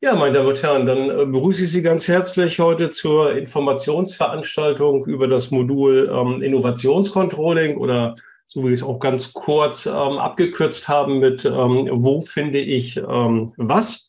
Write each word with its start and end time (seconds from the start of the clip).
Ja, 0.00 0.14
meine 0.14 0.32
Damen 0.32 0.46
und 0.46 0.62
Herren, 0.62 0.86
dann 0.86 1.10
äh, 1.10 1.26
begrüße 1.26 1.64
ich 1.64 1.72
Sie 1.72 1.82
ganz 1.82 2.06
herzlich 2.06 2.60
heute 2.60 2.90
zur 2.90 3.36
Informationsveranstaltung 3.36 5.04
über 5.06 5.26
das 5.26 5.50
Modul 5.50 6.08
ähm, 6.14 6.40
Innovationscontrolling 6.40 7.76
oder 7.78 8.14
so 8.46 8.62
wie 8.62 8.68
wir 8.68 8.74
es 8.74 8.84
auch 8.84 9.00
ganz 9.00 9.32
kurz 9.32 9.86
ähm, 9.86 9.92
abgekürzt 9.94 10.86
haben 10.86 11.18
mit 11.18 11.44
ähm, 11.44 11.88
Wo 11.90 12.20
finde 12.20 12.60
ich 12.60 12.96
ähm, 12.96 13.52
was? 13.56 14.08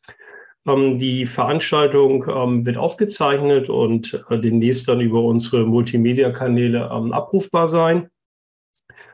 Ähm, 0.68 1.00
die 1.00 1.26
Veranstaltung 1.26 2.24
ähm, 2.30 2.68
wird 2.68 2.78
aufgezeichnet 2.78 3.68
und 3.68 4.24
äh, 4.30 4.38
demnächst 4.38 4.88
dann 4.88 5.02
über 5.02 5.24
unsere 5.24 5.66
Multimedia-Kanäle 5.66 6.92
abrufbar 6.92 7.68
sein. 7.68 8.12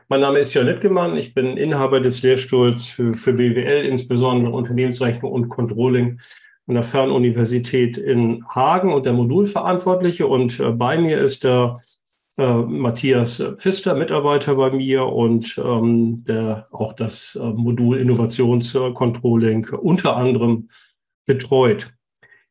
Mein 0.08 0.20
Name 0.20 0.40
ist 0.40 0.52
Jörn 0.52 0.66
Littgemann. 0.66 1.16
Ich 1.16 1.32
bin 1.32 1.56
Inhaber 1.56 2.00
des 2.00 2.20
Lehrstuhls 2.20 2.90
für, 2.90 3.14
für 3.14 3.32
BWL, 3.32 3.86
insbesondere 3.86 4.52
Unternehmensrechnung 4.52 5.32
und 5.32 5.48
Controlling 5.48 6.18
an 6.66 6.74
der 6.74 6.82
Fernuniversität 6.82 7.96
in 7.96 8.44
Hagen 8.48 8.92
und 8.92 9.06
der 9.06 9.12
Modulverantwortliche. 9.12 10.26
Und 10.26 10.58
äh, 10.60 10.72
bei 10.72 10.98
mir 10.98 11.20
ist 11.20 11.44
der 11.44 11.80
äh, 12.38 12.54
Matthias 12.54 13.42
Pfister, 13.56 13.94
Mitarbeiter 13.94 14.56
bei 14.56 14.70
mir 14.70 15.06
und 15.06 15.56
ähm, 15.58 16.24
der 16.24 16.66
auch 16.70 16.92
das 16.92 17.36
äh, 17.36 17.44
Modul 17.44 17.98
Innovationscontrolling 17.98 19.68
unter 19.70 20.16
anderem 20.16 20.68
betreut. 21.24 21.92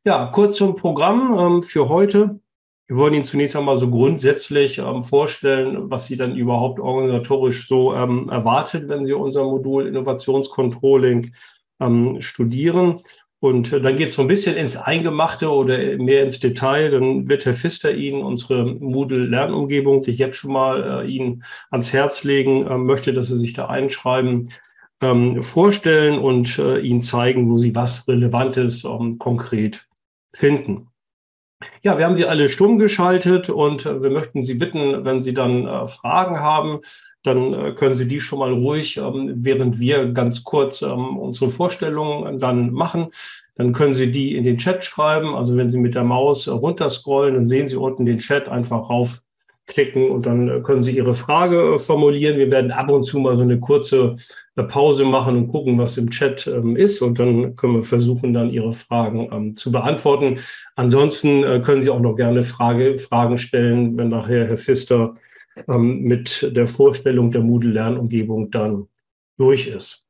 Ja, 0.05 0.27
kurz 0.27 0.57
zum 0.57 0.75
Programm 0.75 1.35
ähm, 1.37 1.63
für 1.63 1.89
heute. 1.89 2.39
Wir 2.87 2.97
wollen 2.97 3.15
Ihnen 3.15 3.23
zunächst 3.23 3.55
einmal 3.55 3.77
so 3.77 3.89
grundsätzlich 3.89 4.77
ähm, 4.77 5.01
vorstellen, 5.01 5.89
was 5.89 6.05
Sie 6.05 6.17
dann 6.17 6.35
überhaupt 6.35 6.79
organisatorisch 6.79 7.67
so 7.67 7.95
ähm, 7.95 8.29
erwartet, 8.29 8.87
wenn 8.87 9.05
Sie 9.05 9.13
unser 9.13 9.43
Modul 9.43 9.87
Innovationscontrolling 9.87 11.33
ähm, 11.79 12.21
studieren. 12.21 13.01
Und 13.45 13.71
äh, 13.71 13.79
dann 13.79 13.95
geht 13.95 14.07
es 14.07 14.15
so 14.15 14.23
ein 14.23 14.27
bisschen 14.27 14.57
ins 14.57 14.75
Eingemachte 14.75 15.51
oder 15.51 15.77
mehr 15.97 16.23
ins 16.23 16.39
Detail. 16.39 16.89
Dann 16.89 17.29
wird 17.29 17.45
Herr 17.45 17.53
Pfister 17.53 17.93
Ihnen 17.93 18.23
unsere 18.23 18.65
Moodle-Lernumgebung, 18.65 20.01
die 20.01 20.11
ich 20.11 20.17
jetzt 20.17 20.37
schon 20.37 20.51
mal 20.51 21.03
äh, 21.05 21.07
Ihnen 21.07 21.43
ans 21.69 21.93
Herz 21.93 22.23
legen 22.23 22.65
äh, 22.65 22.75
möchte, 22.79 23.13
dass 23.13 23.27
Sie 23.27 23.37
sich 23.37 23.53
da 23.53 23.67
einschreiben, 23.67 24.49
ähm, 24.99 25.43
vorstellen 25.43 26.17
und 26.17 26.57
äh, 26.57 26.79
Ihnen 26.79 27.03
zeigen, 27.03 27.47
wo 27.47 27.59
Sie 27.59 27.75
was 27.75 28.07
Relevantes 28.07 28.83
ähm, 28.83 29.19
konkret 29.19 29.85
finden. 30.33 30.87
Ja, 31.83 31.97
wir 31.97 32.05
haben 32.05 32.15
Sie 32.15 32.25
alle 32.25 32.49
stumm 32.49 32.77
geschaltet 32.77 33.49
und 33.49 33.85
äh, 33.85 34.01
wir 34.01 34.09
möchten 34.09 34.41
Sie 34.41 34.55
bitten, 34.55 35.05
wenn 35.05 35.21
Sie 35.21 35.33
dann 35.33 35.67
äh, 35.67 35.87
Fragen 35.87 36.39
haben, 36.39 36.79
dann 37.23 37.53
äh, 37.53 37.71
können 37.73 37.95
Sie 37.95 38.07
die 38.07 38.19
schon 38.19 38.39
mal 38.39 38.53
ruhig, 38.53 38.97
ähm, 38.97 39.33
während 39.37 39.79
wir 39.79 40.07
ganz 40.11 40.43
kurz 40.43 40.81
ähm, 40.81 41.17
unsere 41.17 41.49
Vorstellungen 41.49 42.39
dann 42.39 42.71
machen. 42.71 43.07
Dann 43.55 43.71
können 43.71 43.93
Sie 43.93 44.11
die 44.11 44.35
in 44.35 44.43
den 44.43 44.57
Chat 44.57 44.83
schreiben. 44.83 45.35
Also 45.35 45.55
wenn 45.55 45.71
Sie 45.71 45.77
mit 45.77 45.95
der 45.95 46.03
Maus 46.03 46.47
runterscrollen, 46.47 47.35
dann 47.35 47.47
sehen 47.47 47.69
Sie 47.69 47.77
unten 47.77 48.05
den 48.05 48.19
Chat 48.19 48.49
einfach 48.49 48.89
rauf 48.89 49.21
klicken 49.67 50.11
und 50.11 50.25
dann 50.25 50.61
können 50.63 50.83
Sie 50.83 50.95
Ihre 50.95 51.15
Frage 51.15 51.79
formulieren. 51.79 52.37
Wir 52.37 52.51
werden 52.51 52.71
ab 52.71 52.91
und 52.91 53.03
zu 53.03 53.19
mal 53.19 53.37
so 53.37 53.43
eine 53.43 53.59
kurze 53.59 54.15
äh, 54.55 54.63
Pause 54.63 55.05
machen 55.05 55.35
und 55.37 55.47
gucken, 55.47 55.77
was 55.77 55.97
im 55.97 56.09
Chat 56.09 56.47
ähm, 56.47 56.75
ist 56.75 57.01
und 57.01 57.19
dann 57.19 57.55
können 57.55 57.75
wir 57.75 57.83
versuchen, 57.83 58.33
dann 58.33 58.49
Ihre 58.49 58.73
Fragen 58.73 59.29
ähm, 59.31 59.55
zu 59.55 59.71
beantworten. 59.71 60.39
Ansonsten 60.75 61.61
können 61.61 61.83
Sie 61.83 61.89
auch 61.89 61.99
noch 61.99 62.15
gerne 62.15 62.43
Frage, 62.43 62.97
Fragen 62.97 63.37
stellen, 63.37 63.97
wenn 63.97 64.09
nachher 64.09 64.47
Herr 64.47 64.57
Pfister 64.57 65.15
ähm, 65.67 66.01
mit 66.01 66.51
der 66.55 66.67
Vorstellung 66.67 67.31
der 67.31 67.41
Moodle-Lernumgebung 67.41 68.51
dann 68.51 68.87
durch 69.37 69.67
ist. 69.67 70.05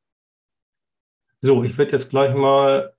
So, 1.40 1.62
ich 1.62 1.76
werde 1.78 1.92
jetzt 1.92 2.10
gleich 2.10 2.34
mal 2.34 2.94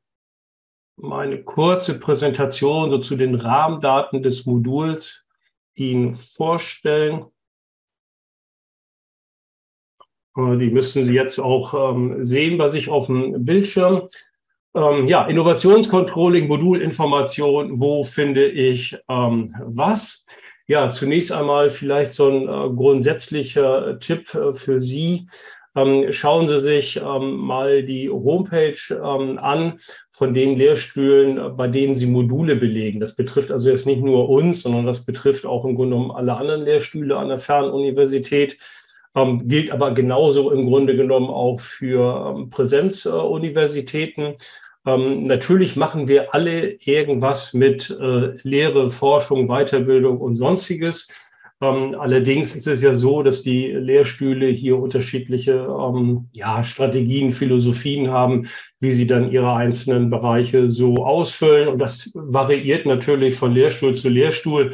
meine 0.96 1.44
kurze 1.44 2.00
Präsentation 2.00 2.90
so 2.90 2.98
zu 3.00 3.16
den 3.16 3.36
Rahmendaten 3.36 4.24
des 4.24 4.46
Moduls 4.46 5.26
Ihnen 5.76 6.14
vorstellen. 6.14 7.26
Die 10.38 10.70
müssen 10.70 11.06
Sie 11.06 11.14
jetzt 11.14 11.40
auch 11.40 11.96
ähm, 11.96 12.24
sehen 12.24 12.58
bei 12.58 12.68
sich 12.68 12.90
auf 12.90 13.08
dem 13.08 13.44
Bildschirm. 13.44 14.04
Ähm, 14.76 15.08
ja, 15.08 15.26
Innovationscontrolling, 15.26 16.48
Modulinformation, 16.48 17.80
wo 17.80 18.04
finde 18.04 18.46
ich 18.48 18.96
ähm, 19.10 19.54
was? 19.66 20.28
Ja, 20.68 20.90
zunächst 20.90 21.32
einmal 21.32 21.70
vielleicht 21.70 22.12
so 22.12 22.30
ein 22.30 22.44
äh, 22.44 22.76
grundsätzlicher 22.76 23.98
Tipp 24.00 24.34
äh, 24.36 24.54
für 24.54 24.80
Sie. 24.82 25.28
Schauen 26.10 26.48
Sie 26.48 26.60
sich 26.60 27.00
mal 27.00 27.84
die 27.84 28.10
Homepage 28.10 29.00
an 29.00 29.78
von 30.10 30.34
den 30.34 30.58
Lehrstühlen, 30.58 31.38
äh, 31.38 31.50
bei 31.50 31.68
denen 31.68 31.96
Sie 31.96 32.08
Module 32.08 32.56
belegen. 32.56 33.00
Das 33.00 33.16
betrifft 33.16 33.52
also 33.52 33.70
jetzt 33.70 33.86
nicht 33.86 34.02
nur 34.02 34.28
uns, 34.28 34.64
sondern 34.64 34.88
das 34.88 35.06
betrifft 35.06 35.46
auch 35.46 35.66
im 35.66 35.76
Grunde 35.76 35.96
genommen 35.96 36.12
alle 36.12 36.36
anderen 36.36 36.64
Lehrstühle 36.64 37.16
an 37.18 37.28
der 37.28 37.38
Fernuniversität. 37.38 38.58
Ähm, 39.18 39.48
gilt 39.48 39.72
aber 39.72 39.94
genauso 39.94 40.52
im 40.52 40.68
Grunde 40.68 40.96
genommen 40.96 41.30
auch 41.30 41.60
für 41.60 42.36
ähm, 42.38 42.50
Präsenzuniversitäten. 42.50 44.36
Ähm, 44.86 45.24
natürlich 45.24 45.76
machen 45.76 46.08
wir 46.08 46.36
alle 46.36 46.74
irgendwas 46.74 47.54
mit 47.54 47.90
äh, 47.90 48.38
Lehre, 48.44 48.90
Forschung, 48.90 49.48
Weiterbildung 49.48 50.20
und 50.20 50.36
sonstiges. 50.36 51.08
Ähm, 51.60 51.96
allerdings 51.98 52.56
ist 52.56 52.68
es 52.68 52.84
ja 52.84 52.94
so, 52.94 53.24
dass 53.24 53.42
die 53.42 53.72
Lehrstühle 53.72 54.48
hier 54.48 54.78
unterschiedliche 54.78 55.54
ähm, 55.54 56.28
ja, 56.32 56.64
Strategien, 56.64 57.32
Philosophien 57.32 58.12
haben, 58.12 58.48
wie 58.80 58.92
sie 58.92 59.08
dann 59.08 59.32
ihre 59.32 59.52
einzelnen 59.54 60.12
Bereiche 60.12 60.70
so 60.70 60.98
ausfüllen. 60.98 61.70
Und 61.70 61.80
das 61.80 62.12
variiert 62.14 62.86
natürlich 62.86 63.34
von 63.34 63.52
Lehrstuhl 63.52 63.96
zu 63.96 64.10
Lehrstuhl. 64.10 64.72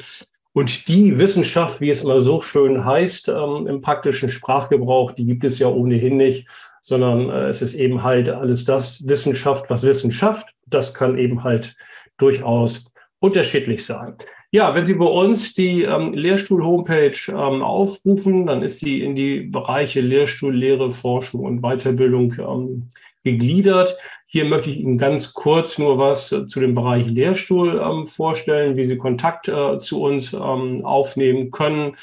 Und 0.54 0.88
die 0.88 1.18
Wissenschaft, 1.20 1.82
wie 1.82 1.90
es 1.90 2.04
immer 2.04 2.22
so 2.22 2.40
schön 2.40 2.86
heißt 2.86 3.28
ähm, 3.30 3.68
im 3.68 3.82
praktischen 3.82 4.30
Sprachgebrauch, 4.30 5.12
die 5.12 5.26
gibt 5.26 5.44
es 5.44 5.58
ja 5.58 5.68
ohnehin 5.68 6.18
nicht, 6.18 6.48
sondern 6.80 7.30
äh, 7.30 7.50
es 7.50 7.64
ist 7.64 7.74
eben 7.74 8.04
halt 8.04 8.30
alles 8.30 8.64
das 8.64 9.08
Wissenschaft, 9.08 9.70
was 9.70 9.82
Wissenschaft. 9.82 10.54
Das 10.68 10.94
kann 10.94 11.18
eben 11.18 11.44
halt 11.44 11.76
durchaus 12.18 12.92
unterschiedlich 13.20 13.84
sein. 13.84 14.16
Ja, 14.52 14.76
wenn 14.76 14.86
Sie 14.86 14.94
bei 14.94 15.06
uns 15.06 15.56
die 15.56 15.82
ähm, 15.82 16.14
Lehrstuhl-Homepage 16.14 17.18
ähm, 17.30 17.64
aufrufen, 17.64 18.46
dann 18.46 18.62
ist 18.62 18.78
sie 18.78 19.02
in 19.02 19.16
die 19.16 19.40
Bereiche 19.40 20.02
Lehrstuhl, 20.02 20.56
Lehre, 20.56 20.92
Forschung 20.92 21.42
und 21.42 21.62
Weiterbildung 21.62 22.36
ähm, 22.38 22.88
gegliedert. 23.24 23.98
Hier 24.28 24.46
möchte 24.46 24.70
ich 24.70 24.78
Ihnen 24.78 24.98
ganz 24.98 25.34
kurz 25.34 25.78
nur 25.78 25.98
was 25.98 26.32
äh, 26.32 26.48
zu 26.48 26.60
dem 26.60 26.76
Bereich 26.76 27.06
Lehrstuhl 27.06 27.82
ähm, 27.84 28.08
vorstellen, 28.08 28.76
wie 28.78 28.86
Sie 28.86 28.98
Kontakt 28.98 29.48
äh, 29.48 29.80
zu 29.80 30.02
uns 30.02 30.34
ähm, 30.34 30.86
aufnehmen 30.86 31.52
können. 31.52 31.96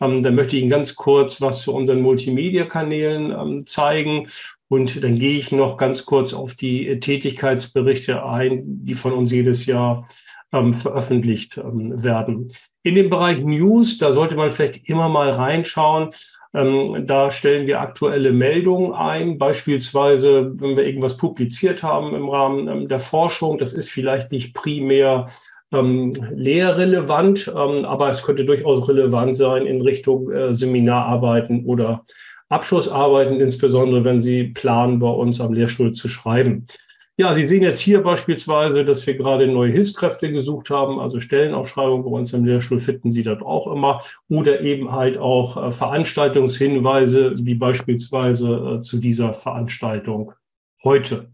Ähm, 0.00 0.22
dann 0.22 0.34
möchte 0.34 0.56
ich 0.56 0.62
Ihnen 0.62 0.70
ganz 0.70 0.94
kurz 0.94 1.40
was 1.40 1.62
zu 1.62 1.72
unseren 1.74 2.00
Multimedia-Kanälen 2.00 3.30
ähm, 3.30 3.66
zeigen. 3.66 4.28
Und 4.68 5.02
dann 5.04 5.18
gehe 5.18 5.36
ich 5.36 5.52
noch 5.52 5.76
ganz 5.76 6.04
kurz 6.04 6.34
auf 6.34 6.54
die 6.54 6.98
Tätigkeitsberichte 6.98 8.24
ein, 8.24 8.84
die 8.84 8.94
von 8.94 9.12
uns 9.12 9.30
jedes 9.30 9.66
Jahr 9.66 10.08
ähm, 10.52 10.74
veröffentlicht 10.74 11.56
ähm, 11.58 12.02
werden. 12.02 12.48
In 12.86 12.94
dem 12.94 13.10
Bereich 13.10 13.42
News, 13.42 13.98
da 13.98 14.12
sollte 14.12 14.36
man 14.36 14.52
vielleicht 14.52 14.88
immer 14.88 15.08
mal 15.08 15.30
reinschauen. 15.30 16.10
Ähm, 16.54 17.04
da 17.04 17.32
stellen 17.32 17.66
wir 17.66 17.80
aktuelle 17.80 18.30
Meldungen 18.30 18.92
ein, 18.92 19.38
beispielsweise, 19.38 20.52
wenn 20.60 20.76
wir 20.76 20.86
irgendwas 20.86 21.16
publiziert 21.16 21.82
haben 21.82 22.14
im 22.14 22.28
Rahmen 22.28 22.68
ähm, 22.68 22.86
der 22.86 23.00
Forschung. 23.00 23.58
Das 23.58 23.72
ist 23.72 23.90
vielleicht 23.90 24.30
nicht 24.30 24.54
primär 24.54 25.26
ähm, 25.72 26.12
lehrrelevant, 26.30 27.48
ähm, 27.48 27.84
aber 27.84 28.08
es 28.08 28.22
könnte 28.22 28.44
durchaus 28.44 28.88
relevant 28.88 29.34
sein 29.34 29.66
in 29.66 29.82
Richtung 29.82 30.30
äh, 30.30 30.54
Seminararbeiten 30.54 31.64
oder 31.64 32.04
Abschlussarbeiten, 32.50 33.40
insbesondere 33.40 34.04
wenn 34.04 34.20
Sie 34.20 34.44
planen, 34.44 35.00
bei 35.00 35.10
uns 35.10 35.40
am 35.40 35.52
Lehrstuhl 35.52 35.90
zu 35.90 36.06
schreiben. 36.06 36.66
Ja, 37.18 37.34
Sie 37.34 37.46
sehen 37.46 37.62
jetzt 37.62 37.80
hier 37.80 38.02
beispielsweise, 38.02 38.84
dass 38.84 39.06
wir 39.06 39.16
gerade 39.16 39.46
neue 39.46 39.72
Hilfskräfte 39.72 40.30
gesucht 40.30 40.68
haben, 40.68 41.00
also 41.00 41.18
Stellenausschreibungen 41.18 42.04
bei 42.04 42.10
uns 42.10 42.34
im 42.34 42.44
Lehrstuhl 42.44 42.78
finden 42.78 43.10
Sie 43.10 43.22
dort 43.22 43.42
auch 43.42 43.72
immer 43.72 44.02
oder 44.28 44.60
eben 44.60 44.92
halt 44.92 45.16
auch 45.16 45.56
äh, 45.56 45.72
Veranstaltungshinweise, 45.72 47.34
wie 47.40 47.54
beispielsweise 47.54 48.80
äh, 48.80 48.82
zu 48.82 48.98
dieser 48.98 49.32
Veranstaltung 49.32 50.34
heute. 50.84 51.30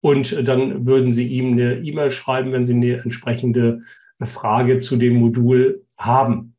Und 0.01 0.31
äh, 0.31 0.44
dann 0.44 0.86
würden 0.86 1.12
Sie 1.12 1.28
ihm 1.28 1.54
eine 1.54 1.80
E-Mail 1.80 2.12
schreiben, 2.12 2.51
wenn 2.51 2.63
Sie 2.63 2.75
eine 2.75 3.01
entsprechende 3.01 3.81
Frage 4.22 4.81
zu 4.81 4.98
dem 4.98 5.16
Modul 5.16 5.84
haben. 5.98 6.56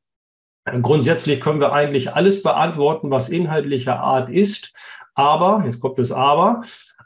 Grundsätzlich 0.82 1.40
können 1.40 1.60
wir 1.60 1.72
eigentlich 1.72 2.12
alles 2.12 2.42
beantworten, 2.42 3.10
was 3.10 3.28
inhaltlicher 3.28 4.00
Art 4.00 4.28
ist. 4.28 4.72
Aber, 5.14 5.62
jetzt 5.64 5.80
kommt 5.80 5.98
das 5.98 6.12
Aber, 6.12 6.60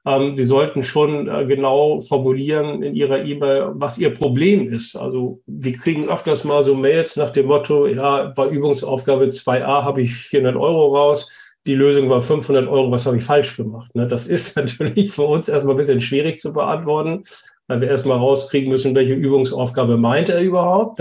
ähm, 0.07 0.37
Sie 0.37 0.47
sollten 0.47 0.83
schon 0.83 1.29
äh, 1.29 1.47
genau 1.47 2.01
formulieren 2.01 2.83
in 2.83 2.95
Ihrer 2.95 3.25
E-Mail, 3.25 3.73
was 3.75 3.99
Ihr 3.99 4.13
Problem 4.13 4.69
ist. 4.69 4.97
Also 4.97 5.41
wir 5.47 5.73
kriegen 5.73 6.09
öfters 6.09 6.45
mal 6.45 6.63
so 6.63 6.75
Mails 6.75 7.17
nach 7.17 7.31
dem 7.31 7.47
Motto, 7.47 7.87
ja, 7.87 8.33
bei 8.37 8.49
Übungsaufgabe 8.49 9.27
2a 9.27 9.85
habe 9.85 10.03
ich 10.03 10.15
400 10.15 10.57
Euro 10.57 10.97
raus. 10.97 11.31
Die 11.67 11.75
Lösung 11.75 12.11
war 12.11 12.21
500 12.21 12.69
Euro. 12.69 12.91
Was 12.91 13.07
habe 13.07 13.17
ich 13.17 13.25
falsch 13.25 13.57
gemacht? 13.57 13.95
Ne? 13.95 14.07
Das 14.07 14.27
ist 14.27 14.57
natürlich 14.57 15.11
für 15.11 15.23
uns 15.23 15.49
erstmal 15.49 15.75
ein 15.75 15.79
bisschen 15.79 16.01
schwierig 16.01 16.39
zu 16.39 16.53
beantworten, 16.53 17.23
weil 17.67 17.81
wir 17.81 17.89
erstmal 17.89 18.19
rauskriegen 18.19 18.69
müssen, 18.69 18.95
welche 18.95 19.15
Übungsaufgabe 19.15 19.97
meint 19.97 20.29
er 20.29 20.41
überhaupt. 20.41 21.01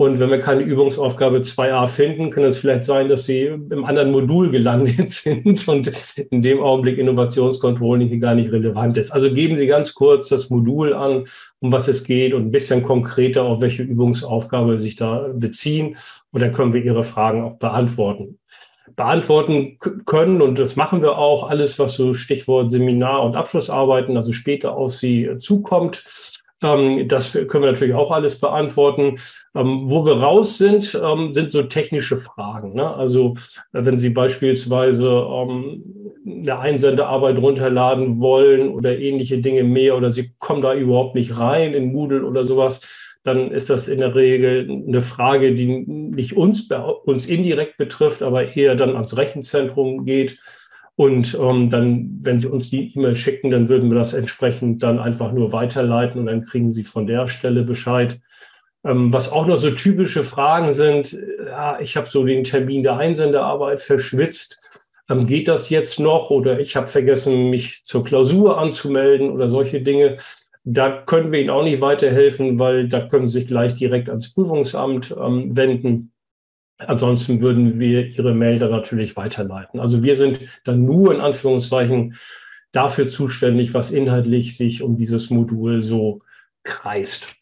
Und 0.00 0.20
wenn 0.20 0.30
wir 0.30 0.38
keine 0.38 0.62
Übungsaufgabe 0.62 1.38
2a 1.38 1.88
finden, 1.88 2.30
kann 2.30 2.44
es 2.44 2.56
vielleicht 2.56 2.84
sein, 2.84 3.08
dass 3.08 3.24
sie 3.24 3.46
im 3.46 3.84
anderen 3.84 4.12
Modul 4.12 4.52
gelandet 4.52 5.10
sind 5.10 5.66
und 5.66 5.90
in 6.30 6.40
dem 6.40 6.60
Augenblick 6.60 6.98
Innovationscontrolling 6.98 8.06
hier 8.06 8.20
gar 8.20 8.36
nicht 8.36 8.52
relevant 8.52 8.96
ist. 8.96 9.10
Also 9.10 9.28
geben 9.34 9.56
Sie 9.56 9.66
ganz 9.66 9.94
kurz 9.94 10.28
das 10.28 10.50
Modul 10.50 10.94
an, 10.94 11.24
um 11.58 11.72
was 11.72 11.88
es 11.88 12.04
geht 12.04 12.32
und 12.32 12.46
ein 12.46 12.52
bisschen 12.52 12.84
konkreter, 12.84 13.42
auf 13.42 13.60
welche 13.60 13.82
Übungsaufgabe 13.82 14.78
Sie 14.78 14.84
sich 14.84 14.94
da 14.94 15.30
beziehen. 15.34 15.96
Und 16.30 16.42
dann 16.42 16.52
können 16.52 16.72
wir 16.72 16.84
Ihre 16.84 17.02
Fragen 17.02 17.42
auch 17.42 17.58
beantworten 17.58 18.38
beantworten 18.94 19.78
können. 20.06 20.40
Und 20.40 20.58
das 20.58 20.76
machen 20.76 21.02
wir 21.02 21.18
auch. 21.18 21.50
Alles, 21.50 21.78
was 21.78 21.94
so 21.94 22.14
Stichwort 22.14 22.70
Seminar 22.70 23.24
und 23.24 23.36
Abschlussarbeiten, 23.36 24.16
also 24.16 24.32
später 24.32 24.76
auf 24.76 24.94
Sie 24.94 25.28
zukommt. 25.40 26.04
Ähm, 26.62 27.08
das 27.08 27.32
können 27.32 27.64
wir 27.64 27.72
natürlich 27.72 27.94
auch 27.94 28.10
alles 28.10 28.40
beantworten. 28.40 29.16
Ähm, 29.54 29.82
wo 29.84 30.04
wir 30.04 30.20
raus 30.20 30.58
sind, 30.58 31.00
ähm, 31.02 31.32
sind 31.32 31.52
so 31.52 31.62
technische 31.62 32.16
Fragen. 32.16 32.74
Ne? 32.74 32.94
Also 32.94 33.34
wenn 33.72 33.98
Sie 33.98 34.10
beispielsweise 34.10 35.26
eine 36.26 36.58
Einsendearbeit 36.58 37.38
runterladen 37.38 38.20
wollen 38.20 38.70
oder 38.70 38.98
ähnliche 38.98 39.38
Dinge 39.38 39.64
mehr 39.64 39.96
oder 39.96 40.10
Sie 40.10 40.32
kommen 40.38 40.62
da 40.62 40.74
überhaupt 40.74 41.14
nicht 41.14 41.38
rein 41.38 41.74
in 41.74 41.92
Moodle 41.92 42.24
oder 42.24 42.44
sowas, 42.44 43.14
dann 43.24 43.50
ist 43.50 43.68
das 43.68 43.88
in 43.88 44.00
der 44.00 44.14
Regel 44.14 44.68
eine 44.86 45.00
Frage, 45.00 45.54
die 45.54 45.66
nicht 45.66 46.36
uns, 46.36 46.68
uns 47.04 47.26
indirekt 47.26 47.76
betrifft, 47.76 48.22
aber 48.22 48.56
eher 48.56 48.74
dann 48.74 48.94
ans 48.94 49.16
Rechenzentrum 49.16 50.04
geht. 50.04 50.38
Und 50.98 51.38
ähm, 51.40 51.68
dann, 51.68 52.18
wenn 52.22 52.40
Sie 52.40 52.48
uns 52.48 52.70
die 52.70 52.92
E-Mail 52.92 53.14
schicken, 53.14 53.52
dann 53.52 53.68
würden 53.68 53.88
wir 53.88 53.96
das 53.96 54.14
entsprechend 54.14 54.82
dann 54.82 54.98
einfach 54.98 55.30
nur 55.30 55.52
weiterleiten 55.52 56.18
und 56.18 56.26
dann 56.26 56.44
kriegen 56.44 56.72
Sie 56.72 56.82
von 56.82 57.06
der 57.06 57.28
Stelle 57.28 57.62
Bescheid. 57.62 58.18
Ähm, 58.84 59.12
was 59.12 59.30
auch 59.30 59.46
noch 59.46 59.54
so 59.54 59.70
typische 59.70 60.24
Fragen 60.24 60.74
sind, 60.74 61.16
ja, 61.46 61.78
ich 61.78 61.96
habe 61.96 62.08
so 62.08 62.24
den 62.24 62.42
Termin 62.42 62.82
der 62.82 62.96
Einsendearbeit 62.96 63.80
verschwitzt. 63.80 64.58
Ähm, 65.08 65.28
geht 65.28 65.46
das 65.46 65.70
jetzt 65.70 66.00
noch? 66.00 66.30
Oder 66.30 66.58
ich 66.58 66.74
habe 66.74 66.88
vergessen, 66.88 67.48
mich 67.48 67.86
zur 67.86 68.02
Klausur 68.02 68.58
anzumelden 68.58 69.30
oder 69.30 69.48
solche 69.48 69.80
Dinge. 69.80 70.16
Da 70.64 70.90
können 70.90 71.30
wir 71.30 71.38
Ihnen 71.38 71.50
auch 71.50 71.62
nicht 71.62 71.80
weiterhelfen, 71.80 72.58
weil 72.58 72.88
da 72.88 73.06
können 73.06 73.28
Sie 73.28 73.38
sich 73.38 73.46
gleich 73.46 73.76
direkt 73.76 74.08
ans 74.08 74.34
Prüfungsamt 74.34 75.14
ähm, 75.16 75.56
wenden. 75.56 76.10
Ansonsten 76.78 77.40
würden 77.40 77.80
wir 77.80 78.06
Ihre 78.06 78.34
Mail 78.34 78.58
dann 78.58 78.70
natürlich 78.70 79.16
weiterleiten. 79.16 79.80
Also 79.80 80.02
wir 80.02 80.16
sind 80.16 80.40
dann 80.64 80.84
nur 80.84 81.14
in 81.14 81.20
Anführungszeichen 81.20 82.14
dafür 82.72 83.08
zuständig, 83.08 83.74
was 83.74 83.90
inhaltlich 83.90 84.56
sich 84.56 84.82
um 84.82 84.96
dieses 84.96 85.30
Modul 85.30 85.82
so 85.82 86.22
kreist. 86.62 87.36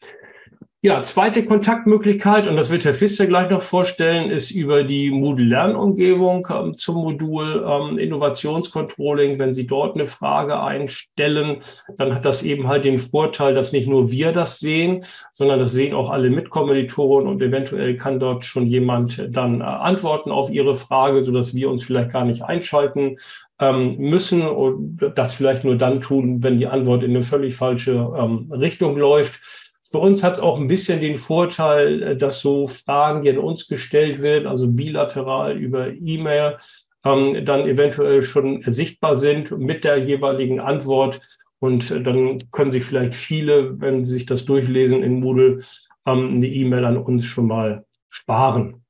Ja, 0.87 1.01
zweite 1.01 1.43
Kontaktmöglichkeit, 1.43 2.47
und 2.47 2.55
das 2.55 2.71
wird 2.71 2.85
Herr 2.85 2.93
Pfister 2.93 3.25
gleich 3.25 3.49
noch 3.49 3.61
vorstellen, 3.61 4.31
ist 4.31 4.51
über 4.51 4.85
die 4.85 5.11
Moodle-Lernumgebung 5.11 6.47
ähm, 6.49 6.75
zum 6.75 6.95
Modul 7.03 7.65
ähm, 7.67 7.97
Innovationscontrolling. 7.97 9.37
Wenn 9.37 9.53
Sie 9.53 9.67
dort 9.67 9.95
eine 9.95 10.05
Frage 10.05 10.61
einstellen, 10.61 11.57
dann 11.97 12.15
hat 12.15 12.23
das 12.23 12.41
eben 12.41 12.69
halt 12.69 12.85
den 12.85 12.99
Vorteil, 12.99 13.53
dass 13.53 13.73
nicht 13.73 13.89
nur 13.89 14.11
wir 14.11 14.31
das 14.31 14.61
sehen, 14.61 15.03
sondern 15.33 15.59
das 15.59 15.73
sehen 15.73 15.93
auch 15.93 16.09
alle 16.09 16.29
Mitkommilitonen 16.29 17.27
und 17.27 17.41
eventuell 17.41 17.97
kann 17.97 18.21
dort 18.21 18.45
schon 18.45 18.65
jemand 18.65 19.27
dann 19.29 19.59
äh, 19.59 19.65
antworten 19.65 20.31
auf 20.31 20.49
Ihre 20.49 20.73
Frage, 20.73 21.21
sodass 21.21 21.53
wir 21.53 21.69
uns 21.69 21.83
vielleicht 21.83 22.13
gar 22.13 22.23
nicht 22.23 22.43
einschalten 22.43 23.17
ähm, 23.59 23.97
müssen 23.97 24.47
und 24.47 24.99
das 25.15 25.33
vielleicht 25.33 25.65
nur 25.65 25.75
dann 25.75 25.99
tun, 25.99 26.43
wenn 26.43 26.59
die 26.59 26.67
Antwort 26.67 27.03
in 27.03 27.09
eine 27.09 27.23
völlig 27.23 27.55
falsche 27.55 28.13
ähm, 28.17 28.49
Richtung 28.53 28.95
läuft. 28.95 29.66
Für 29.89 29.99
uns 29.99 30.21
hat 30.21 30.33
es 30.33 30.39
auch 30.41 30.59
ein 30.59 30.67
bisschen 30.67 30.99
den 30.99 31.15
Vorteil, 31.15 32.03
äh, 32.03 32.17
dass 32.17 32.41
so 32.41 32.67
Fragen, 32.67 33.23
die 33.23 33.29
an 33.29 33.37
uns 33.37 33.67
gestellt 33.67 34.21
werden, 34.21 34.47
also 34.47 34.67
bilateral 34.67 35.57
über 35.57 35.89
E-Mail, 35.89 36.57
ähm, 37.05 37.45
dann 37.45 37.67
eventuell 37.67 38.21
schon 38.23 38.63
sichtbar 38.65 39.17
sind 39.17 39.57
mit 39.57 39.85
der 39.85 39.97
jeweiligen 39.97 40.59
Antwort. 40.59 41.21
Und 41.59 41.89
äh, 41.89 42.01
dann 42.01 42.51
können 42.51 42.71
Sie 42.71 42.81
vielleicht 42.81 43.15
viele, 43.15 43.79
wenn 43.79 44.03
Sie 44.03 44.13
sich 44.13 44.25
das 44.25 44.45
durchlesen 44.45 45.03
in 45.03 45.21
Moodle, 45.21 45.59
ähm, 46.05 46.35
eine 46.35 46.47
E-Mail 46.47 46.83
an 46.83 46.97
uns 46.97 47.25
schon 47.25 47.47
mal 47.47 47.85
sparen. 48.09 48.83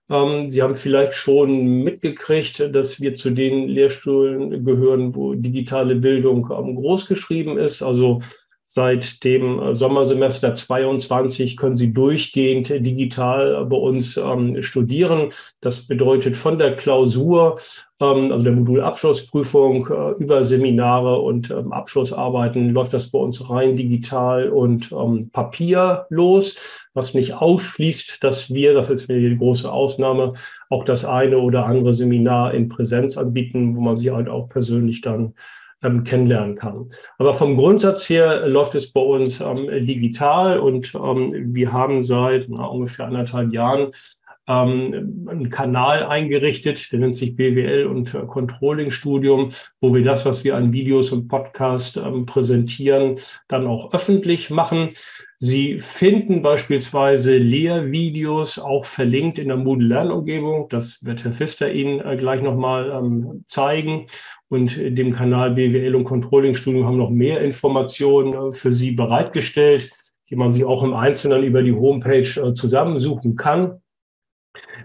Sie 0.10 0.62
haben 0.62 0.76
vielleicht 0.76 1.14
schon 1.14 1.84
mitgekriegt, 1.84 2.76
dass 2.76 3.00
wir 3.00 3.16
zu 3.16 3.32
den 3.32 3.70
Lehrstühlen 3.70 4.66
gehören, 4.66 5.16
wo 5.16 5.34
digitale 5.34 5.96
Bildung 5.96 6.50
ähm, 6.52 6.76
groß 6.76 7.08
geschrieben 7.08 7.58
ist. 7.58 7.82
Also 7.82 8.22
Seit 8.66 9.26
dem 9.26 9.60
äh, 9.60 9.76
Sommersemester 9.76 10.54
22 10.54 11.58
können 11.58 11.76
Sie 11.76 11.92
durchgehend 11.92 12.70
digital 12.70 13.66
bei 13.66 13.76
uns 13.76 14.16
ähm, 14.16 14.62
studieren. 14.62 15.30
Das 15.60 15.86
bedeutet 15.86 16.38
von 16.38 16.58
der 16.58 16.78
Klausur, 16.78 17.58
ähm, 18.00 18.32
also 18.32 18.42
der 18.42 18.54
Modulabschlussprüfung, 18.54 19.88
äh, 19.88 20.12
über 20.24 20.46
Seminare 20.46 21.20
und 21.20 21.52
ähm, 21.52 21.74
Abschlussarbeiten 21.74 22.70
läuft 22.70 22.94
das 22.94 23.12
bei 23.12 23.20
uns 23.20 23.50
rein 23.50 23.76
digital 23.76 24.50
und 24.50 24.94
ähm, 24.94 25.30
papierlos, 25.32 26.88
was 26.94 27.14
nicht 27.14 27.34
ausschließt, 27.34 28.24
dass 28.24 28.54
wir, 28.54 28.74
das 28.74 28.90
ist 28.90 29.10
die 29.10 29.38
große 29.38 29.70
Ausnahme, 29.70 30.34
auch 30.70 30.86
das 30.86 31.04
eine 31.04 31.38
oder 31.38 31.66
andere 31.66 31.94
Seminar 31.94 32.54
in 32.54 32.70
Präsenz 32.70 33.18
anbieten, 33.18 33.76
wo 33.76 33.82
man 33.82 33.98
sich 33.98 34.10
halt 34.12 34.30
auch 34.30 34.48
persönlich 34.48 35.02
dann 35.02 35.34
ähm, 35.84 36.04
kennenlernen 36.04 36.56
kann. 36.56 36.90
Aber 37.18 37.36
vom 37.36 37.56
Grundsatz 37.56 38.10
her 38.10 38.48
läuft 38.48 38.76
es 38.76 38.92
bei 38.92 39.02
uns 39.02 39.42
ähm, 39.42 39.86
digital 39.86 40.60
und 40.60 40.94
ähm, 40.96 41.30
wir 41.54 41.72
haben 41.72 42.02
seit 42.02 42.48
na, 42.50 42.66
ungefähr 42.66 43.08
anderthalb 43.08 43.54
Jahren 43.54 43.92
ähm, 44.48 45.28
einen 45.30 45.50
Kanal 45.50 46.04
eingerichtet, 46.04 46.92
der 46.92 47.00
nennt 47.00 47.16
sich 47.16 47.36
BWL 47.36 47.86
und 47.86 48.14
äh, 48.14 48.26
Controlling 48.26 48.92
Studium, 48.92 49.50
wo 49.80 49.94
wir 49.94 50.04
das, 50.04 50.26
was 50.26 50.44
wir 50.44 50.58
an 50.58 50.74
Videos 50.74 51.12
und 51.12 51.28
Podcast 51.28 51.98
ähm, 51.98 52.26
präsentieren, 52.26 53.16
dann 53.48 53.68
auch 53.68 53.94
öffentlich 53.94 54.50
machen. 54.50 54.90
Sie 55.46 55.82
finden 55.82 56.42
beispielsweise 56.42 57.36
Lehrvideos 57.36 58.60
auch 58.60 58.86
verlinkt 58.86 59.38
in 59.38 59.50
der 59.50 59.58
Moodle 59.58 59.90
Lernumgebung. 59.90 60.70
Das 60.70 61.04
wird 61.04 61.26
Herr 61.26 61.34
Pfister 61.34 61.70
Ihnen 61.70 62.00
äh, 62.00 62.16
gleich 62.16 62.42
nochmal 62.42 62.90
ähm, 62.90 63.44
zeigen. 63.46 64.06
Und 64.48 64.78
dem 64.78 65.12
Kanal 65.12 65.52
BWL 65.52 65.96
und 65.96 66.06
Controlling 66.06 66.56
Studium 66.56 66.86
haben 66.86 66.96
noch 66.96 67.10
mehr 67.10 67.42
Informationen 67.42 68.34
äh, 68.34 68.54
für 68.54 68.72
Sie 68.72 68.94
bereitgestellt, 68.94 69.92
die 70.30 70.38
man 70.38 70.54
sich 70.54 70.64
auch 70.64 70.82
im 70.82 70.94
Einzelnen 70.94 71.44
über 71.44 71.62
die 71.62 71.74
Homepage 71.74 72.20
äh, 72.22 72.54
zusammensuchen 72.54 73.36
kann. 73.36 73.82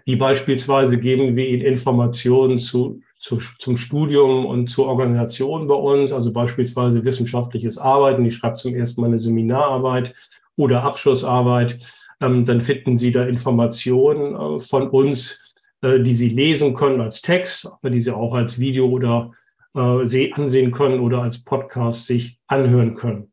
Wie 0.06 0.16
beispielsweise 0.16 0.98
geben 0.98 1.36
wir 1.36 1.46
Ihnen 1.46 1.62
Informationen 1.62 2.58
zu, 2.58 3.00
zu, 3.20 3.38
zum 3.60 3.76
Studium 3.76 4.44
und 4.44 4.66
zur 4.66 4.88
Organisation 4.88 5.68
bei 5.68 5.76
uns, 5.76 6.10
also 6.10 6.32
beispielsweise 6.32 7.04
wissenschaftliches 7.04 7.78
Arbeiten. 7.78 8.24
Ich 8.24 8.34
schreibe 8.34 8.56
zum 8.56 8.74
ersten 8.74 9.02
Mal 9.02 9.06
eine 9.06 9.20
Seminararbeit 9.20 10.14
oder 10.58 10.82
Abschlussarbeit. 10.82 11.78
Ähm, 12.20 12.44
dann 12.44 12.60
finden 12.60 12.98
Sie 12.98 13.12
da 13.12 13.24
Informationen 13.24 14.34
äh, 14.34 14.60
von 14.60 14.90
uns, 14.90 15.70
äh, 15.80 16.00
die 16.00 16.12
Sie 16.12 16.28
lesen 16.28 16.74
können 16.74 17.00
als 17.00 17.22
Text, 17.22 17.66
aber 17.66 17.88
die 17.88 18.00
Sie 18.00 18.14
auch 18.14 18.34
als 18.34 18.58
Video 18.58 18.86
oder 18.86 19.32
äh, 19.74 20.32
ansehen 20.32 20.72
können 20.72 21.00
oder 21.00 21.22
als 21.22 21.42
Podcast 21.42 22.06
sich 22.06 22.38
anhören 22.48 22.94
können 22.94 23.32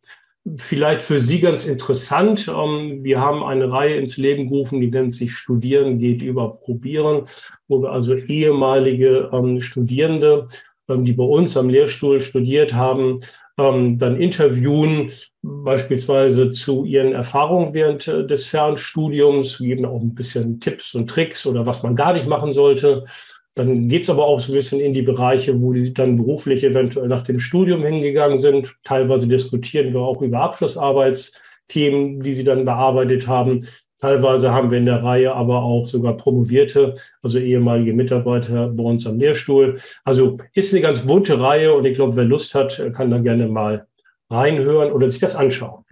vielleicht 0.57 1.01
für 1.01 1.19
Sie 1.19 1.39
ganz 1.39 1.65
interessant. 1.65 2.47
Ähm, 2.47 3.03
wir 3.03 3.19
haben 3.19 3.43
eine 3.43 3.71
Reihe 3.71 3.95
ins 3.95 4.17
Leben 4.17 4.49
gerufen, 4.49 4.79
die 4.79 4.91
nennt 4.91 5.13
sich 5.13 5.33
Studieren 5.33 5.99
geht 5.99 6.21
über 6.21 6.53
Probieren, 6.53 7.25
wo 7.67 7.81
wir 7.81 7.91
also 7.91 8.15
ehemalige 8.15 9.29
ähm, 9.33 9.59
Studierende, 9.59 10.47
die 10.87 11.13
bei 11.13 11.23
uns 11.23 11.57
am 11.57 11.69
Lehrstuhl 11.69 12.19
studiert 12.19 12.75
haben, 12.75 13.17
dann 13.57 14.19
interviewen, 14.19 15.11
beispielsweise 15.41 16.51
zu 16.51 16.83
ihren 16.83 17.13
Erfahrungen 17.13 17.73
während 17.73 18.07
äh, 18.07 18.27
des 18.27 18.47
Fernstudiums, 18.47 19.59
geben 19.59 19.85
auch 19.85 20.01
ein 20.01 20.13
bisschen 20.13 20.59
Tipps 20.59 20.93
und 20.93 21.09
Tricks 21.09 21.45
oder 21.45 21.65
was 21.65 21.81
man 21.83 21.95
gar 21.95 22.13
nicht 22.13 22.27
machen 22.27 22.53
sollte. 22.53 23.05
Dann 23.53 23.87
geht's 23.87 24.09
aber 24.09 24.25
auch 24.25 24.39
so 24.39 24.51
ein 24.51 24.55
bisschen 24.55 24.81
in 24.81 24.93
die 24.93 25.01
Bereiche, 25.01 25.61
wo 25.61 25.71
die 25.71 25.93
dann 25.93 26.17
beruflich 26.17 26.65
eventuell 26.65 27.07
nach 27.07 27.23
dem 27.23 27.39
Studium 27.39 27.83
hingegangen 27.83 28.39
sind. 28.39 28.75
Teilweise 28.83 29.27
diskutieren 29.27 29.93
wir 29.93 30.01
auch 30.01 30.21
über 30.21 30.41
Abschlussarbeitsthemen, 30.41 32.19
die 32.21 32.33
sie 32.33 32.43
dann 32.43 32.65
bearbeitet 32.65 33.27
haben. 33.27 33.65
Teilweise 33.99 34.51
haben 34.51 34.71
wir 34.71 34.77
in 34.77 34.85
der 34.85 35.03
Reihe 35.03 35.33
aber 35.33 35.63
auch 35.63 35.85
sogar 35.85 36.17
Promovierte, 36.17 36.93
also 37.21 37.39
ehemalige 37.39 37.93
Mitarbeiter 37.93 38.67
bei 38.67 38.83
uns 38.83 39.07
am 39.07 39.17
Lehrstuhl. 39.17 39.79
Also 40.03 40.37
ist 40.53 40.73
eine 40.73 40.81
ganz 40.81 41.01
bunte 41.01 41.39
Reihe 41.39 41.73
und 41.73 41.85
ich 41.85 41.95
glaube, 41.95 42.15
wer 42.15 42.25
Lust 42.25 42.55
hat, 42.55 42.81
kann 42.93 43.09
da 43.09 43.19
gerne 43.19 43.47
mal 43.47 43.87
reinhören 44.29 44.91
oder 44.91 45.09
sich 45.09 45.21
das 45.21 45.35
anschauen. 45.35 45.85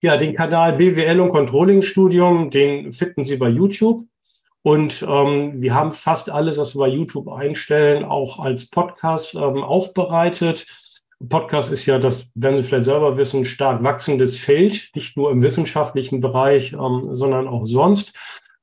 Ja, 0.00 0.16
den 0.16 0.34
Kanal 0.34 0.74
BWL 0.74 1.20
und 1.20 1.30
Controlling 1.30 1.82
Studium, 1.82 2.50
den 2.50 2.92
finden 2.92 3.24
Sie 3.24 3.36
bei 3.36 3.48
YouTube. 3.48 4.04
Und 4.62 5.04
ähm, 5.08 5.60
wir 5.60 5.74
haben 5.74 5.92
fast 5.92 6.30
alles, 6.30 6.58
was 6.58 6.74
wir 6.74 6.80
bei 6.80 6.88
YouTube 6.88 7.28
einstellen, 7.28 8.04
auch 8.04 8.38
als 8.38 8.70
Podcast 8.70 9.34
ähm, 9.34 9.62
aufbereitet. 9.62 10.66
Podcast 11.26 11.72
ist 11.72 11.86
ja, 11.86 11.98
das 11.98 12.30
werden 12.34 12.58
Sie 12.58 12.62
vielleicht 12.62 12.84
selber 12.84 13.16
wissen, 13.16 13.44
stark 13.44 13.82
wachsendes 13.82 14.36
Feld, 14.36 14.90
nicht 14.94 15.16
nur 15.16 15.30
im 15.32 15.42
wissenschaftlichen 15.42 16.20
Bereich, 16.20 16.74
ähm, 16.74 17.08
sondern 17.12 17.48
auch 17.48 17.66
sonst. 17.66 18.12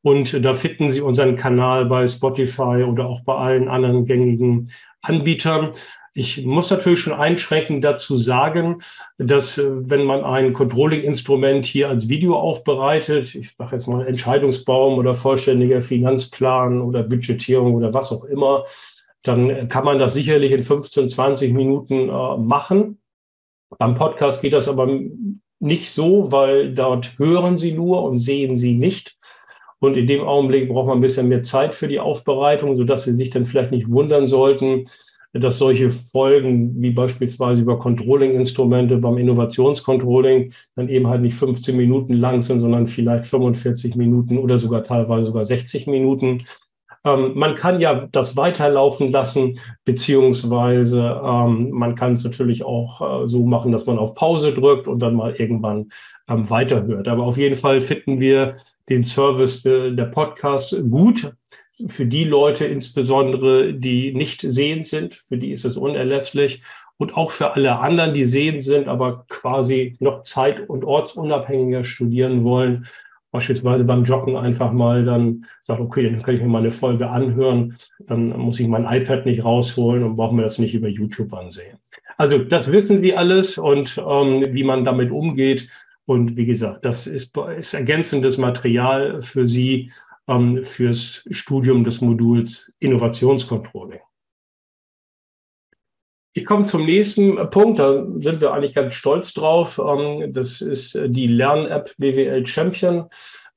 Und 0.01 0.45
da 0.45 0.53
finden 0.53 0.91
Sie 0.91 1.01
unseren 1.01 1.35
Kanal 1.35 1.85
bei 1.85 2.05
Spotify 2.07 2.85
oder 2.87 3.07
auch 3.07 3.21
bei 3.21 3.35
allen 3.35 3.67
anderen 3.67 4.05
gängigen 4.05 4.71
Anbietern. 5.01 5.71
Ich 6.13 6.45
muss 6.45 6.69
natürlich 6.69 7.01
schon 7.01 7.13
einschränkend 7.13 7.83
dazu 7.83 8.15
sagen, 8.15 8.77
dass 9.17 9.57
äh, 9.57 9.69
wenn 9.69 10.05
man 10.05 10.23
ein 10.23 10.53
Controlling-Instrument 10.53 11.65
hier 11.65 11.89
als 11.89 12.07
Video 12.07 12.39
aufbereitet, 12.39 13.35
ich 13.35 13.57
mache 13.57 13.75
jetzt 13.75 13.87
mal 13.87 14.07
Entscheidungsbaum 14.07 14.97
oder 14.97 15.13
vollständiger 15.13 15.81
Finanzplan 15.81 16.81
oder 16.81 17.03
Budgetierung 17.03 17.75
oder 17.75 17.93
was 17.93 18.13
auch 18.13 18.23
immer, 18.23 18.63
dann 19.27 19.69
kann 19.69 19.85
man 19.85 19.99
das 19.99 20.13
sicherlich 20.13 20.51
in 20.51 20.63
15, 20.63 21.09
20 21.09 21.53
Minuten 21.53 22.09
äh, 22.09 22.37
machen. 22.37 22.99
Beim 23.77 23.95
Podcast 23.95 24.41
geht 24.41 24.53
das 24.53 24.67
aber 24.67 24.87
nicht 25.59 25.91
so, 25.91 26.31
weil 26.31 26.73
dort 26.73 27.17
hören 27.17 27.57
Sie 27.57 27.73
nur 27.73 28.03
und 28.03 28.17
sehen 28.17 28.55
Sie 28.55 28.75
nicht. 28.75 29.17
Und 29.79 29.97
in 29.97 30.07
dem 30.07 30.21
Augenblick 30.21 30.69
braucht 30.69 30.87
man 30.87 30.99
ein 30.99 31.01
bisschen 31.01 31.27
mehr 31.27 31.43
Zeit 31.43 31.75
für 31.75 31.87
die 31.87 31.99
Aufbereitung, 31.99 32.77
sodass 32.77 33.03
Sie 33.03 33.13
sich 33.13 33.29
dann 33.29 33.45
vielleicht 33.45 33.71
nicht 33.71 33.89
wundern 33.89 34.27
sollten, 34.27 34.85
dass 35.33 35.57
solche 35.57 35.89
Folgen 35.89 36.81
wie 36.81 36.91
beispielsweise 36.91 37.61
über 37.61 37.77
Controlling-Instrumente 37.77 38.97
beim 38.97 39.17
Innovationscontrolling 39.17 40.53
dann 40.75 40.87
eben 40.87 41.07
halt 41.07 41.21
nicht 41.21 41.35
15 41.35 41.75
Minuten 41.75 42.13
lang 42.13 42.41
sind, 42.41 42.61
sondern 42.61 42.87
vielleicht 42.87 43.25
45 43.25 43.95
Minuten 43.95 44.37
oder 44.37 44.57
sogar 44.59 44.83
teilweise 44.83 45.25
sogar 45.25 45.45
60 45.45 45.87
Minuten. 45.87 46.43
Ähm, 47.05 47.33
man 47.35 47.55
kann 47.55 47.79
ja 47.79 48.07
das 48.11 48.35
weiterlaufen 48.35 49.11
lassen, 49.11 49.59
beziehungsweise 49.85 51.21
ähm, 51.23 51.69
man 51.71 51.95
kann 51.95 52.13
es 52.13 52.23
natürlich 52.23 52.63
auch 52.65 53.23
äh, 53.23 53.27
so 53.27 53.45
machen, 53.45 53.71
dass 53.71 53.85
man 53.85 53.99
auf 53.99 54.15
Pause 54.15 54.53
drückt 54.53 54.87
und 54.87 54.99
dann 54.99 55.15
mal 55.15 55.35
irgendwann 55.35 55.89
ähm, 56.27 56.49
weiterhört. 56.49 57.07
Aber 57.07 57.23
auf 57.23 57.37
jeden 57.37 57.55
Fall 57.55 57.79
finden 57.79 58.19
wir 58.19 58.55
den 58.89 59.03
Service 59.03 59.63
äh, 59.65 59.91
der 59.91 60.05
Podcasts 60.05 60.75
gut 60.89 61.31
für 61.87 62.05
die 62.05 62.23
Leute 62.23 62.65
insbesondere, 62.65 63.73
die 63.73 64.13
nicht 64.13 64.45
sehend 64.47 64.85
sind, 64.85 65.15
für 65.15 65.37
die 65.37 65.51
ist 65.51 65.65
es 65.65 65.77
unerlässlich. 65.77 66.63
Und 66.97 67.17
auch 67.17 67.31
für 67.31 67.53
alle 67.53 67.79
anderen, 67.79 68.13
die 68.13 68.23
sehend 68.23 68.63
sind, 68.63 68.87
aber 68.87 69.25
quasi 69.27 69.97
noch 69.99 70.23
zeit- 70.23 70.69
und 70.69 70.85
ortsunabhängiger 70.85 71.83
studieren 71.83 72.45
wollen. 72.45 72.87
Beispielsweise 73.35 73.83
beim 73.83 74.05
Joggen 74.05 74.37
einfach 74.37 74.71
mal 74.71 75.03
dann 75.03 75.45
sagt, 75.61 75.81
okay, 75.81 76.09
dann 76.09 76.23
kann 76.23 76.35
ich 76.35 76.41
mir 76.41 76.47
mal 76.47 76.59
eine 76.59 76.71
Folge 76.71 77.09
anhören. 77.09 77.75
Dann 78.07 78.29
muss 78.29 78.61
ich 78.61 78.67
mein 78.69 78.85
iPad 78.85 79.25
nicht 79.25 79.43
rausholen 79.43 80.03
und 80.03 80.15
brauche 80.15 80.33
mir 80.33 80.43
das 80.43 80.57
nicht 80.57 80.73
über 80.73 80.87
YouTube 80.87 81.33
ansehen. 81.33 81.77
Also 82.15 82.37
das 82.37 82.71
wissen 82.71 83.01
wir 83.01 83.19
alles 83.19 83.57
und 83.57 83.97
ähm, 83.97 84.45
wie 84.51 84.63
man 84.63 84.85
damit 84.85 85.11
umgeht. 85.11 85.67
Und 86.05 86.37
wie 86.37 86.45
gesagt, 86.45 86.85
das 86.85 87.07
ist, 87.07 87.35
ist 87.57 87.73
ergänzendes 87.73 88.37
Material 88.37 89.21
für 89.21 89.45
Sie 89.45 89.91
ähm, 90.29 90.63
fürs 90.63 91.27
Studium 91.29 91.83
des 91.83 91.99
Moduls 91.99 92.73
Innovationscontrolling. 92.79 93.99
Ich 96.37 96.45
komme 96.45 96.65
zum 96.65 96.85
nächsten 96.85 97.37
Punkt, 97.49 97.79
da 97.79 98.05
sind 98.19 98.41
wir 98.41 98.51
eigentlich 98.51 98.73
ganz 98.73 98.93
stolz 98.93 99.33
drauf. 99.33 99.79
Ähm, 99.79 100.33
das 100.33 100.59
ist 100.59 100.99
die 101.05 101.27
Lern-App 101.27 101.95
BWL 101.97 102.45
Champion, 102.45 103.05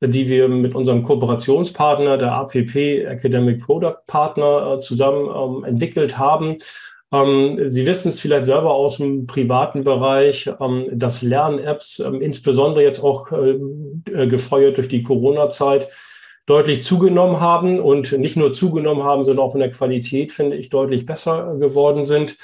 die 0.00 0.28
wir 0.28 0.46
mit 0.46 0.76
unserem 0.76 1.02
Kooperationspartner, 1.02 2.18
der 2.18 2.34
APP 2.34 3.04
Academic 3.04 3.66
Product 3.66 3.96
Partner, 4.06 4.76
äh, 4.76 4.80
zusammen 4.80 5.28
ähm, 5.28 5.64
entwickelt 5.64 6.18
haben. 6.18 6.58
Ähm, 7.10 7.68
Sie 7.68 7.84
wissen 7.84 8.10
es 8.10 8.20
vielleicht 8.20 8.44
selber 8.44 8.72
aus 8.72 8.98
dem 8.98 9.26
privaten 9.26 9.82
Bereich, 9.82 10.48
dass 10.92 11.22
Lern-Apps, 11.22 11.98
insbesondere 11.98 12.84
jetzt 12.84 13.02
auch 13.02 13.32
äh, 13.32 13.58
gefeuert 14.28 14.76
durch 14.76 14.88
die 14.88 15.02
Corona-Zeit, 15.02 15.88
deutlich 16.46 16.84
zugenommen 16.84 17.40
haben 17.40 17.80
und 17.80 18.12
nicht 18.12 18.36
nur 18.36 18.52
zugenommen 18.52 19.02
haben, 19.02 19.24
sondern 19.24 19.44
auch 19.44 19.54
in 19.54 19.60
der 19.60 19.72
Qualität, 19.72 20.30
finde 20.30 20.56
ich, 20.56 20.68
deutlich 20.68 21.06
besser 21.06 21.56
geworden 21.58 22.04
sind. 22.04 22.36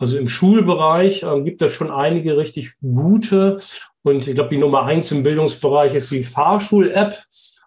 Also 0.00 0.18
im 0.18 0.28
Schulbereich 0.28 1.22
äh, 1.22 1.42
gibt 1.42 1.62
es 1.62 1.74
schon 1.74 1.90
einige 1.90 2.36
richtig 2.36 2.72
gute 2.80 3.58
Und 4.02 4.26
ich 4.26 4.34
glaube, 4.34 4.50
die 4.50 4.58
Nummer 4.58 4.84
eins 4.84 5.12
im 5.12 5.22
Bildungsbereich 5.22 5.94
ist 5.94 6.10
die 6.10 6.24
Fahrschul-App. 6.24 7.16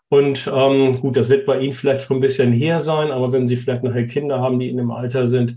Und 0.09 0.51
ähm, 0.53 0.99
gut, 0.99 1.15
das 1.15 1.29
wird 1.29 1.45
bei 1.45 1.59
Ihnen 1.59 1.73
vielleicht 1.73 2.01
schon 2.01 2.17
ein 2.17 2.21
bisschen 2.21 2.51
her 2.51 2.81
sein, 2.81 3.11
aber 3.11 3.31
wenn 3.31 3.47
Sie 3.47 3.55
vielleicht 3.57 3.83
nachher 3.83 4.07
Kinder 4.07 4.39
haben, 4.41 4.59
die 4.59 4.69
in 4.69 4.77
dem 4.77 4.91
Alter 4.91 5.27
sind, 5.27 5.55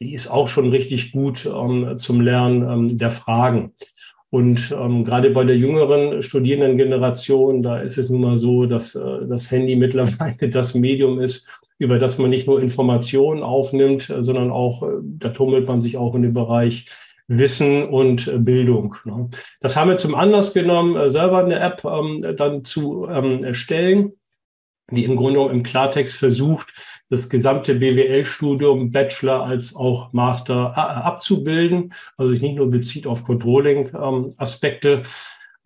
sie 0.00 0.14
ist 0.14 0.28
auch 0.28 0.48
schon 0.48 0.70
richtig 0.70 1.12
gut 1.12 1.46
ähm, 1.46 1.98
zum 1.98 2.22
Lernen 2.22 2.68
ähm, 2.68 2.98
der 2.98 3.10
Fragen. 3.10 3.74
Und 4.30 4.74
ähm, 4.78 5.04
gerade 5.04 5.30
bei 5.30 5.44
der 5.44 5.56
jüngeren 5.56 6.22
Studierendengeneration, 6.22 7.62
da 7.62 7.80
ist 7.80 7.98
es 7.98 8.08
nun 8.08 8.22
mal 8.22 8.38
so, 8.38 8.64
dass 8.64 8.94
äh, 8.94 9.26
das 9.28 9.50
Handy 9.50 9.76
mittlerweile 9.84 10.48
das 10.48 10.74
Medium 10.74 11.20
ist, 11.20 11.46
über 11.80 11.98
das 11.98 12.18
man 12.18 12.30
nicht 12.30 12.46
nur 12.46 12.60
Informationen 12.60 13.42
aufnimmt, 13.42 14.10
äh, 14.10 14.22
sondern 14.22 14.50
auch, 14.50 14.82
äh, 14.82 15.00
da 15.02 15.30
tummelt 15.30 15.66
man 15.66 15.82
sich 15.82 15.96
auch 15.96 16.14
in 16.14 16.22
dem 16.22 16.34
Bereich 16.34 16.86
Wissen 17.26 17.88
und 17.88 18.28
äh, 18.28 18.38
Bildung. 18.38 18.96
Ne? 19.04 19.28
Das 19.60 19.76
haben 19.76 19.88
wir 19.88 19.96
zum 19.96 20.14
Anlass 20.14 20.52
genommen, 20.52 21.10
selber 21.10 21.44
eine 21.44 21.58
App 21.58 21.84
ähm, 21.84 22.36
dann 22.36 22.64
zu 22.64 23.08
ähm, 23.08 23.42
erstellen 23.42 24.12
die 24.92 25.04
im 25.04 25.14
Grunde 25.14 25.34
genommen 25.34 25.54
im 25.54 25.62
Klartext 25.62 26.18
versucht, 26.18 26.66
das 27.10 27.28
gesamte 27.28 27.76
BWL-Studium, 27.76 28.90
Bachelor 28.90 29.44
als 29.44 29.76
auch 29.76 30.12
Master 30.12 30.76
abzubilden, 30.76 31.92
also 32.16 32.32
sich 32.32 32.42
nicht 32.42 32.56
nur 32.56 32.68
bezieht 32.68 33.06
auf 33.06 33.22
Controlling-Aspekte. 33.24 35.02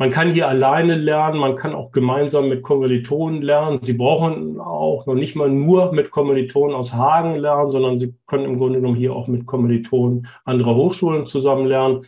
Man 0.05 0.11
kann 0.11 0.35
hier 0.35 0.49
alleine 0.49 0.97
lernen, 0.97 1.39
man 1.39 1.55
kann 1.55 1.75
auch 1.75 1.91
gemeinsam 1.91 2.51
mit 2.51 2.63
Kommilitonen 2.63 3.41
lernen. 3.41 3.79
Sie 3.81 3.95
brauchen 3.95 4.61
auch 4.61 5.07
noch 5.07 5.15
nicht 5.15 5.35
mal 5.35 5.49
nur 5.49 5.95
mit 5.95 6.11
Kommilitonen 6.11 6.77
aus 6.77 6.93
Hagen 6.93 7.37
lernen, 7.37 7.71
sondern 7.71 7.99
Sie 7.99 8.13
können 8.27 8.45
im 8.45 8.59
Grunde 8.59 8.81
genommen 8.81 8.97
hier 8.97 9.17
auch 9.17 9.29
mit 9.29 9.47
Kommilitonen 9.47 10.27
anderer 10.45 10.75
Hochschulen 10.75 11.25
zusammen 11.25 11.65
lernen 11.65 12.03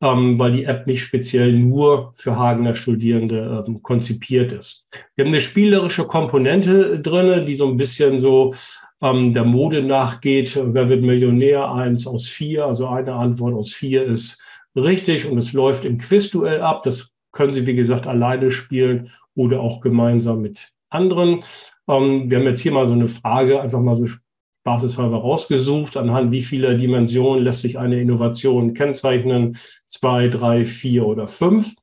ähm, 0.00 0.36
weil 0.36 0.52
die 0.52 0.64
App 0.64 0.88
nicht 0.88 1.04
speziell 1.04 1.52
nur 1.52 2.12
für 2.16 2.36
Hagener 2.36 2.74
Studierende 2.74 3.64
ähm, 3.66 3.82
konzipiert 3.82 4.52
ist. 4.52 4.84
Wir 5.14 5.24
haben 5.24 5.32
eine 5.32 5.40
spielerische 5.40 6.06
Komponente 6.06 6.98
drinne, 6.98 7.44
die 7.44 7.54
so 7.54 7.68
ein 7.68 7.76
bisschen 7.76 8.18
so 8.18 8.52
ähm, 9.00 9.32
der 9.32 9.44
Mode 9.44 9.82
nachgeht. 9.82 10.60
Wer 10.60 10.88
wird 10.88 11.02
Millionär? 11.02 11.70
Eins 11.72 12.04
aus 12.08 12.26
vier, 12.26 12.66
also 12.66 12.88
eine 12.88 13.14
Antwort 13.14 13.54
aus 13.54 13.72
vier 13.72 14.04
ist 14.04 14.40
richtig 14.74 15.28
und 15.30 15.38
es 15.38 15.52
läuft 15.52 15.84
im 15.84 15.98
Quizduell 15.98 16.62
ab. 16.62 16.82
Das 16.82 17.12
können 17.38 17.54
Sie, 17.54 17.68
wie 17.68 17.76
gesagt, 17.76 18.08
alleine 18.08 18.50
spielen 18.50 19.12
oder 19.36 19.60
auch 19.60 19.80
gemeinsam 19.80 20.42
mit 20.42 20.72
anderen. 20.90 21.44
Ähm, 21.88 22.28
wir 22.28 22.38
haben 22.38 22.46
jetzt 22.46 22.60
hier 22.60 22.72
mal 22.72 22.88
so 22.88 22.94
eine 22.94 23.06
Frage, 23.06 23.60
einfach 23.60 23.78
mal 23.78 23.94
so 23.94 24.06
basishalber 24.64 25.18
rausgesucht, 25.18 25.96
anhand 25.96 26.32
wie 26.32 26.40
vieler 26.40 26.74
Dimensionen 26.74 27.44
lässt 27.44 27.60
sich 27.60 27.78
eine 27.78 28.00
Innovation 28.00 28.74
kennzeichnen, 28.74 29.56
zwei, 29.86 30.26
drei, 30.26 30.64
vier 30.64 31.06
oder 31.06 31.28
fünf. 31.28 31.76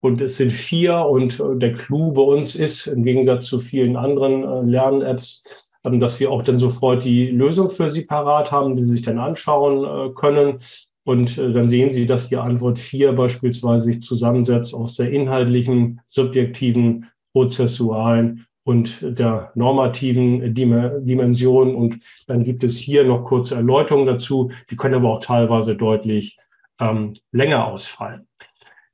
Und 0.00 0.20
es 0.22 0.38
sind 0.38 0.52
vier 0.52 0.98
und 0.98 1.38
äh, 1.38 1.56
der 1.56 1.74
Clou 1.74 2.10
bei 2.10 2.22
uns 2.22 2.56
ist, 2.56 2.88
im 2.88 3.04
Gegensatz 3.04 3.46
zu 3.46 3.60
vielen 3.60 3.94
anderen 3.96 4.42
äh, 4.42 4.68
Lern-Apps, 4.68 5.72
ähm, 5.84 6.00
dass 6.00 6.18
wir 6.18 6.32
auch 6.32 6.42
dann 6.42 6.58
sofort 6.58 7.04
die 7.04 7.28
Lösung 7.28 7.68
für 7.68 7.92
Sie 7.92 8.02
parat 8.02 8.50
haben, 8.50 8.74
die 8.74 8.82
Sie 8.82 8.96
sich 8.96 9.02
dann 9.02 9.20
anschauen 9.20 9.84
äh, 9.84 10.12
können. 10.14 10.58
Und 11.06 11.38
dann 11.38 11.68
sehen 11.68 11.90
Sie, 11.90 12.04
dass 12.04 12.28
die 12.28 12.36
Antwort 12.36 12.80
vier 12.80 13.12
beispielsweise 13.12 13.84
sich 13.84 14.02
zusammensetzt 14.02 14.74
aus 14.74 14.96
der 14.96 15.12
inhaltlichen, 15.12 16.00
subjektiven, 16.08 17.06
prozessualen 17.32 18.46
und 18.64 19.16
der 19.16 19.52
normativen 19.54 20.52
Dimension. 20.52 21.76
Und 21.76 21.98
dann 22.26 22.42
gibt 22.42 22.64
es 22.64 22.76
hier 22.76 23.04
noch 23.04 23.24
kurze 23.24 23.54
Erläuterungen 23.54 24.08
dazu. 24.08 24.50
Die 24.68 24.74
können 24.74 24.96
aber 24.96 25.10
auch 25.10 25.20
teilweise 25.20 25.76
deutlich 25.76 26.38
ähm, 26.80 27.14
länger 27.30 27.68
ausfallen. 27.68 28.26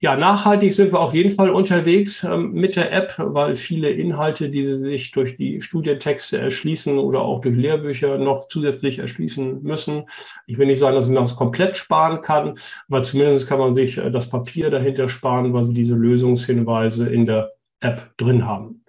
Ja, 0.04 0.16
nachhaltig 0.16 0.72
sind 0.72 0.90
wir 0.92 0.98
auf 0.98 1.14
jeden 1.14 1.30
Fall 1.30 1.50
unterwegs 1.50 2.24
ähm, 2.24 2.50
mit 2.54 2.74
der 2.74 2.90
App, 2.92 3.14
weil 3.18 3.54
viele 3.54 3.88
Inhalte, 3.88 4.50
die 4.50 4.64
Sie 4.64 4.80
sich 4.80 5.12
durch 5.12 5.36
die 5.36 5.60
Studientexte 5.60 6.38
erschließen 6.38 6.98
oder 6.98 7.20
auch 7.20 7.40
durch 7.40 7.56
Lehrbücher 7.56 8.18
noch 8.18 8.48
zusätzlich 8.48 8.98
erschließen 8.98 9.62
müssen. 9.62 10.06
Ich 10.48 10.58
will 10.58 10.66
nicht 10.66 10.80
sagen, 10.80 10.96
dass 10.96 11.06
man 11.06 11.14
das 11.22 11.36
komplett 11.36 11.76
sparen 11.76 12.20
kann, 12.20 12.54
aber 12.88 13.04
zumindest 13.04 13.46
kann 13.46 13.60
man 13.60 13.74
sich 13.74 13.96
äh, 13.96 14.10
das 14.10 14.28
Papier 14.28 14.70
dahinter 14.70 15.08
sparen, 15.08 15.52
weil 15.54 15.62
Sie 15.62 15.74
diese 15.74 15.94
Lösungshinweise 15.94 17.08
in 17.08 17.24
der 17.24 17.52
App 17.78 18.10
drin 18.16 18.44
haben. 18.44 18.81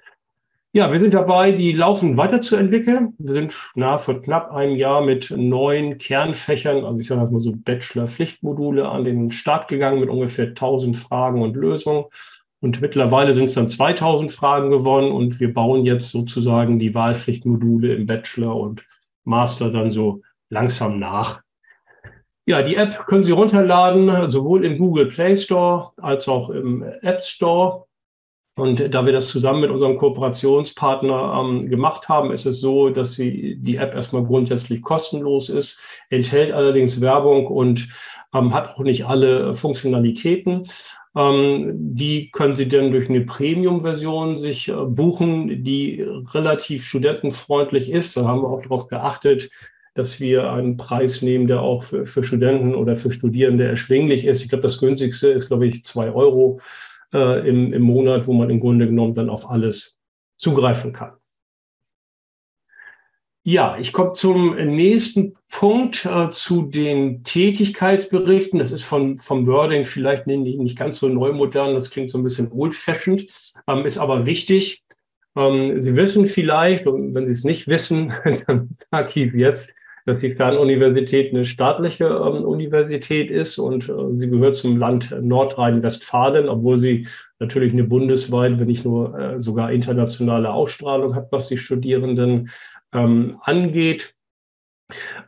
Ja, 0.75 0.91
wir 0.91 0.99
sind 0.99 1.13
dabei, 1.13 1.51
die 1.51 1.71
laufend 1.71 2.17
weiterzuentwickeln. 2.17 3.13
Wir 3.19 3.33
sind 3.35 3.55
na, 3.75 3.99
vor 3.99 4.23
knapp 4.23 4.49
einem 4.51 4.75
Jahr 4.75 5.05
mit 5.05 5.29
neun 5.29 5.99
Kernfächern, 5.99 6.83
also 6.83 6.97
ich 6.97 7.05
sage 7.05 7.31
mal 7.31 7.39
so 7.39 7.53
Bachelor-Pflichtmodule, 7.55 8.89
an 8.89 9.05
den 9.05 9.29
Start 9.29 9.67
gegangen 9.67 9.99
mit 9.99 10.09
ungefähr 10.09 10.47
1000 10.47 10.97
Fragen 10.97 11.43
und 11.43 11.55
Lösungen. 11.55 12.05
Und 12.59 12.81
mittlerweile 12.81 13.33
sind 13.33 13.43
es 13.43 13.53
dann 13.53 13.69
2000 13.69 14.31
Fragen 14.31 14.71
geworden 14.71 15.11
und 15.11 15.39
wir 15.39 15.53
bauen 15.53 15.85
jetzt 15.85 16.09
sozusagen 16.09 16.79
die 16.79 16.95
Wahlpflichtmodule 16.95 17.93
im 17.93 18.07
Bachelor 18.07 18.55
und 18.55 18.83
Master 19.25 19.69
dann 19.69 19.91
so 19.91 20.23
langsam 20.49 20.97
nach. 20.97 21.43
Ja, 22.47 22.63
die 22.63 22.77
App 22.77 23.05
können 23.05 23.23
Sie 23.23 23.31
runterladen, 23.31 24.27
sowohl 24.31 24.65
im 24.65 24.79
Google 24.79 25.05
Play 25.05 25.35
Store 25.35 25.91
als 25.97 26.27
auch 26.27 26.49
im 26.49 26.81
App 27.01 27.21
Store. 27.21 27.85
Und 28.55 28.93
da 28.93 29.05
wir 29.05 29.13
das 29.13 29.29
zusammen 29.29 29.61
mit 29.61 29.71
unserem 29.71 29.97
Kooperationspartner 29.97 31.39
ähm, 31.39 31.61
gemacht 31.61 32.07
haben, 32.07 32.31
ist 32.31 32.45
es 32.45 32.61
so, 32.61 32.89
dass 32.89 33.15
sie, 33.15 33.55
die 33.59 33.77
App 33.77 33.95
erstmal 33.95 34.23
grundsätzlich 34.23 34.83
kostenlos 34.83 35.49
ist, 35.49 35.79
enthält 36.09 36.51
allerdings 36.51 37.01
Werbung 37.01 37.47
und 37.47 37.87
ähm, 38.33 38.53
hat 38.53 38.75
auch 38.75 38.83
nicht 38.83 39.05
alle 39.05 39.55
Funktionalitäten. 39.55 40.63
Ähm, 41.15 41.71
die 41.95 42.29
können 42.31 42.53
Sie 42.53 42.69
dann 42.69 42.91
durch 42.91 43.09
eine 43.09 43.21
Premium-Version 43.21 44.37
sich 44.37 44.69
äh, 44.69 44.73
buchen, 44.73 45.63
die 45.63 46.05
relativ 46.33 46.85
studentenfreundlich 46.85 47.91
ist. 47.91 48.17
Da 48.17 48.25
haben 48.25 48.41
wir 48.41 48.49
auch 48.49 48.61
darauf 48.61 48.87
geachtet, 48.87 49.49
dass 49.95 50.19
wir 50.19 50.51
einen 50.51 50.77
Preis 50.77 51.21
nehmen, 51.21 51.47
der 51.47 51.61
auch 51.61 51.83
für, 51.83 52.05
für 52.05 52.23
Studenten 52.23 52.73
oder 52.73 52.95
für 52.95 53.11
Studierende 53.11 53.67
erschwinglich 53.67 54.25
ist. 54.25 54.43
Ich 54.43 54.49
glaube, 54.49 54.63
das 54.63 54.79
günstigste 54.79 55.29
ist, 55.29 55.47
glaube 55.47 55.67
ich, 55.67 55.85
zwei 55.85 56.11
Euro 56.11 56.59
äh, 57.13 57.47
im, 57.47 57.71
im 57.73 57.81
Monat, 57.81 58.27
wo 58.27 58.33
man 58.33 58.49
im 58.49 58.59
Grunde 58.59 58.87
genommen 58.87 59.15
dann 59.15 59.29
auf 59.29 59.49
alles 59.49 59.99
zugreifen 60.35 60.93
kann. 60.93 61.13
Ja, 63.45 63.77
ich 63.77 63.91
komme 63.91 64.13
zum 64.13 64.55
nächsten 64.55 65.35
Punkt 65.49 66.05
äh, 66.05 66.29
zu 66.29 66.61
den 66.61 67.25
Tätigkeitsberichten. 67.25 68.57
Das 68.57 68.71
ist 68.71 68.83
von, 68.83 69.17
vom 69.17 69.45
Wording 69.47 69.83
vielleicht 69.83 70.27
nicht, 70.27 70.57
nicht 70.57 70.77
ganz 70.77 70.99
so 70.99 71.09
neu 71.09 71.33
modern, 71.33 71.73
das 71.73 71.89
klingt 71.89 72.09
so 72.09 72.17
ein 72.17 72.23
bisschen 72.23 72.49
old-fashioned, 72.53 73.25
ähm, 73.67 73.85
ist 73.85 73.97
aber 73.97 74.25
wichtig. 74.25 74.83
Ähm, 75.35 75.81
Sie 75.81 75.93
wissen 75.93 76.25
vielleicht, 76.27 76.87
und 76.87 77.13
wenn 77.13 77.25
Sie 77.25 77.33
es 77.33 77.43
nicht 77.43 77.67
wissen, 77.67 78.13
dann 78.47 78.69
sage 78.89 79.25
ich 79.25 79.33
jetzt, 79.33 79.73
dass 80.05 80.19
die 80.19 80.35
Fernuniversität 80.35 81.33
eine 81.33 81.45
staatliche 81.45 82.05
ähm, 82.05 82.43
Universität 82.43 83.31
ist 83.31 83.57
und 83.57 83.87
äh, 83.89 84.13
sie 84.13 84.29
gehört 84.29 84.55
zum 84.55 84.77
Land 84.77 85.15
Nordrhein-Westfalen, 85.21 86.49
obwohl 86.49 86.79
sie 86.79 87.07
natürlich 87.39 87.73
eine 87.73 87.83
bundesweit, 87.83 88.59
wenn 88.59 88.67
nicht 88.67 88.85
nur 88.85 89.17
äh, 89.17 89.41
sogar 89.41 89.71
internationale 89.71 90.51
Ausstrahlung 90.51 91.15
hat, 91.15 91.31
was 91.31 91.47
die 91.47 91.57
Studierenden 91.57 92.49
ähm, 92.93 93.37
angeht. 93.41 94.15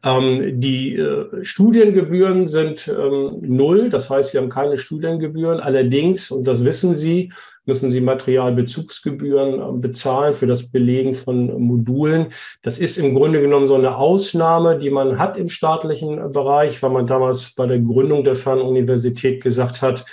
Ähm, 0.04 0.60
die 0.60 0.96
äh, 0.96 1.44
Studiengebühren 1.44 2.48
sind 2.48 2.88
ähm, 2.88 3.38
null, 3.42 3.90
das 3.90 4.10
heißt, 4.10 4.34
wir 4.34 4.42
haben 4.42 4.50
keine 4.50 4.78
Studiengebühren. 4.78 5.60
Allerdings, 5.60 6.30
und 6.32 6.46
das 6.46 6.64
wissen 6.64 6.94
Sie, 6.96 7.32
müssen 7.66 7.92
Sie 7.92 8.02
Materialbezugsgebühren 8.02 9.60
äh, 9.60 9.80
bezahlen 9.80 10.34
für 10.34 10.48
das 10.48 10.68
Belegen 10.68 11.16
von 11.16 11.62
Modulen. 11.62 12.28
Das 12.62 12.78
ist 12.78 12.98
im 12.98 13.16
Grunde 13.16 13.42
genommen 13.42 13.68
so 13.68 13.76
eine 13.76 13.98
Ausnahme, 13.98 14.78
die 14.78 14.90
man 14.90 15.20
hat 15.20 15.38
im 15.38 15.50
staatlichen 15.50 16.32
Bereich, 16.32 16.82
weil 16.82 16.92
man 16.92 17.08
damals 17.08 17.54
bei 17.56 17.68
der 17.68 17.80
Gründung 17.80 18.24
der 18.24 18.36
Fernuniversität 18.36 19.44
gesagt 19.44 19.82
hat, 19.82 20.06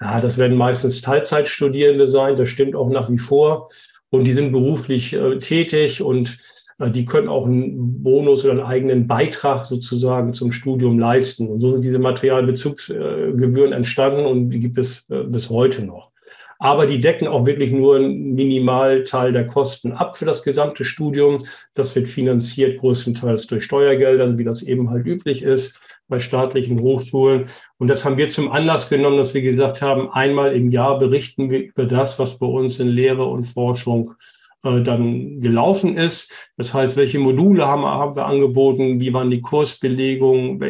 ja, 0.00 0.20
das 0.20 0.36
werden 0.36 0.56
meistens 0.56 1.00
Teilzeitstudierende 1.00 2.06
sein. 2.06 2.36
Das 2.36 2.48
stimmt 2.48 2.76
auch 2.76 2.90
nach 2.90 3.10
wie 3.10 3.18
vor. 3.18 3.68
Und 4.10 4.24
die 4.24 4.32
sind 4.32 4.52
beruflich 4.52 5.14
äh, 5.14 5.38
tätig 5.38 6.02
und 6.02 6.38
äh, 6.78 6.90
die 6.90 7.04
können 7.04 7.28
auch 7.28 7.46
einen 7.46 8.02
Bonus 8.02 8.44
oder 8.44 8.52
einen 8.52 8.62
eigenen 8.62 9.06
Beitrag 9.06 9.66
sozusagen 9.66 10.32
zum 10.32 10.52
Studium 10.52 10.98
leisten. 10.98 11.48
Und 11.48 11.60
so 11.60 11.72
sind 11.72 11.84
diese 11.84 11.98
Materialbezugsgebühren 11.98 13.72
entstanden 13.72 14.26
und 14.26 14.50
die 14.50 14.60
gibt 14.60 14.78
es 14.78 15.08
äh, 15.10 15.24
bis 15.24 15.50
heute 15.50 15.84
noch 15.84 16.10
aber 16.58 16.86
die 16.86 17.00
decken 17.00 17.28
auch 17.28 17.46
wirklich 17.46 17.72
nur 17.72 17.96
einen 17.96 18.34
Minimalteil 18.34 19.32
der 19.32 19.46
Kosten 19.46 19.92
ab 19.92 20.16
für 20.16 20.24
das 20.24 20.42
gesamte 20.42 20.84
Studium. 20.84 21.38
Das 21.74 21.94
wird 21.94 22.08
finanziert 22.08 22.80
größtenteils 22.80 23.46
durch 23.46 23.64
Steuergeldern, 23.64 24.38
wie 24.38 24.44
das 24.44 24.62
eben 24.62 24.90
halt 24.90 25.06
üblich 25.06 25.42
ist 25.42 25.78
bei 26.08 26.20
staatlichen 26.20 26.80
Hochschulen. 26.80 27.46
Und 27.78 27.88
das 27.88 28.04
haben 28.04 28.16
wir 28.16 28.28
zum 28.28 28.52
Anlass 28.52 28.88
genommen, 28.88 29.18
dass 29.18 29.34
wir 29.34 29.42
gesagt 29.42 29.82
haben, 29.82 30.10
einmal 30.10 30.54
im 30.54 30.70
Jahr 30.70 30.98
berichten 30.98 31.50
wir 31.50 31.60
über 31.60 31.84
das, 31.84 32.18
was 32.18 32.38
bei 32.38 32.46
uns 32.46 32.78
in 32.78 32.88
Lehre 32.88 33.24
und 33.24 33.42
Forschung 33.42 34.14
äh, 34.62 34.82
dann 34.82 35.40
gelaufen 35.40 35.96
ist. 35.96 36.52
Das 36.56 36.74
heißt, 36.74 36.96
welche 36.96 37.18
Module 37.18 37.66
haben, 37.66 37.84
haben 37.84 38.16
wir 38.16 38.26
angeboten, 38.26 39.00
wie 39.00 39.12
waren 39.12 39.30
die 39.30 39.40
Kursbelegungen, 39.40 40.60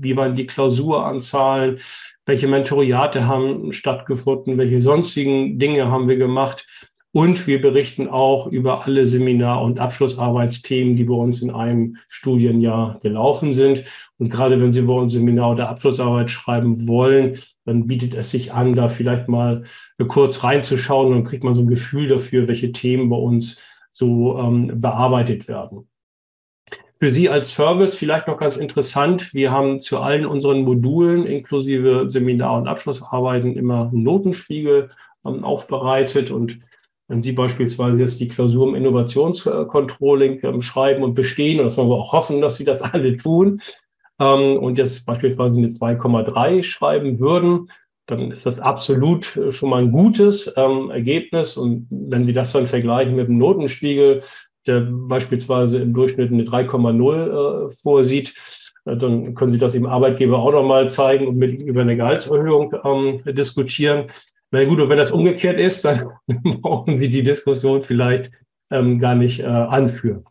wie 0.00 0.16
waren 0.16 0.34
die 0.34 0.46
Klausuranzahlen, 0.46 1.78
welche 2.26 2.48
Mentoriate 2.48 3.26
haben 3.26 3.72
stattgefunden, 3.72 4.58
welche 4.58 4.80
sonstigen 4.80 5.58
Dinge 5.58 5.90
haben 5.90 6.08
wir 6.08 6.16
gemacht. 6.16 6.66
Und 7.12 7.46
wir 7.46 7.62
berichten 7.62 8.08
auch 8.08 8.48
über 8.48 8.84
alle 8.84 9.06
Seminar- 9.06 9.62
und 9.62 9.78
Abschlussarbeitsthemen, 9.78 10.96
die 10.96 11.04
bei 11.04 11.14
uns 11.14 11.42
in 11.42 11.52
einem 11.52 11.96
Studienjahr 12.08 12.98
gelaufen 13.02 13.54
sind. 13.54 13.84
Und 14.18 14.30
gerade 14.30 14.60
wenn 14.60 14.72
Sie 14.72 14.82
bei 14.82 14.94
uns 14.94 15.12
Seminar- 15.12 15.52
oder 15.52 15.68
Abschlussarbeit 15.68 16.32
schreiben 16.32 16.88
wollen, 16.88 17.38
dann 17.66 17.86
bietet 17.86 18.14
es 18.14 18.30
sich 18.30 18.52
an, 18.52 18.72
da 18.72 18.88
vielleicht 18.88 19.28
mal 19.28 19.62
kurz 20.08 20.42
reinzuschauen. 20.42 21.12
Dann 21.12 21.22
kriegt 21.22 21.44
man 21.44 21.54
so 21.54 21.62
ein 21.62 21.68
Gefühl 21.68 22.08
dafür, 22.08 22.48
welche 22.48 22.72
Themen 22.72 23.08
bei 23.08 23.16
uns 23.16 23.60
so 23.92 24.36
ähm, 24.36 24.80
bearbeitet 24.80 25.46
werden. 25.46 25.88
Für 26.96 27.10
Sie 27.10 27.28
als 27.28 27.52
Service 27.52 27.96
vielleicht 27.96 28.28
noch 28.28 28.38
ganz 28.38 28.56
interessant. 28.56 29.34
Wir 29.34 29.50
haben 29.50 29.80
zu 29.80 29.98
allen 29.98 30.26
unseren 30.26 30.62
Modulen 30.62 31.26
inklusive 31.26 32.04
Seminar- 32.08 32.58
und 32.58 32.68
Abschlussarbeiten 32.68 33.56
immer 33.56 33.88
einen 33.88 34.02
Notenspiegel 34.04 34.90
ähm, 35.24 35.44
aufbereitet 35.44 36.30
und 36.30 36.58
wenn 37.08 37.20
Sie 37.20 37.32
beispielsweise 37.32 37.98
jetzt 37.98 38.18
die 38.20 38.28
Klausur 38.28 38.68
im 38.68 38.74
Innovationscontrolling 38.74 40.40
ähm, 40.42 40.62
schreiben 40.62 41.02
und 41.02 41.14
bestehen, 41.14 41.58
und 41.58 41.66
das 41.66 41.76
wollen 41.76 41.90
wir 41.90 41.96
auch 41.96 42.12
hoffen, 42.12 42.40
dass 42.40 42.56
Sie 42.56 42.64
das 42.64 42.80
alle 42.92 43.16
tun, 43.16 43.60
ähm, 44.20 44.58
und 44.58 44.78
jetzt 44.78 45.04
beispielsweise 45.04 45.56
eine 45.56 45.68
2,3 45.68 46.62
schreiben 46.62 47.18
würden, 47.18 47.68
dann 48.06 48.30
ist 48.30 48.46
das 48.46 48.60
absolut 48.60 49.36
äh, 49.36 49.50
schon 49.50 49.70
mal 49.70 49.82
ein 49.82 49.92
gutes 49.92 50.52
ähm, 50.56 50.90
Ergebnis. 50.90 51.56
Und 51.56 51.88
wenn 51.90 52.24
Sie 52.24 52.32
das 52.32 52.52
dann 52.52 52.66
vergleichen 52.66 53.16
mit 53.16 53.28
dem 53.28 53.38
Notenspiegel, 53.38 54.22
der 54.66 54.80
beispielsweise 54.80 55.78
im 55.78 55.92
Durchschnitt 55.92 56.32
eine 56.32 56.44
3,0 56.44 57.66
äh, 57.66 57.70
vorsieht, 57.70 58.34
äh, 58.84 58.96
dann 58.96 59.34
können 59.34 59.50
Sie 59.50 59.58
das 59.58 59.72
dem 59.72 59.86
Arbeitgeber 59.86 60.38
auch 60.38 60.52
nochmal 60.52 60.90
zeigen 60.90 61.26
und 61.26 61.36
mit 61.36 61.60
über 61.62 61.82
eine 61.82 61.96
Gehaltserhöhung 61.96 62.74
ähm, 62.84 63.20
diskutieren. 63.34 64.06
Na 64.50 64.64
gut, 64.64 64.80
und 64.80 64.88
wenn 64.88 64.98
das 64.98 65.10
umgekehrt 65.10 65.58
ist, 65.58 65.84
dann 65.84 66.10
brauchen 66.60 66.96
Sie 66.96 67.08
die 67.08 67.22
Diskussion 67.22 67.82
vielleicht 67.82 68.30
ähm, 68.70 68.98
gar 68.98 69.14
nicht 69.14 69.40
äh, 69.40 69.46
anführen. 69.46 70.24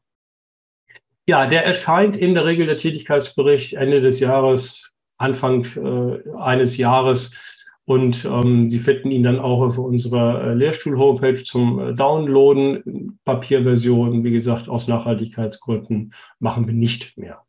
Ja, 1.25 1.47
der 1.47 1.65
erscheint 1.65 2.17
in 2.17 2.33
der 2.33 2.45
Regel 2.45 2.65
der 2.65 2.75
Tätigkeitsbericht 2.75 3.73
Ende 3.73 4.01
des 4.01 4.19
Jahres, 4.19 4.91
Anfang 5.17 5.65
äh, 5.77 6.29
eines 6.37 6.77
Jahres. 6.77 7.52
Und 7.85 8.23
ähm, 8.23 8.69
Sie 8.69 8.79
finden 8.79 9.11
ihn 9.11 9.23
dann 9.23 9.39
auch 9.39 9.61
auf 9.61 9.77
unserer 9.77 10.41
äh, 10.41 10.53
Lehrstuhl-Homepage 10.53 11.43
zum 11.43 11.79
äh, 11.79 11.93
Downloaden. 11.93 13.19
Papierversion, 13.25 14.23
wie 14.23 14.31
gesagt, 14.31 14.69
aus 14.69 14.87
Nachhaltigkeitsgründen 14.87 16.13
machen 16.39 16.65
wir 16.65 16.73
nicht 16.73 17.17
mehr. 17.17 17.43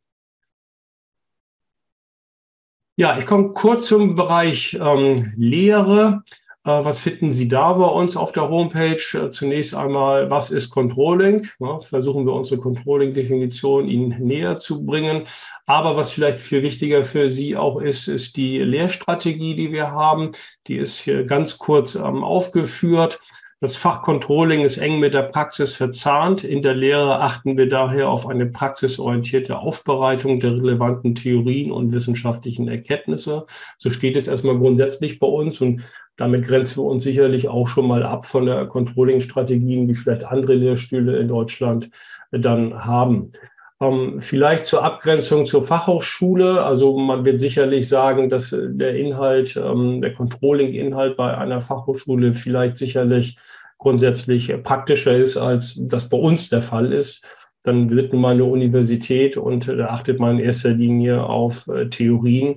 Ja, 2.96 3.18
ich 3.18 3.26
komme 3.26 3.52
kurz 3.54 3.86
zum 3.86 4.14
Bereich 4.14 4.78
ähm, 4.80 5.32
Lehre. 5.36 6.22
Äh, 6.64 6.84
was 6.84 6.98
finden 6.98 7.32
Sie 7.32 7.48
da 7.48 7.72
bei 7.74 7.86
uns 7.86 8.16
auf 8.16 8.32
der 8.32 8.48
Homepage? 8.48 8.96
Äh, 9.14 9.30
zunächst 9.30 9.74
einmal, 9.74 10.30
was 10.30 10.50
ist 10.50 10.70
Controlling? 10.70 11.46
versuchen 11.80 12.26
wir 12.26 12.32
unsere 12.32 12.60
Controlling-Definition 12.60 13.88
Ihnen 13.88 14.16
näher 14.24 14.58
zu 14.58 14.84
bringen. 14.84 15.24
Aber 15.66 15.96
was 15.96 16.12
vielleicht 16.12 16.40
viel 16.40 16.62
wichtiger 16.62 17.04
für 17.04 17.30
Sie 17.30 17.56
auch 17.56 17.80
ist, 17.80 18.08
ist 18.08 18.36
die 18.36 18.58
Lehrstrategie, 18.58 19.54
die 19.54 19.72
wir 19.72 19.90
haben. 19.90 20.32
Die 20.66 20.76
ist 20.76 20.98
hier 20.98 21.24
ganz 21.24 21.58
kurz 21.58 21.94
ähm, 21.94 22.24
aufgeführt. 22.24 23.20
Das 23.64 23.76
Fach 23.76 24.02
Controlling 24.02 24.60
ist 24.60 24.76
eng 24.76 25.00
mit 25.00 25.14
der 25.14 25.22
Praxis 25.22 25.72
verzahnt. 25.72 26.44
In 26.44 26.60
der 26.60 26.74
Lehre 26.74 27.20
achten 27.20 27.56
wir 27.56 27.66
daher 27.66 28.10
auf 28.10 28.26
eine 28.26 28.44
praxisorientierte 28.44 29.56
Aufbereitung 29.56 30.38
der 30.38 30.50
relevanten 30.50 31.14
Theorien 31.14 31.72
und 31.72 31.94
wissenschaftlichen 31.94 32.68
Erkenntnisse. 32.68 33.46
So 33.78 33.88
steht 33.88 34.16
es 34.16 34.28
erstmal 34.28 34.58
grundsätzlich 34.58 35.18
bei 35.18 35.28
uns 35.28 35.62
und 35.62 35.82
damit 36.18 36.44
grenzen 36.46 36.82
wir 36.82 36.90
uns 36.90 37.04
sicherlich 37.04 37.48
auch 37.48 37.66
schon 37.66 37.88
mal 37.88 38.02
ab 38.02 38.26
von 38.26 38.44
der 38.44 38.66
Controlling-Strategien, 38.66 39.88
die 39.88 39.94
vielleicht 39.94 40.24
andere 40.24 40.52
Lehrstühle 40.52 41.16
in 41.16 41.28
Deutschland 41.28 41.88
dann 42.32 42.84
haben. 42.84 43.32
Ähm, 43.80 44.20
vielleicht 44.20 44.66
zur 44.66 44.84
Abgrenzung 44.84 45.46
zur 45.46 45.62
Fachhochschule. 45.62 46.62
Also 46.62 46.98
man 46.98 47.24
wird 47.24 47.40
sicherlich 47.40 47.88
sagen, 47.88 48.28
dass 48.28 48.54
der 48.56 48.94
Inhalt, 48.94 49.56
ähm, 49.56 50.02
der 50.02 50.12
Controlling-Inhalt 50.12 51.16
bei 51.16 51.36
einer 51.36 51.62
Fachhochschule 51.62 52.32
vielleicht 52.32 52.76
sicherlich 52.76 53.38
grundsätzlich 53.78 54.52
praktischer 54.62 55.16
ist, 55.16 55.36
als 55.36 55.78
das 55.78 56.08
bei 56.08 56.16
uns 56.16 56.48
der 56.48 56.62
Fall 56.62 56.92
ist. 56.92 57.24
Dann 57.62 57.90
wird 57.90 58.12
nun 58.12 58.22
mal 58.22 58.34
eine 58.34 58.44
Universität 58.44 59.36
und 59.36 59.68
da 59.68 59.86
achtet 59.86 60.20
man 60.20 60.38
in 60.38 60.44
erster 60.44 60.70
Linie 60.70 61.24
auf 61.24 61.66
äh, 61.68 61.88
Theorien. 61.88 62.56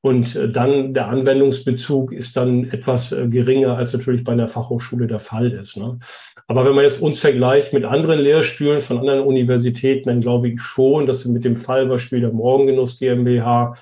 Und 0.00 0.36
äh, 0.36 0.48
dann 0.48 0.94
der 0.94 1.08
Anwendungsbezug 1.08 2.12
ist 2.12 2.36
dann 2.36 2.70
etwas 2.70 3.12
äh, 3.12 3.26
geringer, 3.28 3.76
als 3.76 3.92
natürlich 3.92 4.22
bei 4.22 4.32
einer 4.32 4.48
Fachhochschule 4.48 5.06
der 5.08 5.18
Fall 5.18 5.50
ist. 5.50 5.76
Ne? 5.76 5.98
Aber 6.46 6.64
wenn 6.64 6.76
man 6.76 6.84
jetzt 6.84 7.02
uns 7.02 7.18
vergleicht 7.18 7.72
mit 7.72 7.84
anderen 7.84 8.20
Lehrstühlen 8.20 8.80
von 8.80 8.98
anderen 8.98 9.20
Universitäten, 9.20 10.08
dann 10.08 10.20
glaube 10.20 10.48
ich 10.48 10.60
schon, 10.60 11.06
dass 11.06 11.24
wir 11.24 11.32
mit 11.32 11.44
dem 11.44 11.56
Fallbeispiel 11.56 12.20
der 12.20 12.32
Morgengenuss 12.32 12.98
GmbH, 12.98 13.74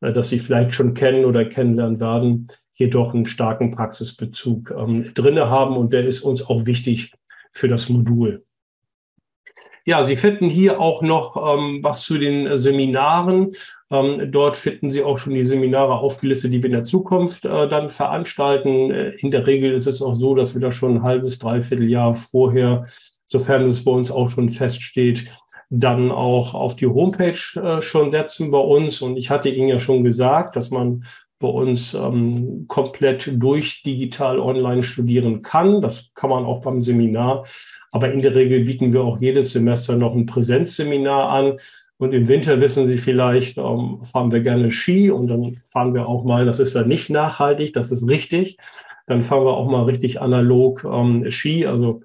äh, 0.00 0.12
das 0.12 0.28
Sie 0.28 0.38
vielleicht 0.38 0.72
schon 0.72 0.94
kennen 0.94 1.24
oder 1.24 1.44
kennenlernen 1.44 2.00
werden, 2.00 2.48
jedoch 2.74 3.14
einen 3.14 3.26
starken 3.26 3.70
Praxisbezug 3.70 4.72
ähm, 4.76 5.12
drinne 5.14 5.48
haben. 5.48 5.76
Und 5.76 5.92
der 5.92 6.06
ist 6.06 6.20
uns 6.20 6.46
auch 6.46 6.66
wichtig 6.66 7.12
für 7.52 7.68
das 7.68 7.88
Modul. 7.88 8.44
Ja, 9.84 10.04
Sie 10.04 10.14
finden 10.14 10.48
hier 10.48 10.80
auch 10.80 11.02
noch 11.02 11.36
ähm, 11.36 11.80
was 11.82 12.02
zu 12.02 12.16
den 12.16 12.56
Seminaren. 12.56 13.52
Ähm, 13.90 14.30
dort 14.30 14.56
finden 14.56 14.90
Sie 14.90 15.02
auch 15.02 15.18
schon 15.18 15.34
die 15.34 15.44
Seminare 15.44 15.94
aufgelistet, 15.94 16.52
die 16.52 16.62
wir 16.62 16.66
in 16.66 16.76
der 16.76 16.84
Zukunft 16.84 17.44
äh, 17.44 17.68
dann 17.68 17.88
veranstalten. 17.88 18.92
Äh, 18.92 19.10
in 19.18 19.32
der 19.32 19.46
Regel 19.46 19.72
ist 19.72 19.88
es 19.88 20.00
auch 20.00 20.14
so, 20.14 20.36
dass 20.36 20.54
wir 20.54 20.60
da 20.60 20.70
schon 20.70 20.96
ein 20.96 21.02
halbes, 21.02 21.40
dreiviertel 21.40 21.90
Jahr 21.90 22.14
vorher, 22.14 22.84
sofern 23.26 23.64
es 23.64 23.84
bei 23.84 23.90
uns 23.90 24.12
auch 24.12 24.30
schon 24.30 24.50
feststeht, 24.50 25.24
dann 25.68 26.12
auch 26.12 26.54
auf 26.54 26.76
die 26.76 26.86
Homepage 26.86 27.60
äh, 27.60 27.82
schon 27.82 28.12
setzen 28.12 28.52
bei 28.52 28.58
uns. 28.58 29.02
Und 29.02 29.16
ich 29.16 29.30
hatte 29.30 29.48
Ihnen 29.48 29.68
ja 29.68 29.80
schon 29.80 30.04
gesagt, 30.04 30.54
dass 30.54 30.70
man 30.70 31.04
bei 31.42 31.48
uns 31.48 31.92
ähm, 31.92 32.64
komplett 32.68 33.30
durch 33.34 33.82
digital 33.82 34.38
online 34.38 34.82
studieren 34.82 35.42
kann. 35.42 35.82
Das 35.82 36.10
kann 36.14 36.30
man 36.30 36.46
auch 36.46 36.62
beim 36.62 36.80
Seminar. 36.80 37.44
Aber 37.90 38.10
in 38.10 38.22
der 38.22 38.34
Regel 38.34 38.64
bieten 38.64 38.94
wir 38.94 39.02
auch 39.02 39.20
jedes 39.20 39.52
Semester 39.52 39.96
noch 39.96 40.14
ein 40.14 40.24
Präsenzseminar 40.24 41.28
an. 41.28 41.56
Und 41.98 42.14
im 42.14 42.26
Winter 42.26 42.60
wissen 42.60 42.88
Sie 42.88 42.96
vielleicht, 42.96 43.58
ähm, 43.58 44.02
fahren 44.02 44.32
wir 44.32 44.40
gerne 44.40 44.70
Ski 44.70 45.10
und 45.10 45.26
dann 45.26 45.60
fahren 45.66 45.92
wir 45.92 46.08
auch 46.08 46.24
mal, 46.24 46.46
das 46.46 46.58
ist 46.58 46.74
dann 46.74 46.88
nicht 46.88 47.10
nachhaltig, 47.10 47.74
das 47.74 47.92
ist 47.92 48.08
richtig. 48.08 48.56
Dann 49.06 49.22
fahren 49.22 49.44
wir 49.44 49.52
auch 49.52 49.68
mal 49.68 49.84
richtig 49.84 50.22
analog 50.22 50.84
ähm, 50.84 51.30
Ski, 51.30 51.66
also 51.66 52.00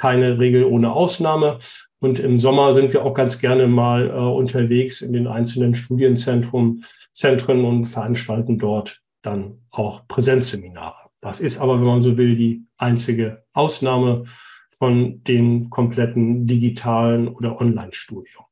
keine 0.00 0.38
Regel 0.38 0.64
ohne 0.64 0.92
Ausnahme. 0.92 1.58
Und 2.00 2.18
im 2.18 2.38
Sommer 2.38 2.72
sind 2.72 2.94
wir 2.94 3.04
auch 3.04 3.12
ganz 3.12 3.38
gerne 3.38 3.68
mal 3.68 4.08
äh, 4.08 4.12
unterwegs 4.12 5.02
in 5.02 5.12
den 5.12 5.26
einzelnen 5.26 5.74
Studienzentren 5.74 6.82
Zentren 7.12 7.64
und 7.66 7.84
veranstalten 7.84 8.58
dort 8.58 9.02
dann 9.20 9.58
auch 9.70 10.06
Präsenzseminare. 10.08 11.10
Das 11.20 11.40
ist 11.40 11.58
aber, 11.58 11.78
wenn 11.78 11.86
man 11.86 12.02
so 12.02 12.16
will, 12.16 12.34
die 12.34 12.64
einzige 12.78 13.44
Ausnahme 13.52 14.24
von 14.70 15.22
dem 15.24 15.68
kompletten 15.68 16.46
digitalen 16.46 17.28
oder 17.28 17.60
Online-Studium. 17.60 18.44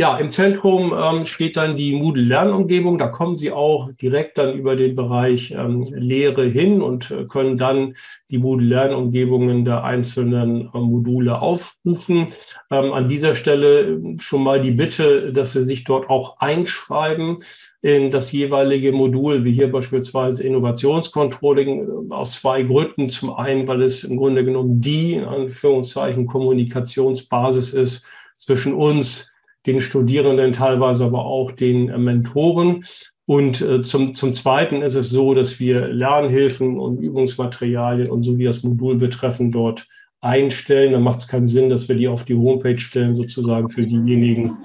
Ja, 0.00 0.16
im 0.16 0.30
Zentrum 0.30 0.94
ähm, 0.98 1.26
steht 1.26 1.58
dann 1.58 1.76
die 1.76 1.92
Moodle-Lernumgebung. 1.92 2.96
Da 2.96 3.08
kommen 3.08 3.36
Sie 3.36 3.52
auch 3.52 3.90
direkt 4.00 4.38
dann 4.38 4.54
über 4.54 4.74
den 4.74 4.96
Bereich 4.96 5.50
ähm, 5.50 5.82
Lehre 5.92 6.46
hin 6.46 6.80
und 6.80 7.10
äh, 7.10 7.26
können 7.26 7.58
dann 7.58 7.92
die 8.30 8.38
Moodle-Lernumgebungen 8.38 9.66
der 9.66 9.84
einzelnen 9.84 10.70
äh, 10.72 10.78
Module 10.78 11.42
aufrufen. 11.42 12.28
Ähm, 12.70 12.94
an 12.94 13.10
dieser 13.10 13.34
Stelle 13.34 13.80
äh, 13.80 14.16
schon 14.20 14.42
mal 14.42 14.62
die 14.62 14.70
Bitte, 14.70 15.34
dass 15.34 15.52
Sie 15.52 15.62
sich 15.64 15.84
dort 15.84 16.08
auch 16.08 16.38
einschreiben 16.38 17.40
in 17.82 18.10
das 18.10 18.32
jeweilige 18.32 18.92
Modul, 18.92 19.44
wie 19.44 19.52
hier 19.52 19.70
beispielsweise 19.70 20.42
Innovationscontrolling, 20.42 22.08
äh, 22.08 22.14
aus 22.14 22.40
zwei 22.40 22.62
Gründen. 22.62 23.10
Zum 23.10 23.34
einen, 23.34 23.68
weil 23.68 23.82
es 23.82 24.04
im 24.04 24.16
Grunde 24.16 24.46
genommen 24.46 24.80
die, 24.80 25.12
in 25.16 25.24
Anführungszeichen, 25.24 26.24
Kommunikationsbasis 26.24 27.74
ist 27.74 28.06
zwischen 28.36 28.72
uns, 28.72 29.30
den 29.66 29.80
Studierenden, 29.80 30.52
teilweise 30.52 31.04
aber 31.04 31.24
auch 31.24 31.52
den 31.52 31.88
äh, 31.88 31.98
Mentoren. 31.98 32.84
Und 33.26 33.60
äh, 33.60 33.82
zum, 33.82 34.14
zum 34.14 34.34
Zweiten 34.34 34.82
ist 34.82 34.96
es 34.96 35.10
so, 35.10 35.34
dass 35.34 35.60
wir 35.60 35.88
Lernhilfen 35.88 36.78
und 36.78 36.98
Übungsmaterialien 36.98 38.10
und 38.10 38.22
so 38.22 38.38
wie 38.38 38.44
das 38.44 38.62
Modul 38.62 38.96
betreffen 38.96 39.52
dort 39.52 39.86
einstellen. 40.20 40.92
Da 40.92 40.98
macht 40.98 41.20
es 41.20 41.28
keinen 41.28 41.48
Sinn, 41.48 41.70
dass 41.70 41.88
wir 41.88 41.96
die 41.96 42.08
auf 42.08 42.24
die 42.24 42.34
Homepage 42.34 42.78
stellen, 42.78 43.14
sozusagen 43.14 43.70
für 43.70 43.82
diejenigen, 43.82 44.58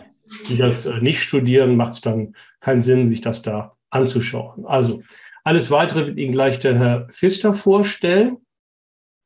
die 0.50 0.58
das 0.58 0.86
äh, 0.86 1.00
nicht 1.00 1.22
studieren, 1.22 1.76
macht 1.76 1.94
es 1.94 2.02
dann 2.02 2.34
keinen 2.60 2.82
Sinn, 2.82 3.06
sich 3.06 3.22
das 3.22 3.42
da 3.42 3.76
anzuschauen. 3.90 4.66
Also 4.66 5.04
alles 5.44 5.70
weitere 5.70 6.08
wird 6.08 6.18
Ihnen 6.18 6.34
gleich 6.34 6.60
der 6.60 6.78
Herr 6.78 7.08
Pfister 7.10 7.54
vorstellen. 7.54 8.38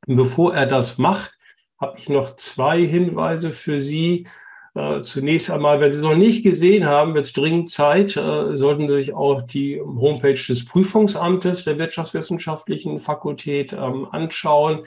Bevor 0.06 0.54
er 0.54 0.66
das 0.66 0.98
macht, 0.98 1.32
habe 1.80 1.98
ich 1.98 2.08
noch 2.08 2.36
zwei 2.36 2.86
Hinweise 2.86 3.52
für 3.52 3.80
Sie. 3.80 4.26
Äh, 4.74 5.02
zunächst 5.02 5.50
einmal, 5.50 5.80
wenn 5.80 5.90
Sie 5.90 5.98
es 5.98 6.04
noch 6.04 6.16
nicht 6.16 6.44
gesehen 6.44 6.86
haben, 6.86 7.14
wird 7.14 7.24
es 7.24 7.32
dringend 7.32 7.70
Zeit, 7.70 8.16
äh, 8.16 8.56
sollten 8.56 8.88
Sie 8.88 8.94
sich 8.94 9.12
auch 9.12 9.42
die 9.42 9.80
Homepage 9.80 10.34
des 10.34 10.64
Prüfungsamtes 10.64 11.64
der 11.64 11.78
Wirtschaftswissenschaftlichen 11.78 13.00
Fakultät 13.00 13.72
ähm, 13.72 14.06
anschauen. 14.10 14.84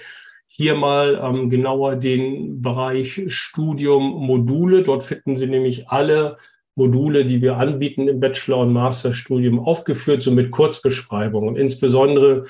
Hier 0.47 0.75
mal 0.75 1.19
ähm, 1.21 1.49
genauer 1.49 1.95
den 1.95 2.61
Bereich 2.61 3.23
Studium 3.27 4.03
Module. 4.03 4.83
Dort 4.83 5.03
finden 5.03 5.35
Sie 5.35 5.47
nämlich 5.47 5.89
alle 5.89 6.37
Module, 6.75 7.25
die 7.25 7.41
wir 7.41 7.57
anbieten 7.57 8.07
im 8.07 8.19
Bachelor- 8.19 8.59
und 8.59 8.73
Masterstudium 8.73 9.59
aufgeführt, 9.59 10.23
so 10.23 10.31
mit 10.31 10.51
Kurzbeschreibungen. 10.51 11.55
Insbesondere 11.55 12.45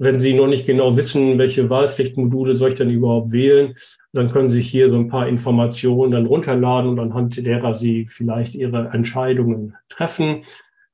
wenn 0.00 0.18
Sie 0.18 0.32
noch 0.32 0.46
nicht 0.46 0.64
genau 0.64 0.96
wissen, 0.96 1.36
welche 1.36 1.68
Wahlpflichtmodule 1.68 2.54
soll 2.54 2.70
ich 2.70 2.76
denn 2.76 2.88
überhaupt 2.88 3.32
wählen, 3.32 3.74
dann 4.14 4.30
können 4.30 4.48
Sie 4.48 4.62
hier 4.62 4.88
so 4.88 4.96
ein 4.96 5.08
paar 5.08 5.28
Informationen 5.28 6.10
dann 6.10 6.24
runterladen 6.24 6.90
und 6.90 6.98
anhand 6.98 7.36
derer 7.44 7.74
Sie 7.74 8.06
vielleicht 8.08 8.54
Ihre 8.54 8.88
Entscheidungen 8.94 9.76
treffen. 9.90 10.40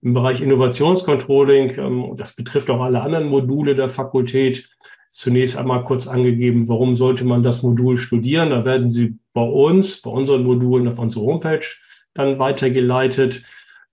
Im 0.02 0.12
Bereich 0.12 0.40
Innovationscontrolling, 0.40 1.78
ähm, 1.78 2.14
das 2.16 2.34
betrifft 2.34 2.68
auch 2.68 2.80
alle 2.80 3.00
anderen 3.00 3.28
Module 3.28 3.76
der 3.76 3.88
Fakultät, 3.88 4.68
zunächst 5.12 5.56
einmal 5.56 5.84
kurz 5.84 6.08
angegeben, 6.08 6.66
warum 6.66 6.96
sollte 6.96 7.24
man 7.24 7.44
das 7.44 7.62
Modul 7.62 7.98
studieren. 7.98 8.50
Da 8.50 8.64
werden 8.64 8.90
Sie 8.90 9.18
bei 9.32 9.40
uns, 9.40 10.02
bei 10.02 10.10
unseren 10.10 10.42
Modulen 10.42 10.88
auf 10.88 10.98
unsere 10.98 11.24
Homepage 11.24 11.64
dann 12.12 12.40
weitergeleitet. 12.40 13.44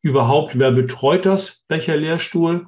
Überhaupt, 0.02 0.58
wer 0.58 0.72
betreut 0.72 1.28
das? 1.28 1.66
Welcher 1.70 1.98
Lehrstuhl? 1.98 2.66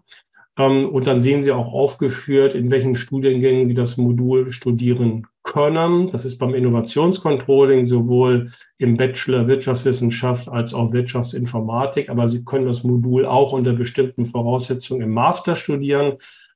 Und 0.57 1.05
dann 1.05 1.19
sehen 1.19 1.43
Sie 1.43 1.51
auch 1.51 1.73
aufgeführt, 1.73 2.55
in 2.55 2.71
welchen 2.71 2.95
Studiengängen 2.95 3.67
Sie 3.67 3.73
das 3.73 3.97
Modul 3.97 4.53
studieren 4.53 5.27
können. 5.43 6.09
Das 6.11 6.23
ist 6.23 6.37
beim 6.37 6.53
Innovationscontrolling 6.53 7.87
sowohl 7.87 8.51
im 8.77 8.95
Bachelor 8.95 9.49
Wirtschaftswissenschaft 9.49 10.47
als 10.47 10.73
auch 10.73 10.93
Wirtschaftsinformatik. 10.93 12.09
Aber 12.09 12.29
Sie 12.29 12.45
können 12.45 12.67
das 12.67 12.85
Modul 12.85 13.25
auch 13.25 13.51
unter 13.51 13.73
bestimmten 13.73 14.25
Voraussetzungen 14.25 15.01
im 15.01 15.11
Master 15.11 15.57
studieren. 15.57 16.13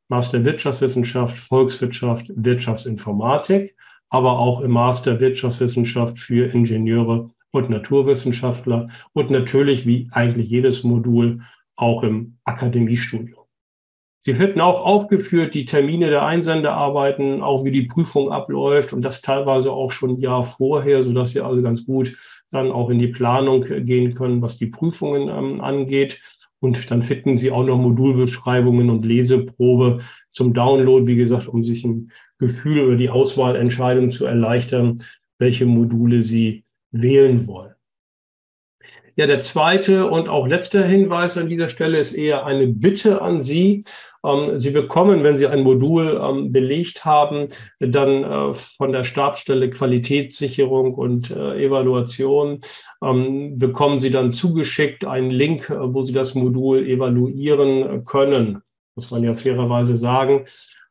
Master 0.08 0.44
Wirtschaftswissenschaft, 0.46 1.38
Volkswirtschaft, 1.38 2.32
Wirtschaftsinformatik, 2.34 3.76
aber 4.10 4.40
auch 4.40 4.62
im 4.62 4.72
Master 4.72 5.20
Wirtschaftswissenschaft 5.20 6.18
für 6.18 6.52
Ingenieure 6.52 7.30
und 7.52 7.70
Naturwissenschaftler 7.70 8.88
und 9.14 9.30
natürlich 9.30 9.86
wie 9.86 10.08
eigentlich 10.12 10.50
jedes 10.50 10.84
Modul 10.84 11.42
auch 11.76 12.04
im 12.04 12.38
Akademiestudium. 12.44 13.39
Sie 14.22 14.36
finden 14.36 14.60
auch 14.60 14.84
aufgeführt 14.84 15.56
die 15.56 15.66
Termine 15.66 16.10
der 16.10 16.26
Einsendearbeiten, 16.26 17.42
auch 17.42 17.64
wie 17.64 17.72
die 17.72 17.84
Prüfung 17.84 18.32
abläuft 18.32 18.92
und 18.92 19.02
das 19.02 19.22
teilweise 19.22 19.72
auch 19.72 19.92
schon 19.92 20.12
ein 20.12 20.20
Jahr 20.20 20.44
vorher, 20.44 21.02
so 21.02 21.14
dass 21.14 21.30
Sie 21.32 21.40
also 21.40 21.62
ganz 21.62 21.86
gut 21.86 22.18
dann 22.52 22.72
auch 22.72 22.90
in 22.90 23.00
die 23.00 23.08
Planung 23.08 23.62
gehen 23.62 24.16
können, 24.16 24.42
was 24.42 24.58
die 24.58 24.68
Prüfungen 24.68 25.30
ähm, 25.30 25.62
angeht. 25.62 26.20
Und 26.60 26.92
dann 26.92 27.02
finden 27.02 27.38
Sie 27.38 27.52
auch 27.52 27.64
noch 27.64 27.78
Modulbeschreibungen 27.78 28.90
und 28.90 29.06
Leseprobe 29.06 30.00
zum 30.32 30.54
Download, 30.54 31.08
wie 31.08 31.16
gesagt, 31.16 31.48
um 31.48 31.64
sich 31.64 31.86
ein 31.86 32.12
Gefühl 32.38 32.80
über 32.80 32.96
die 32.96 33.10
Auswahlentscheidung 33.10 34.12
zu 34.12 34.26
erleichtern, 34.26 35.02
welche 35.38 35.66
Module 35.66 36.24
Sie 36.24 36.66
wählen 36.92 37.48
wollen. 37.48 37.79
Ja, 39.20 39.28
der 39.28 39.42
zweite 39.42 40.10
und 40.10 40.30
auch 40.30 40.48
letzte 40.48 40.82
Hinweis 40.86 41.38
an 41.38 41.50
dieser 41.50 41.68
Stelle 41.68 42.00
ist 42.00 42.14
eher 42.14 42.46
eine 42.46 42.68
Bitte 42.68 43.22
an 43.22 43.42
Sie. 43.42 43.84
Ähm, 44.26 44.58
Sie 44.58 44.70
bekommen, 44.72 45.26
wenn 45.26 45.38
Sie 45.38 45.46
ein 45.46 45.62
Modul 45.62 46.22
ähm, 46.24 46.54
belegt 46.54 47.04
haben, 47.04 47.48
dann 47.82 48.24
äh, 48.24 48.54
von 48.54 48.94
der 48.94 49.04
Stabsstelle 49.04 49.72
Qualitätssicherung 49.72 50.94
und 50.94 51.32
äh, 51.32 51.66
Evaluation, 51.66 52.62
ähm, 53.04 53.60
bekommen 53.60 54.00
Sie 54.00 54.10
dann 54.10 54.32
zugeschickt 54.32 55.04
einen 55.04 55.32
Link, 55.32 55.70
äh, 55.70 55.76
wo 55.94 56.02
Sie 56.04 56.14
das 56.14 56.34
Modul 56.34 56.88
evaluieren 56.88 58.06
können, 58.06 58.62
muss 58.96 59.12
man 59.12 59.22
ja 59.26 59.34
fairerweise 59.34 59.98
sagen. 59.98 60.46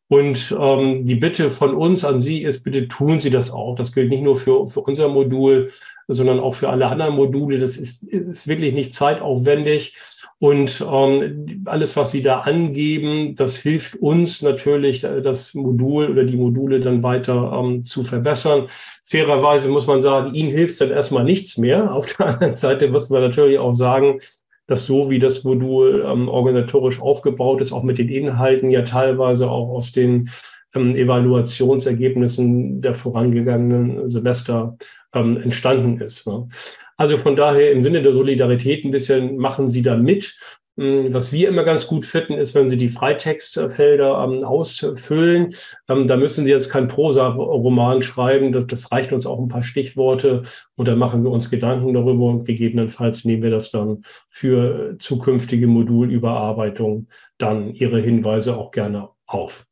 Und 0.09 0.55
ähm, 0.59 1.07
die 1.07 1.17
Bitte 1.17 1.49
von 1.49 1.75
uns 1.75 2.05
an 2.05 2.21
Sie 2.21 2.43
ist, 2.43 2.63
bitte 2.63 2.89
tun 2.89 3.21
Sie 3.21 3.31
das 3.31 3.51
auch. 3.51 3.75
Das 3.75 3.95
gilt 3.95 4.11
nicht 4.11 4.23
nur 4.23 4.37
für, 4.37 4.69
für 4.69 4.81
unser 4.81 5.09
Modul, 5.09 5.71
sondern 6.09 6.41
auch 6.41 6.55
für 6.55 6.71
alle 6.71 6.87
anderen 6.87 7.15
Module. 7.15 7.59
Das 7.59 7.77
ist, 7.77 8.03
ist 8.03 8.49
wirklich 8.49 8.75
nicht 8.75 8.93
zeitaufwendig. 8.95 9.95
Und 10.41 10.85
ähm, 10.89 11.65
alles, 11.67 11.97
was 11.97 12.13
Sie 12.13 12.23
da 12.23 12.41
angeben, 12.41 13.35
das 13.35 13.57
hilft 13.57 13.97
uns 13.97 14.41
natürlich, 14.41 15.05
äh, 15.05 15.21
das 15.21 15.55
Modul 15.55 16.11
oder 16.11 16.25
die 16.25 16.37
Module 16.37 16.81
dann 16.81 17.03
weiter 17.03 17.53
ähm, 17.53 17.85
zu 17.85 18.05
verbessern. 18.05 18.69
Fairerweise 19.03 19.69
muss 19.69 19.87
man 19.87 20.01
sagen, 20.01 20.35
Ihnen 20.35 20.51
hilft 20.51 20.81
dann 20.81 20.91
erstmal 20.91 21.25
nichts 21.25 21.59
mehr. 21.59 21.93
Auf 21.93 22.15
der 22.15 22.27
anderen 22.29 22.55
Seite 22.55 22.89
muss 22.89 23.11
man 23.11 23.21
natürlich 23.21 23.59
auch 23.59 23.73
sagen, 23.73 24.21
dass 24.69 24.87
so 24.87 25.11
wie 25.11 25.19
das 25.19 25.45
Modul 25.45 26.05
ähm, 26.07 26.29
organisatorisch 26.29 27.01
aufgebaut 27.01 27.61
ist, 27.61 27.73
auch 27.73 27.83
mit 27.83 27.99
den 27.99 28.09
Inhalten 28.09 28.71
ja 28.71 28.83
teilweise 28.83 29.51
auch 29.51 29.71
aus 29.71 29.93
den 29.93 30.31
ähm, 30.75 30.95
Evaluationsergebnissen 30.95 32.81
der 32.81 32.95
vorangegangenen 32.95 34.09
Semester 34.09 34.77
ähm, 35.15 35.37
entstanden 35.37 36.01
ist. 36.01 36.27
Ne? 36.27 36.49
Also 36.97 37.19
von 37.19 37.37
daher 37.37 37.73
im 37.73 37.85
Sinne 37.85 38.03
der 38.03 38.13
Solidarität 38.13 38.85
ein 38.85 38.91
bisschen 38.91 39.37
machen 39.37 39.69
Sie 39.69 39.83
da 39.83 39.97
mit. 39.97 40.37
Hm, 40.79 41.13
was 41.13 41.33
wir 41.33 41.49
immer 41.49 41.65
ganz 41.65 41.89
gut 41.89 42.07
finden, 42.07 42.35
ist, 42.35 42.55
wenn 42.55 42.69
Sie 42.69 42.77
die 42.77 42.89
Freitextfelder 42.89 44.25
ähm, 44.25 44.45
ausfüllen. 44.45 45.53
Ähm, 45.89 46.07
da 46.07 46.17
müssen 46.17 46.45
Sie 46.45 46.53
jetzt 46.53 46.71
kein 46.71 46.87
Prosa-Roman 46.87 48.03
schreiben. 48.03 48.53
Das, 48.53 48.67
das, 48.69 48.93
reicht 48.93 49.13
uns 49.13 49.27
auch 49.27 49.41
ein 49.41 49.49
paar 49.49 49.65
Stichworte 49.65 50.43
und 50.77 50.87
dann 50.87 50.99
machen 50.99 51.25
wir 51.25 51.33
uns 51.33 51.51
Gedanken 51.51 51.95
darüber 51.95 52.27
und 52.27 52.45
gegebenenfalls 52.45 53.25
nehmen 53.25 53.43
wir 53.43 53.51
das 53.51 53.73
dann 53.73 54.03
für 54.29 54.97
zukünftige 55.01 55.67
Modulüberarbeitung 55.67 57.09
dann 57.39 57.75
Ihre 57.75 58.01
Hinweise 58.01 58.57
auch 58.57 58.71
gerne 58.71 59.09
auf. 59.27 59.67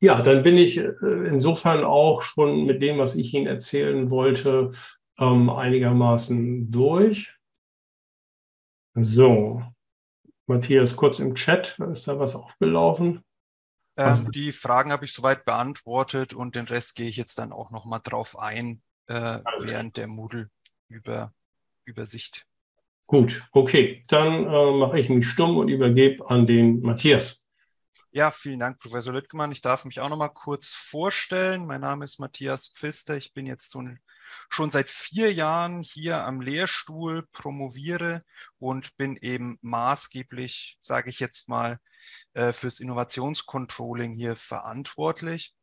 Ja, 0.00 0.20
dann 0.20 0.42
bin 0.42 0.56
ich 0.56 0.78
äh, 0.78 0.92
insofern 1.02 1.84
auch 1.84 2.22
schon 2.22 2.66
mit 2.66 2.82
dem, 2.82 2.98
was 2.98 3.16
ich 3.16 3.32
Ihnen 3.34 3.46
erzählen 3.46 4.10
wollte, 4.10 4.70
ähm, 5.18 5.48
einigermaßen 5.48 6.70
durch. 6.70 7.34
So, 8.94 9.62
Matthias, 10.46 10.96
kurz 10.96 11.18
im 11.18 11.34
Chat, 11.34 11.78
ist 11.90 12.08
da 12.08 12.18
was 12.18 12.34
aufgelaufen? 12.34 13.22
Ähm, 13.98 14.30
die 14.30 14.52
Fragen 14.52 14.92
habe 14.92 15.06
ich 15.06 15.12
soweit 15.12 15.44
beantwortet 15.44 16.34
und 16.34 16.54
den 16.54 16.66
Rest 16.66 16.96
gehe 16.96 17.08
ich 17.08 17.16
jetzt 17.16 17.38
dann 17.38 17.52
auch 17.52 17.70
nochmal 17.70 18.00
drauf 18.02 18.38
ein 18.38 18.82
äh, 19.06 19.38
während 19.60 19.96
der 19.96 20.08
Moodle-Übersicht. 20.08 22.46
Gut, 23.06 23.48
okay, 23.52 24.04
dann 24.08 24.46
äh, 24.46 24.72
mache 24.72 24.98
ich 24.98 25.08
mich 25.08 25.28
stumm 25.28 25.56
und 25.56 25.68
übergebe 25.68 26.28
an 26.28 26.46
den 26.46 26.80
Matthias. 26.80 27.45
Ja, 28.16 28.30
vielen 28.30 28.60
Dank, 28.60 28.78
Professor 28.78 29.12
Lüttgemann. 29.12 29.52
Ich 29.52 29.60
darf 29.60 29.84
mich 29.84 30.00
auch 30.00 30.08
noch 30.08 30.16
mal 30.16 30.30
kurz 30.30 30.68
vorstellen. 30.72 31.66
Mein 31.66 31.82
Name 31.82 32.06
ist 32.06 32.18
Matthias 32.18 32.68
Pfister. 32.68 33.14
Ich 33.14 33.34
bin 33.34 33.44
jetzt 33.44 33.70
so 33.70 33.82
ein 33.82 34.00
schon 34.48 34.70
seit 34.70 34.88
vier 34.88 35.34
Jahren 35.34 35.82
hier 35.82 36.24
am 36.24 36.40
Lehrstuhl, 36.40 37.26
promoviere 37.32 38.22
und 38.58 38.96
bin 38.96 39.18
eben 39.20 39.58
maßgeblich, 39.60 40.78
sage 40.80 41.10
ich 41.10 41.20
jetzt 41.20 41.50
mal, 41.50 41.78
äh, 42.32 42.54
fürs 42.54 42.80
Innovationscontrolling 42.80 44.14
hier 44.14 44.34
verantwortlich. 44.34 45.54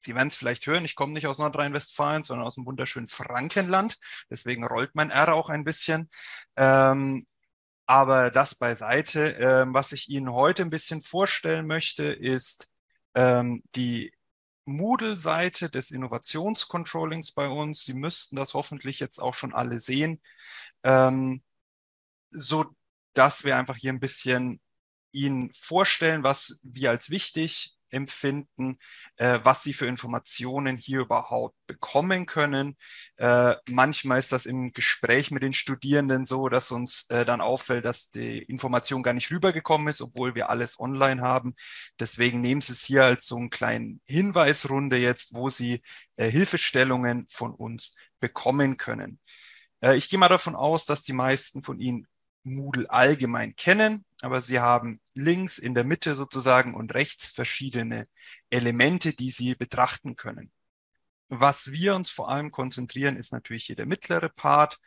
Sie 0.00 0.16
werden 0.16 0.26
es 0.26 0.34
vielleicht 0.34 0.66
hören, 0.66 0.84
ich 0.84 0.96
komme 0.96 1.12
nicht 1.12 1.28
aus 1.28 1.38
Nordrhein-Westfalen, 1.38 2.24
sondern 2.24 2.48
aus 2.48 2.56
dem 2.56 2.66
wunderschönen 2.66 3.06
Frankenland. 3.06 3.98
Deswegen 4.28 4.66
rollt 4.66 4.96
mein 4.96 5.10
R 5.10 5.34
auch 5.34 5.48
ein 5.48 5.62
bisschen. 5.62 6.10
Ähm, 6.56 7.28
aber 7.92 8.30
das 8.30 8.54
beiseite. 8.54 9.36
Ähm, 9.38 9.74
was 9.74 9.92
ich 9.92 10.08
Ihnen 10.08 10.32
heute 10.32 10.62
ein 10.62 10.70
bisschen 10.70 11.02
vorstellen 11.02 11.66
möchte, 11.66 12.04
ist 12.04 12.70
ähm, 13.14 13.62
die 13.74 14.14
Moodle-Seite 14.64 15.68
des 15.68 15.90
Innovationscontrollings 15.90 17.32
bei 17.32 17.48
uns. 17.48 17.84
Sie 17.84 17.92
müssten 17.92 18.36
das 18.36 18.54
hoffentlich 18.54 18.98
jetzt 18.98 19.18
auch 19.18 19.34
schon 19.34 19.52
alle 19.52 19.78
sehen, 19.78 20.22
ähm, 20.84 21.42
so 22.30 22.64
dass 23.12 23.44
wir 23.44 23.58
einfach 23.58 23.76
hier 23.76 23.92
ein 23.92 24.00
bisschen 24.00 24.62
Ihnen 25.12 25.52
vorstellen, 25.52 26.22
was 26.22 26.60
wir 26.62 26.88
als 26.88 27.10
wichtig 27.10 27.76
empfinden, 27.92 28.78
äh, 29.16 29.38
was 29.42 29.62
sie 29.62 29.72
für 29.72 29.86
Informationen 29.86 30.76
hier 30.76 31.00
überhaupt 31.00 31.56
bekommen 31.66 32.26
können. 32.26 32.76
Äh, 33.16 33.54
manchmal 33.68 34.18
ist 34.18 34.32
das 34.32 34.46
im 34.46 34.72
Gespräch 34.72 35.30
mit 35.30 35.42
den 35.42 35.52
Studierenden 35.52 36.26
so, 36.26 36.48
dass 36.48 36.70
uns 36.72 37.06
äh, 37.10 37.24
dann 37.24 37.40
auffällt, 37.40 37.84
dass 37.84 38.10
die 38.10 38.38
Information 38.42 39.02
gar 39.02 39.14
nicht 39.14 39.30
rübergekommen 39.30 39.88
ist, 39.88 40.00
obwohl 40.00 40.34
wir 40.34 40.50
alles 40.50 40.80
online 40.80 41.22
haben. 41.22 41.54
Deswegen 42.00 42.40
nehmen 42.40 42.60
Sie 42.60 42.72
es 42.72 42.84
hier 42.84 43.04
als 43.04 43.26
so 43.26 43.36
einen 43.36 43.50
kleinen 43.50 44.00
Hinweisrunde 44.06 44.96
jetzt, 44.96 45.34
wo 45.34 45.50
Sie 45.50 45.82
äh, 46.16 46.30
Hilfestellungen 46.30 47.26
von 47.30 47.54
uns 47.54 47.96
bekommen 48.20 48.76
können. 48.76 49.20
Äh, 49.82 49.96
ich 49.96 50.08
gehe 50.08 50.18
mal 50.18 50.28
davon 50.28 50.54
aus, 50.54 50.86
dass 50.86 51.02
die 51.02 51.12
meisten 51.12 51.62
von 51.62 51.78
Ihnen 51.80 52.06
Moodle 52.44 52.90
allgemein 52.90 53.56
kennen, 53.56 54.04
aber 54.22 54.40
Sie 54.40 54.60
haben 54.60 55.00
links 55.14 55.58
in 55.58 55.74
der 55.74 55.84
Mitte 55.84 56.14
sozusagen 56.14 56.74
und 56.74 56.94
rechts 56.94 57.28
verschiedene 57.28 58.08
Elemente, 58.50 59.12
die 59.12 59.30
Sie 59.30 59.54
betrachten 59.54 60.16
können. 60.16 60.52
Was 61.34 61.72
wir 61.72 61.94
uns 61.94 62.10
vor 62.10 62.28
allem 62.28 62.50
konzentrieren, 62.50 63.16
ist 63.16 63.32
natürlich 63.32 63.64
hier 63.64 63.76
der 63.76 63.86
mittlere 63.86 64.28
Part. 64.28 64.78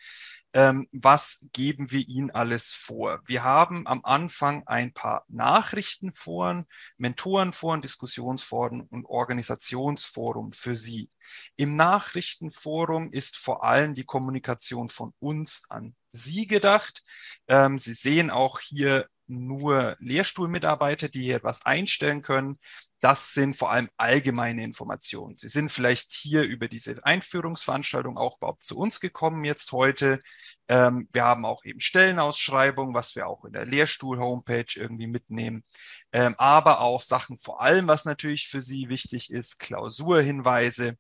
Ähm, 0.54 0.88
was 0.92 1.50
geben 1.54 1.90
wir 1.90 2.08
Ihnen 2.08 2.30
alles 2.30 2.70
vor? 2.72 3.20
Wir 3.26 3.44
haben 3.44 3.88
am 3.88 4.02
Anfang 4.04 4.62
ein 4.68 4.94
paar 4.94 5.26
Nachrichtenforen, 5.28 6.66
Mentorenforen, 6.98 7.82
Diskussionsforen 7.82 8.82
und 8.82 9.06
Organisationsforum 9.06 10.52
für 10.52 10.76
Sie. 10.76 11.10
Im 11.56 11.76
Nachrichtenforum 11.76 13.12
ist 13.12 13.38
vor 13.38 13.64
allem 13.64 13.96
die 13.96 14.06
Kommunikation 14.06 14.90
von 14.90 15.16
uns 15.18 15.64
an 15.70 15.96
Sie 16.16 16.48
gedacht. 16.48 17.04
Ähm, 17.48 17.80
Sie 17.80 17.94
sehen 17.94 18.30
auch 18.30 18.60
hier 18.60 19.08
nur 19.28 19.96
Lehrstuhlmitarbeiter, 20.00 21.10
die 21.10 21.24
hier 21.24 21.38
etwas 21.38 21.66
einstellen 21.66 22.22
können. 22.22 22.60
Das 23.00 23.34
sind 23.34 23.56
vor 23.56 23.72
allem 23.72 23.90
allgemeine 23.98 24.64
Informationen. 24.64 25.38
Sie 25.38 25.50
sind 25.50 25.72
vielleicht 25.72 26.14
hier 26.14 26.44
über 26.44 26.68
diese 26.68 27.04
Einführungsveranstaltung 27.04 28.18
auch 28.18 28.38
überhaupt 28.38 28.66
zu 28.66 28.78
uns 28.78 29.00
gekommen 29.00 29.44
jetzt 29.44 29.72
heute. 29.72 30.22
Ähm, 30.68 31.08
wir 31.12 31.24
haben 31.24 31.46
auch 31.46 31.64
eben 31.66 31.80
Stellenausschreibungen, 31.80 32.94
was 32.94 33.16
wir 33.16 33.28
auch 33.28 33.46
in 33.46 33.54
der 33.54 33.66
Lehrstuhl-Homepage 33.66 34.66
irgendwie 34.76 35.08
mitnehmen. 35.08 35.64
Ähm, 36.12 36.36
aber 36.38 36.82
auch 36.82 37.02
Sachen 37.02 37.38
vor 37.40 37.62
allem, 37.62 37.88
was 37.88 38.06
natürlich 38.06 38.48
für 38.48 38.62
Sie 38.62 38.90
wichtig 38.90 39.32
ist, 39.32 39.60
Klausurhinweise 39.60 40.98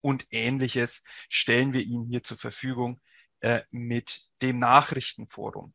und 0.00 0.26
ähnliches 0.30 1.02
stellen 1.28 1.72
wir 1.72 1.82
Ihnen 1.82 2.06
hier 2.08 2.22
zur 2.22 2.36
Verfügung 2.36 3.00
äh, 3.40 3.60
mit 3.70 4.30
dem 4.42 4.58
Nachrichtenforum. 4.58 5.74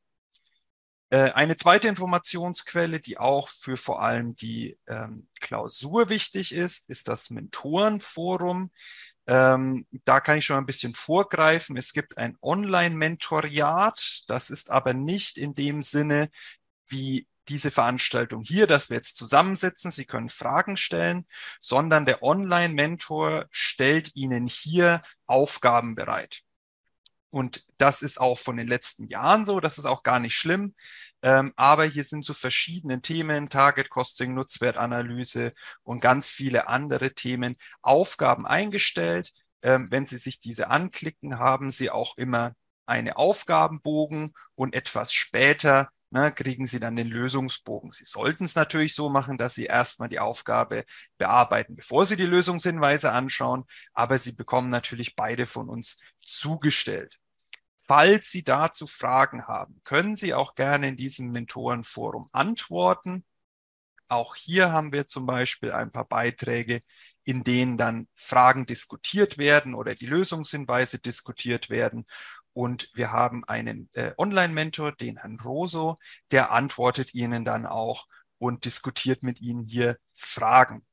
Äh, 1.14 1.32
eine 1.34 1.56
zweite 1.58 1.88
Informationsquelle, 1.88 3.00
die 3.00 3.20
auch 3.20 3.48
für 3.48 3.78
vor 3.78 4.02
allem 4.02 4.36
die 4.36 4.80
ähm, 4.88 5.28
Klausur 5.40 6.10
wichtig 6.10 6.52
ist, 6.54 6.90
ist 6.90 7.08
das 7.08 7.30
Mentorenforum. 7.30 8.72
Ähm, 9.28 9.86
da 10.06 10.20
kann 10.20 10.40
ich 10.40 10.46
schon 10.46 10.58
ein 10.58 10.66
bisschen 10.66 10.96
vorgreifen. 10.96 11.78
Es 11.78 11.94
gibt 11.94 12.18
ein 12.18 12.36
Online-Mentoriat. 12.42 14.24
Das 14.28 14.50
ist 14.50 14.72
aber 14.72 14.94
nicht 14.94 15.38
in 15.38 15.54
dem 15.54 15.84
Sinne 15.84 16.30
wie 16.88 17.28
diese 17.48 17.70
Veranstaltung 17.70 18.42
hier, 18.42 18.66
dass 18.66 18.90
wir 18.90 18.98
jetzt 18.98 19.16
zusammensitzen, 19.18 19.92
Sie 19.92 20.06
können 20.06 20.30
Fragen 20.30 20.78
stellen, 20.78 21.28
sondern 21.62 22.08
der 22.08 22.24
Online-Mentor 22.24 23.46
stellt 23.52 24.16
Ihnen 24.16 24.48
hier 24.48 25.02
Aufgaben 25.28 25.94
bereit. 25.94 26.42
Und 27.34 27.66
das 27.80 28.04
ist 28.04 28.22
auch 28.22 28.38
von 28.38 28.58
den 28.58 28.68
letzten 28.68 29.08
Jahren 29.08 29.44
so, 29.48 29.60
das 29.60 29.80
ist 29.80 29.86
auch 29.86 30.04
gar 30.04 30.20
nicht 30.20 30.36
schlimm. 30.36 30.76
Ähm, 31.24 31.52
aber 31.56 31.84
hier 31.84 32.04
sind 32.04 32.24
so 32.24 32.36
verschiedene 32.36 33.02
Themen, 33.02 33.50
Target 33.50 33.90
Costing, 33.90 34.36
Nutzwertanalyse 34.36 35.54
und 35.82 36.00
ganz 36.00 36.30
viele 36.30 36.68
andere 36.68 37.16
Themen, 37.16 37.56
Aufgaben 37.82 38.46
eingestellt. 38.46 39.32
Ähm, 39.64 39.88
wenn 39.90 40.06
Sie 40.06 40.20
sich 40.20 40.42
diese 40.42 40.70
anklicken, 40.70 41.40
haben 41.40 41.72
Sie 41.72 41.90
auch 41.90 42.18
immer 42.18 42.54
eine 42.86 43.18
Aufgabenbogen 43.18 44.34
und 44.54 44.76
etwas 44.76 45.12
später 45.12 45.90
ne, 46.12 46.32
kriegen 46.32 46.68
Sie 46.68 46.80
dann 46.80 46.96
den 46.96 47.08
Lösungsbogen. 47.08 47.92
Sie 47.94 48.06
sollten 48.06 48.46
es 48.46 48.54
natürlich 48.54 48.94
so 48.94 49.10
machen, 49.10 49.40
dass 49.40 49.56
Sie 49.56 49.66
erstmal 49.66 50.10
die 50.10 50.20
Aufgabe 50.20 50.86
bearbeiten, 51.18 51.76
bevor 51.76 52.06
Sie 52.06 52.16
die 52.16 52.28
Lösungshinweise 52.28 53.12
anschauen, 53.12 53.64
aber 53.94 54.20
Sie 54.20 54.34
bekommen 54.34 54.70
natürlich 54.70 55.16
beide 55.16 55.48
von 55.48 55.68
uns 55.68 56.00
zugestellt. 56.20 57.18
Falls 57.86 58.32
Sie 58.32 58.44
dazu 58.44 58.88
Fragen 58.88 59.48
haben, 59.48 59.82
können 59.84 60.16
Sie 60.16 60.34
auch 60.34 60.56
gerne 60.56 60.88
in 60.88 60.98
diesem 60.98 61.32
Mentorenforum 61.32 62.30
antworten. 62.32 63.26
Auch 64.08 64.36
hier 64.36 64.72
haben 64.72 64.94
wir 64.94 65.08
zum 65.08 65.26
Beispiel 65.26 65.72
ein 65.72 65.92
paar 65.92 66.06
Beiträge, 66.06 66.82
in 67.26 67.44
denen 67.44 67.78
dann 67.78 68.08
Fragen 68.16 68.66
diskutiert 68.66 69.38
werden 69.38 69.76
oder 69.76 69.96
die 69.96 70.06
Lösungshinweise 70.06 71.00
diskutiert 71.00 71.70
werden. 71.70 72.06
Und 72.54 72.90
wir 72.94 73.12
haben 73.12 73.44
einen 73.46 73.90
äh, 73.94 74.14
Online-Mentor, 74.18 74.94
den 74.94 75.18
Herrn 75.18 75.40
Roso, 75.40 75.98
der 76.32 76.52
antwortet 76.52 77.14
Ihnen 77.14 77.44
dann 77.44 77.66
auch 77.66 78.08
und 78.38 78.66
diskutiert 78.66 79.24
mit 79.24 79.42
Ihnen 79.42 79.64
hier 79.64 79.98
Fragen. 80.16 80.86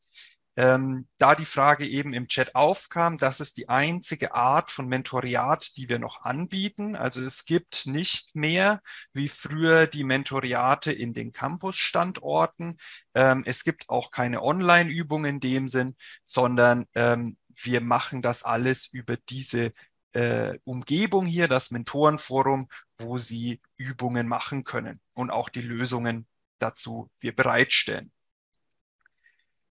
Ähm, 0.56 1.06
da 1.16 1.34
die 1.34 1.44
Frage 1.44 1.86
eben 1.86 2.12
im 2.12 2.26
Chat 2.26 2.54
aufkam, 2.54 3.18
das 3.18 3.40
ist 3.40 3.56
die 3.56 3.68
einzige 3.68 4.34
Art 4.34 4.70
von 4.70 4.88
Mentoriat, 4.88 5.76
die 5.76 5.88
wir 5.88 5.98
noch 5.98 6.22
anbieten. 6.22 6.96
Also 6.96 7.20
es 7.22 7.44
gibt 7.44 7.86
nicht 7.86 8.34
mehr 8.34 8.82
wie 9.12 9.28
früher 9.28 9.86
die 9.86 10.04
Mentoriate 10.04 10.92
in 10.92 11.14
den 11.14 11.32
Campus-Standorten. 11.32 12.78
Ähm, 13.14 13.42
es 13.46 13.64
gibt 13.64 13.88
auch 13.88 14.10
keine 14.10 14.42
Online-Übungen 14.42 15.36
in 15.36 15.40
dem 15.40 15.68
Sinn, 15.68 15.96
sondern 16.26 16.86
ähm, 16.94 17.36
wir 17.62 17.80
machen 17.80 18.22
das 18.22 18.42
alles 18.42 18.86
über 18.86 19.16
diese 19.16 19.72
äh, 20.12 20.58
Umgebung 20.64 21.26
hier, 21.26 21.48
das 21.48 21.70
Mentorenforum, 21.70 22.68
wo 22.98 23.18
Sie 23.18 23.60
Übungen 23.76 24.26
machen 24.26 24.64
können 24.64 25.00
und 25.14 25.30
auch 25.30 25.48
die 25.48 25.62
Lösungen 25.62 26.26
dazu 26.58 27.10
wir 27.20 27.34
bereitstellen. 27.34 28.12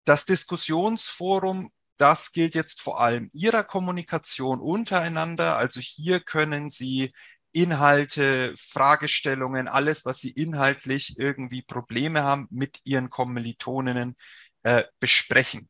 Das 0.05 0.25
Diskussionsforum, 0.25 1.71
das 1.97 2.31
gilt 2.31 2.55
jetzt 2.55 2.81
vor 2.81 2.99
allem 2.99 3.29
Ihrer 3.33 3.63
Kommunikation 3.63 4.59
untereinander. 4.59 5.57
Also 5.57 5.79
hier 5.79 6.19
können 6.19 6.69
Sie 6.69 7.13
Inhalte, 7.53 8.53
Fragestellungen, 8.57 9.67
alles, 9.67 10.05
was 10.05 10.19
Sie 10.19 10.31
inhaltlich 10.31 11.17
irgendwie 11.19 11.61
Probleme 11.61 12.23
haben, 12.23 12.47
mit 12.49 12.81
Ihren 12.83 13.09
Kommilitoninnen 13.09 14.15
äh, 14.63 14.83
besprechen. 14.99 15.69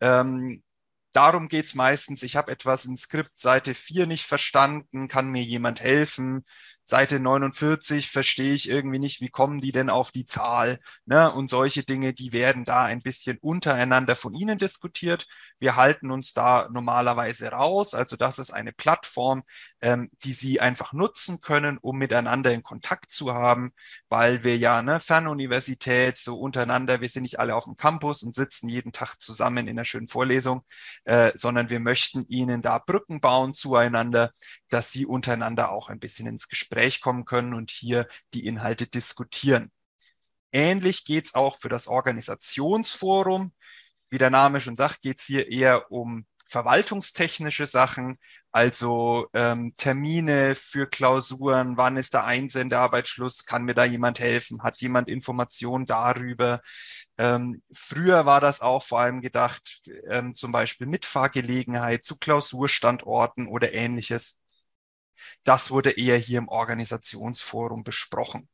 Ähm, 0.00 0.62
darum 1.12 1.48
geht's 1.48 1.74
meistens. 1.74 2.22
Ich 2.22 2.36
habe 2.36 2.52
etwas 2.52 2.84
in 2.84 2.96
Skript 2.96 3.40
Seite 3.40 3.74
4 3.74 4.06
nicht 4.06 4.26
verstanden, 4.26 5.08
kann 5.08 5.30
mir 5.30 5.42
jemand 5.42 5.80
helfen? 5.80 6.44
Seite 6.88 7.18
49 7.18 8.10
verstehe 8.10 8.54
ich 8.54 8.68
irgendwie 8.68 9.00
nicht, 9.00 9.20
wie 9.20 9.28
kommen 9.28 9.60
die 9.60 9.72
denn 9.72 9.90
auf 9.90 10.12
die 10.12 10.24
Zahl? 10.24 10.78
Ne? 11.04 11.32
Und 11.32 11.50
solche 11.50 11.82
Dinge, 11.82 12.14
die 12.14 12.32
werden 12.32 12.64
da 12.64 12.84
ein 12.84 13.02
bisschen 13.02 13.38
untereinander 13.40 14.14
von 14.14 14.34
Ihnen 14.34 14.56
diskutiert. 14.56 15.26
Wir 15.58 15.74
halten 15.74 16.12
uns 16.12 16.32
da 16.32 16.68
normalerweise 16.70 17.48
raus. 17.48 17.94
Also 17.94 18.16
das 18.16 18.38
ist 18.38 18.52
eine 18.52 18.72
Plattform, 18.72 19.42
ähm, 19.80 20.10
die 20.22 20.32
Sie 20.32 20.60
einfach 20.60 20.92
nutzen 20.92 21.40
können, 21.40 21.78
um 21.78 21.98
miteinander 21.98 22.52
in 22.52 22.62
Kontakt 22.62 23.10
zu 23.10 23.34
haben, 23.34 23.72
weil 24.08 24.44
wir 24.44 24.56
ja 24.56 24.80
ne, 24.80 25.00
Fernuniversität 25.00 26.18
so 26.18 26.38
untereinander, 26.38 27.00
wir 27.00 27.08
sind 27.08 27.22
nicht 27.22 27.40
alle 27.40 27.56
auf 27.56 27.64
dem 27.64 27.76
Campus 27.76 28.22
und 28.22 28.34
sitzen 28.34 28.68
jeden 28.68 28.92
Tag 28.92 29.16
zusammen 29.20 29.66
in 29.66 29.70
einer 29.70 29.84
schönen 29.84 30.08
Vorlesung, 30.08 30.60
äh, 31.04 31.32
sondern 31.34 31.68
wir 31.68 31.80
möchten 31.80 32.26
Ihnen 32.28 32.62
da 32.62 32.78
Brücken 32.78 33.20
bauen 33.20 33.54
zueinander, 33.54 34.30
dass 34.68 34.92
Sie 34.92 35.06
untereinander 35.06 35.72
auch 35.72 35.88
ein 35.88 35.98
bisschen 36.00 36.26
ins 36.26 36.48
Gespräch 36.48 37.00
kommen 37.00 37.24
können 37.24 37.54
und 37.54 37.70
hier 37.70 38.06
die 38.34 38.46
Inhalte 38.46 38.86
diskutieren. 38.86 39.70
Ähnlich 40.52 41.04
geht's 41.04 41.34
auch 41.34 41.58
für 41.58 41.68
das 41.68 41.86
Organisationsforum. 41.86 43.52
Wie 44.08 44.18
der 44.18 44.30
Name 44.30 44.60
schon 44.60 44.76
sagt, 44.76 45.02
geht's 45.02 45.24
hier 45.24 45.50
eher 45.50 45.90
um 45.90 46.26
verwaltungstechnische 46.48 47.66
Sachen, 47.66 48.18
also 48.52 49.28
ähm, 49.34 49.74
Termine 49.76 50.54
für 50.54 50.86
Klausuren, 50.86 51.76
wann 51.76 51.96
ist 51.96 52.14
der 52.14 52.24
Einsendearbeitsschluss, 52.24 53.44
kann 53.44 53.64
mir 53.64 53.74
da 53.74 53.84
jemand 53.84 54.20
helfen, 54.20 54.62
hat 54.62 54.80
jemand 54.80 55.08
Informationen 55.08 55.86
darüber. 55.86 56.60
Ähm, 57.18 57.62
früher 57.74 58.26
war 58.26 58.40
das 58.40 58.60
auch 58.60 58.82
vor 58.82 59.00
allem 59.00 59.20
gedacht, 59.20 59.82
ähm, 60.08 60.34
zum 60.34 60.52
Beispiel 60.52 60.86
Mitfahrgelegenheit 60.86 62.04
zu 62.04 62.16
Klausurstandorten 62.16 63.48
oder 63.48 63.74
ähnliches. 63.74 64.40
Das 65.44 65.70
wurde 65.70 65.90
eher 65.90 66.18
hier 66.18 66.38
im 66.38 66.48
Organisationsforum 66.48 67.84
besprochen. 67.84 68.48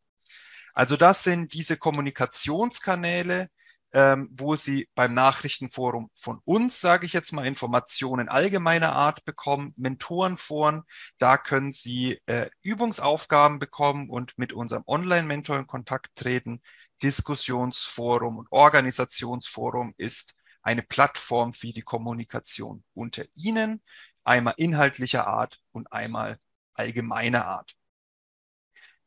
Also 0.75 0.97
das 0.97 1.23
sind 1.23 1.53
diese 1.53 1.77
Kommunikationskanäle, 1.77 3.49
ähm, 3.95 4.29
wo 4.33 4.57
Sie 4.57 4.89
beim 4.95 5.13
Nachrichtenforum 5.15 6.11
von 6.15 6.41
uns, 6.45 6.81
sage 6.81 7.05
ich 7.05 7.13
jetzt 7.13 7.33
mal, 7.33 7.47
Informationen 7.47 8.29
allgemeiner 8.29 8.95
Art 8.95 9.25
bekommen, 9.25 9.75
Mentorenforen, 9.77 10.83
da 11.19 11.37
können 11.37 11.75
Sie 11.75 12.19
äh, 12.27 12.49
Übungsaufgaben 12.63 13.59
bekommen 13.59 14.09
und 14.09 14.39
mit 14.39 14.53
unserem 14.53 14.85
Online-Mentor 14.87 15.59
in 15.59 15.67
Kontakt 15.67 16.17
treten. 16.17 16.63
Diskussionsforum 17.03 18.38
und 18.38 18.49
Organisationsforum 18.51 19.94
ist 19.99 20.37
eine 20.63 20.83
Plattform 20.83 21.53
für 21.53 21.73
die 21.73 21.83
Kommunikation 21.83 22.85
unter 22.94 23.25
Ihnen, 23.35 23.83
einmal 24.25 24.55
inhaltlicher 24.57 25.27
Art 25.27 25.61
und 25.73 25.92
einmal 25.92 26.38
allgemeiner 26.75 27.46
Art. 27.46 27.75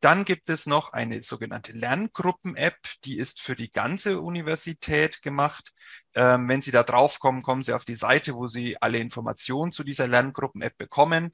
Dann 0.02 0.24
gibt 0.24 0.50
es 0.50 0.68
noch 0.68 0.94
eine 0.94 1.24
sogenannte 1.24 1.72
Lerngruppen-App, 1.72 2.78
die 3.06 3.18
ist 3.18 3.42
für 3.42 3.56
die 3.56 3.72
ganze 3.72 4.22
Universität 4.22 5.24
gemacht. 5.24 5.72
Ähm, 6.14 6.48
wenn 6.48 6.62
Sie 6.62 6.70
da 6.70 6.84
draufkommen, 6.84 7.42
kommen 7.42 7.64
Sie 7.64 7.74
auf 7.74 7.86
die 7.86 7.96
Seite, 7.96 8.36
wo 8.36 8.48
Sie 8.48 8.80
alle 8.82 9.00
Informationen 9.00 9.72
zu 9.72 9.84
dieser 9.84 10.08
Lerngruppen-App 10.08 10.78
bekommen. 10.78 11.32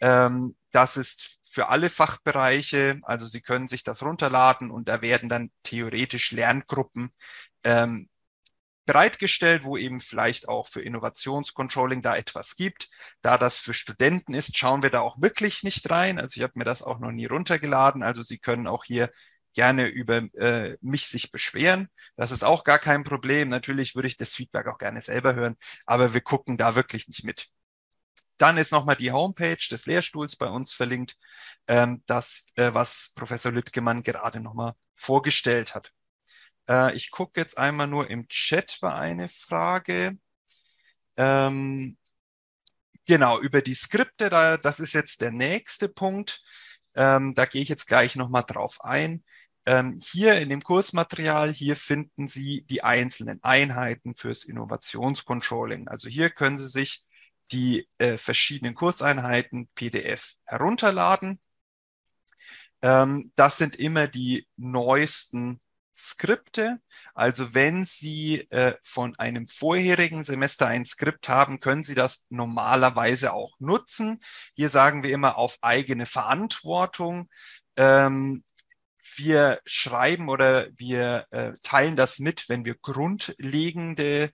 Ähm, 0.00 0.56
das 0.70 0.96
ist 0.96 1.40
für 1.44 1.68
alle 1.68 1.90
Fachbereiche, 1.90 2.98
also 3.02 3.26
Sie 3.26 3.42
können 3.42 3.68
sich 3.68 3.84
das 3.84 4.02
runterladen 4.02 4.70
und 4.70 4.88
da 4.88 5.02
werden 5.02 5.28
dann 5.28 5.50
theoretisch 5.62 6.32
Lerngruppen 6.32 7.10
ähm, 7.62 8.08
bereitgestellt, 8.86 9.64
wo 9.64 9.76
eben 9.76 10.00
vielleicht 10.00 10.48
auch 10.48 10.68
für 10.68 10.82
Innovationscontrolling 10.82 12.02
da 12.02 12.16
etwas 12.16 12.56
gibt. 12.56 12.88
Da 13.22 13.38
das 13.38 13.58
für 13.58 13.74
Studenten 13.74 14.34
ist, 14.34 14.56
schauen 14.56 14.82
wir 14.82 14.90
da 14.90 15.00
auch 15.00 15.20
wirklich 15.20 15.62
nicht 15.62 15.90
rein. 15.90 16.18
Also 16.18 16.38
ich 16.38 16.42
habe 16.42 16.54
mir 16.56 16.64
das 16.64 16.82
auch 16.82 16.98
noch 16.98 17.12
nie 17.12 17.26
runtergeladen. 17.26 18.02
Also 18.02 18.22
Sie 18.22 18.38
können 18.38 18.66
auch 18.66 18.84
hier 18.84 19.10
gerne 19.54 19.86
über 19.86 20.18
äh, 20.34 20.76
mich 20.80 21.06
sich 21.08 21.30
beschweren. 21.32 21.88
Das 22.16 22.30
ist 22.30 22.44
auch 22.44 22.64
gar 22.64 22.78
kein 22.78 23.04
Problem. 23.04 23.48
Natürlich 23.48 23.94
würde 23.94 24.08
ich 24.08 24.16
das 24.16 24.30
Feedback 24.30 24.66
auch 24.66 24.78
gerne 24.78 25.00
selber 25.00 25.34
hören, 25.34 25.56
aber 25.86 26.12
wir 26.14 26.20
gucken 26.20 26.56
da 26.56 26.74
wirklich 26.74 27.08
nicht 27.08 27.24
mit. 27.24 27.48
Dann 28.36 28.58
ist 28.58 28.72
nochmal 28.72 28.96
die 28.96 29.12
Homepage 29.12 29.56
des 29.70 29.86
Lehrstuhls 29.86 30.36
bei 30.36 30.48
uns 30.48 30.72
verlinkt, 30.72 31.16
ähm, 31.68 32.02
das, 32.06 32.52
äh, 32.56 32.74
was 32.74 33.12
Professor 33.14 33.52
Lüttgemann 33.52 34.02
gerade 34.02 34.40
nochmal 34.40 34.74
vorgestellt 34.96 35.74
hat. 35.74 35.93
Äh, 36.68 36.94
ich 36.96 37.10
gucke 37.10 37.40
jetzt 37.40 37.58
einmal 37.58 37.86
nur 37.86 38.10
im 38.10 38.28
Chat 38.28 38.78
war 38.82 38.96
eine 38.96 39.28
Frage. 39.28 40.18
Ähm, 41.16 41.96
genau, 43.06 43.40
über 43.40 43.62
die 43.62 43.74
Skripte, 43.74 44.30
da, 44.30 44.56
das 44.56 44.80
ist 44.80 44.94
jetzt 44.94 45.20
der 45.20 45.32
nächste 45.32 45.88
Punkt. 45.88 46.42
Ähm, 46.96 47.34
da 47.34 47.46
gehe 47.46 47.62
ich 47.62 47.68
jetzt 47.68 47.86
gleich 47.86 48.16
nochmal 48.16 48.44
drauf 48.46 48.82
ein. 48.84 49.24
Ähm, 49.66 49.98
hier 50.02 50.38
in 50.40 50.50
dem 50.50 50.62
Kursmaterial, 50.62 51.52
hier 51.52 51.76
finden 51.76 52.28
Sie 52.28 52.62
die 52.66 52.82
einzelnen 52.84 53.42
Einheiten 53.42 54.14
fürs 54.14 54.44
Innovationscontrolling. 54.44 55.88
Also 55.88 56.08
hier 56.08 56.30
können 56.30 56.58
Sie 56.58 56.68
sich 56.68 57.04
die 57.52 57.88
äh, 57.98 58.18
verschiedenen 58.18 58.74
Kurseinheiten 58.74 59.68
PDF 59.74 60.34
herunterladen. 60.44 61.40
Ähm, 62.82 63.32
das 63.36 63.56
sind 63.58 63.76
immer 63.76 64.06
die 64.08 64.46
neuesten 64.56 65.60
Skripte. 65.96 66.80
Also 67.14 67.54
wenn 67.54 67.84
Sie 67.84 68.40
äh, 68.50 68.74
von 68.82 69.14
einem 69.16 69.48
vorherigen 69.48 70.24
Semester 70.24 70.66
ein 70.66 70.84
Skript 70.84 71.28
haben, 71.28 71.60
können 71.60 71.84
Sie 71.84 71.94
das 71.94 72.26
normalerweise 72.30 73.32
auch 73.32 73.54
nutzen. 73.60 74.20
Hier 74.54 74.70
sagen 74.70 75.02
wir 75.02 75.12
immer 75.12 75.38
auf 75.38 75.58
eigene 75.60 76.06
Verantwortung. 76.06 77.28
Ähm, 77.76 78.44
wir 79.16 79.60
schreiben 79.66 80.28
oder 80.28 80.68
wir 80.76 81.26
äh, 81.30 81.52
teilen 81.62 81.96
das 81.96 82.18
mit, 82.18 82.48
wenn 82.48 82.64
wir 82.64 82.74
grundlegende 82.74 84.30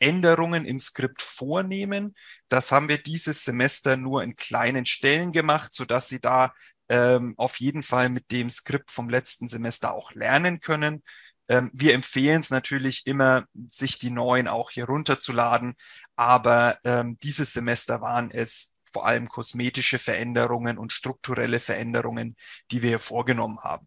Änderungen 0.00 0.64
im 0.64 0.80
Skript 0.80 1.22
vornehmen. 1.22 2.16
Das 2.48 2.72
haben 2.72 2.88
wir 2.88 2.98
dieses 2.98 3.44
Semester 3.44 3.96
nur 3.96 4.22
in 4.24 4.34
kleinen 4.34 4.86
Stellen 4.86 5.30
gemacht, 5.30 5.74
so 5.74 5.84
dass 5.84 6.08
Sie 6.08 6.20
da 6.20 6.54
ähm, 6.90 7.34
auf 7.38 7.60
jeden 7.60 7.82
Fall 7.82 8.10
mit 8.10 8.30
dem 8.32 8.50
Skript 8.50 8.90
vom 8.90 9.08
letzten 9.08 9.48
Semester 9.48 9.94
auch 9.94 10.12
lernen 10.12 10.60
können. 10.60 11.02
Ähm, 11.48 11.70
wir 11.72 11.94
empfehlen 11.94 12.40
es 12.40 12.50
natürlich 12.50 13.06
immer, 13.06 13.46
sich 13.70 13.98
die 13.98 14.10
neuen 14.10 14.48
auch 14.48 14.70
hier 14.72 14.86
runterzuladen, 14.86 15.74
aber 16.16 16.78
ähm, 16.84 17.16
dieses 17.22 17.52
Semester 17.52 18.00
waren 18.00 18.30
es 18.32 18.78
vor 18.92 19.06
allem 19.06 19.28
kosmetische 19.28 20.00
Veränderungen 20.00 20.78
und 20.78 20.92
strukturelle 20.92 21.60
Veränderungen, 21.60 22.36
die 22.72 22.82
wir 22.82 22.90
hier 22.90 22.98
vorgenommen 22.98 23.60
haben. 23.60 23.86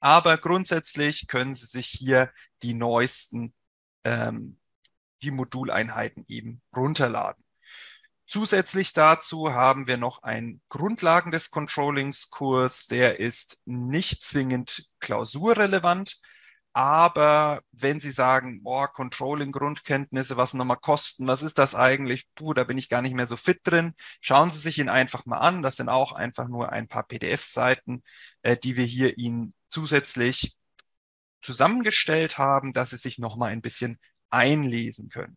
Aber 0.00 0.38
grundsätzlich 0.38 1.26
können 1.26 1.54
Sie 1.54 1.66
sich 1.66 1.88
hier 1.88 2.32
die 2.62 2.72
neuesten, 2.72 3.52
ähm, 4.04 4.58
die 5.22 5.30
Moduleinheiten 5.30 6.24
eben 6.28 6.62
runterladen. 6.74 7.44
Zusätzlich 8.28 8.92
dazu 8.92 9.52
haben 9.54 9.86
wir 9.86 9.96
noch 9.96 10.22
einen 10.22 10.60
Grundlagen 10.68 11.32
des 11.32 11.50
Controllings 11.50 12.30
Kurs, 12.30 12.86
der 12.86 13.20
ist 13.20 13.60
nicht 13.64 14.22
zwingend 14.22 14.86
klausurrelevant, 15.00 16.20
aber 16.78 17.62
wenn 17.72 17.98
Sie 18.00 18.12
sagen, 18.12 18.62
boah, 18.62 18.86
Controlling 18.92 19.50
Grundkenntnisse, 19.50 20.36
was 20.36 20.54
nochmal 20.54 20.76
kosten, 20.76 21.26
was 21.26 21.42
ist 21.42 21.58
das 21.58 21.74
eigentlich? 21.74 22.28
Puh, 22.34 22.54
da 22.54 22.64
bin 22.64 22.78
ich 22.78 22.88
gar 22.88 23.02
nicht 23.02 23.14
mehr 23.14 23.26
so 23.26 23.36
fit 23.36 23.60
drin. 23.64 23.94
Schauen 24.20 24.50
Sie 24.50 24.60
sich 24.60 24.78
ihn 24.78 24.88
einfach 24.88 25.26
mal 25.26 25.38
an. 25.38 25.62
Das 25.62 25.76
sind 25.76 25.88
auch 25.88 26.12
einfach 26.12 26.46
nur 26.46 26.70
ein 26.70 26.86
paar 26.86 27.02
PDF-Seiten, 27.04 28.04
äh, 28.42 28.56
die 28.56 28.76
wir 28.76 28.84
hier 28.84 29.18
Ihnen 29.18 29.54
zusätzlich 29.70 30.56
zusammengestellt 31.42 32.38
haben, 32.38 32.72
dass 32.72 32.90
Sie 32.90 32.96
sich 32.96 33.18
nochmal 33.18 33.50
ein 33.50 33.62
bisschen 33.62 33.98
einlesen 34.30 35.08
können. 35.08 35.36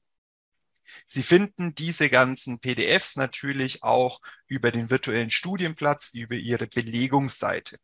Sie 1.06 1.24
finden 1.24 1.76
diese 1.76 2.10
ganzen 2.10 2.60
PDFs 2.60 3.16
natürlich 3.16 3.84
auch 3.84 4.20
über 4.48 4.72
den 4.72 4.89
virtuellen 4.89 5.32
Studienplatz, 5.32 6.14
über 6.14 6.36
Ihre 6.36 6.68
Belegungsseite. 6.68 7.78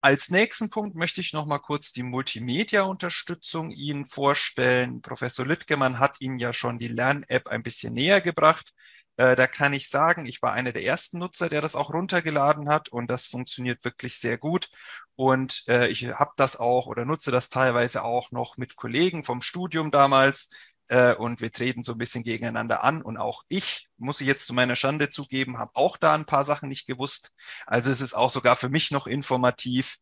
Als 0.00 0.30
nächsten 0.30 0.70
Punkt 0.70 0.94
möchte 0.94 1.20
ich 1.20 1.32
noch 1.32 1.46
mal 1.46 1.58
kurz 1.58 1.92
die 1.92 2.04
Multimedia-Unterstützung 2.04 3.72
Ihnen 3.72 4.06
vorstellen. 4.06 5.02
Professor 5.02 5.44
Lüttgemann 5.44 5.98
hat 5.98 6.20
Ihnen 6.20 6.38
ja 6.38 6.52
schon 6.52 6.78
die 6.78 6.88
Lern-App 6.88 7.48
ein 7.48 7.64
bisschen 7.64 7.92
näher 7.92 8.20
gebracht. 8.20 8.72
Äh, 9.16 9.36
da 9.36 9.46
kann 9.46 9.72
ich 9.72 9.88
sagen, 9.88 10.26
ich 10.26 10.42
war 10.42 10.52
einer 10.52 10.72
der 10.72 10.84
ersten 10.84 11.18
Nutzer, 11.18 11.48
der 11.48 11.62
das 11.62 11.74
auch 11.74 11.90
runtergeladen 11.92 12.68
hat 12.68 12.88
und 12.90 13.10
das 13.10 13.26
funktioniert 13.26 13.84
wirklich 13.84 14.18
sehr 14.18 14.38
gut. 14.38 14.68
Und 15.14 15.64
äh, 15.68 15.88
ich 15.88 16.06
habe 16.08 16.32
das 16.36 16.56
auch 16.56 16.86
oder 16.86 17.04
nutze 17.04 17.30
das 17.30 17.48
teilweise 17.48 18.04
auch 18.04 18.30
noch 18.30 18.56
mit 18.58 18.76
Kollegen 18.76 19.24
vom 19.24 19.42
Studium 19.42 19.90
damals. 19.90 20.50
Äh, 20.88 21.14
und 21.14 21.40
wir 21.40 21.50
treten 21.50 21.82
so 21.82 21.92
ein 21.92 21.98
bisschen 21.98 22.22
gegeneinander 22.24 22.84
an. 22.84 23.02
Und 23.02 23.16
auch 23.16 23.42
ich, 23.48 23.88
muss 23.96 24.20
ich 24.20 24.26
jetzt 24.28 24.46
zu 24.46 24.54
meiner 24.54 24.76
Schande 24.76 25.10
zugeben, 25.10 25.58
habe 25.58 25.72
auch 25.74 25.96
da 25.96 26.14
ein 26.14 26.26
paar 26.26 26.44
Sachen 26.44 26.68
nicht 26.68 26.86
gewusst. 26.86 27.34
Also 27.66 27.90
es 27.90 28.00
ist 28.00 28.14
auch 28.14 28.30
sogar 28.30 28.56
für 28.56 28.68
mich 28.68 28.90
noch 28.90 29.06
informativ. 29.06 29.96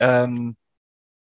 Ähm, 0.00 0.56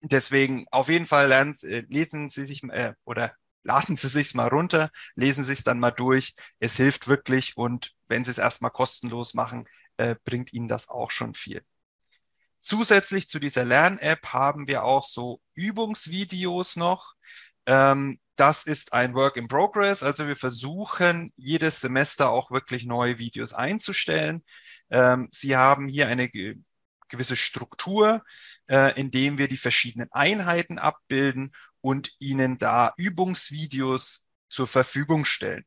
deswegen 0.03 0.67
auf 0.71 0.89
jeden 0.89 1.07
Fall 1.07 1.29
lernen, 1.29 1.57
äh, 1.63 1.85
lesen 1.89 2.31
Sie 2.31 2.47
sich 2.47 2.63
äh, 2.65 2.95
oder 3.05 3.33
laden 3.63 3.97
Sie 3.97 4.09
sich's 4.09 4.35
mal 4.35 4.49
runter, 4.49 4.91
lesen 5.15 5.45
Sie 5.45 5.53
es 5.53 5.65
dann 5.65 5.81
mal 5.81 5.91
durch. 5.91 6.35
Es 6.59 6.77
hilft 6.77 7.09
wirklich 7.09 7.57
und 7.57 7.93
wenn 8.09 8.25
Sie 8.25 8.31
es 8.31 8.39
erstmal 8.39 8.71
kostenlos 8.71 9.35
machen, 9.35 9.69
äh, 9.97 10.17
bringt 10.25 10.53
Ihnen 10.53 10.69
das 10.69 10.89
auch 10.89 11.11
schon 11.11 11.35
viel. 11.35 11.63
Zusätzlich 12.61 13.29
zu 13.29 13.41
dieser 13.41 13.65
Lern-App 13.65 14.29
haben 14.29 14.69
wir 14.69 14.85
auch 14.85 15.05
so 15.05 15.41
Übungsvideos 15.55 16.77
noch. 16.77 17.15
Ähm, 17.67 18.21
das 18.37 18.65
ist 18.65 18.93
ein 18.93 19.15
Work 19.15 19.37
in 19.37 19.49
Progress. 19.49 20.03
Also 20.03 20.27
wir 20.27 20.37
versuchen 20.37 21.33
jedes 21.37 21.81
Semester 21.81 22.31
auch 22.31 22.51
wirklich 22.51 22.85
neue 22.85 23.19
Videos 23.19 23.53
einzustellen. 23.53 24.45
Ähm, 24.91 25.29
Sie 25.33 25.57
haben 25.57 25.89
hier 25.89 26.09
eine 26.09 26.31
gewisse 27.09 27.37
Struktur, 27.37 28.23
äh, 28.69 28.99
indem 28.99 29.39
wir 29.39 29.49
die 29.49 29.57
verschiedenen 29.57 30.09
Einheiten 30.13 30.79
abbilden 30.79 31.53
und 31.83 32.13
Ihnen 32.19 32.59
da 32.59 32.95
Übungsvideos 32.97 34.29
zur 34.49 34.67
Verfügung 34.67 35.27
stellen. 35.27 35.67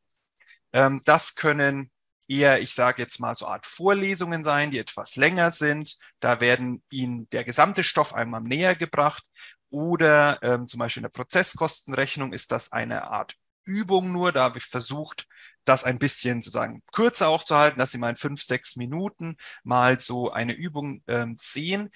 Ähm, 0.73 1.01
das 1.05 1.35
können 1.35 1.91
eher, 2.27 2.61
ich 2.61 2.73
sage 2.73 3.01
jetzt 3.01 3.19
mal, 3.19 3.35
so 3.35 3.47
Art 3.47 3.65
Vorlesungen 3.65 4.43
sein, 4.43 4.71
die 4.71 4.79
etwas 4.79 5.15
länger 5.15 5.51
sind. 5.51 5.97
Da 6.19 6.39
werden 6.39 6.83
Ihnen 6.89 7.29
der 7.29 7.43
gesamte 7.43 7.83
Stoff 7.83 8.13
einmal 8.15 8.41
näher 8.41 8.75
gebracht. 8.75 9.23
Oder 9.69 10.39
ähm, 10.41 10.67
zum 10.67 10.79
Beispiel 10.79 11.01
in 11.01 11.05
der 11.05 11.09
Prozesskostenrechnung 11.09 12.33
ist 12.33 12.51
das 12.51 12.71
eine 12.71 13.03
Art 13.05 13.35
Übung 13.65 14.11
nur. 14.11 14.31
Da 14.31 14.43
habe 14.43 14.57
ich 14.57 14.65
versucht, 14.65 15.27
das 15.65 15.83
ein 15.83 15.99
bisschen 15.99 16.41
sozusagen 16.41 16.83
kürzer 16.93 17.27
auch 17.27 17.43
zu 17.43 17.57
halten, 17.57 17.79
dass 17.79 17.91
Sie 17.91 17.97
mal 17.97 18.11
in 18.11 18.17
fünf, 18.17 18.41
sechs 18.41 18.75
Minuten 18.75 19.35
mal 19.63 19.99
so 19.99 20.31
eine 20.31 20.53
Übung 20.53 21.03
ähm, 21.07 21.35
sehen. 21.39 21.89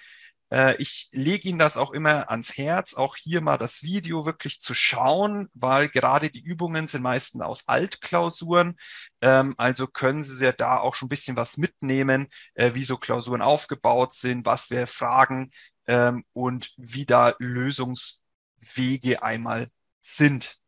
Äh, 0.51 0.75
ich 0.77 1.09
lege 1.11 1.49
Ihnen 1.49 1.59
das 1.59 1.77
auch 1.77 1.91
immer 1.91 2.29
ans 2.29 2.57
Herz, 2.57 2.93
auch 2.95 3.15
hier 3.15 3.41
mal 3.41 3.57
das 3.57 3.83
Video 3.83 4.25
wirklich 4.25 4.61
zu 4.61 4.73
schauen, 4.73 5.49
weil 5.53 5.89
gerade 5.89 6.29
die 6.29 6.41
Übungen 6.41 6.87
sind 6.87 7.01
meistens 7.03 7.41
aus 7.41 7.67
Altklausuren. 7.67 8.75
Ähm, 9.21 9.53
also 9.57 9.87
können 9.87 10.23
Sie 10.23 10.43
ja 10.43 10.51
da 10.51 10.77
auch 10.79 10.95
schon 10.95 11.07
ein 11.07 11.09
bisschen 11.09 11.35
was 11.35 11.57
mitnehmen, 11.57 12.27
äh, 12.55 12.73
wie 12.73 12.83
so 12.83 12.97
Klausuren 12.97 13.41
aufgebaut 13.41 14.13
sind, 14.13 14.45
was 14.45 14.69
wir 14.69 14.87
fragen 14.87 15.51
ähm, 15.87 16.23
und 16.33 16.71
wie 16.77 17.05
da 17.05 17.33
Lösungswege 17.39 19.23
einmal 19.23 19.69
sind. 20.01 20.59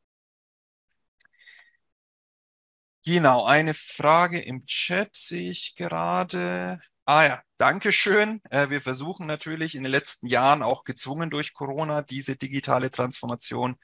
Genau, 3.05 3.45
eine 3.45 3.73
Frage 3.73 4.39
im 4.39 4.65
Chat 4.67 5.15
sehe 5.15 5.49
ich 5.51 5.73
gerade. 5.75 6.79
Ah 7.05 7.25
ja, 7.25 7.41
danke 7.57 7.91
schön. 7.91 8.41
Äh, 8.49 8.69
wir 8.69 8.79
versuchen 8.81 9.27
natürlich 9.27 9.75
in 9.75 9.83
den 9.83 9.91
letzten 9.91 10.27
Jahren 10.27 10.61
auch 10.63 10.83
gezwungen 10.83 11.29
durch 11.29 11.53
Corona 11.53 12.01
diese 12.03 12.35
digitale 12.37 12.91
Transformation 12.91 13.75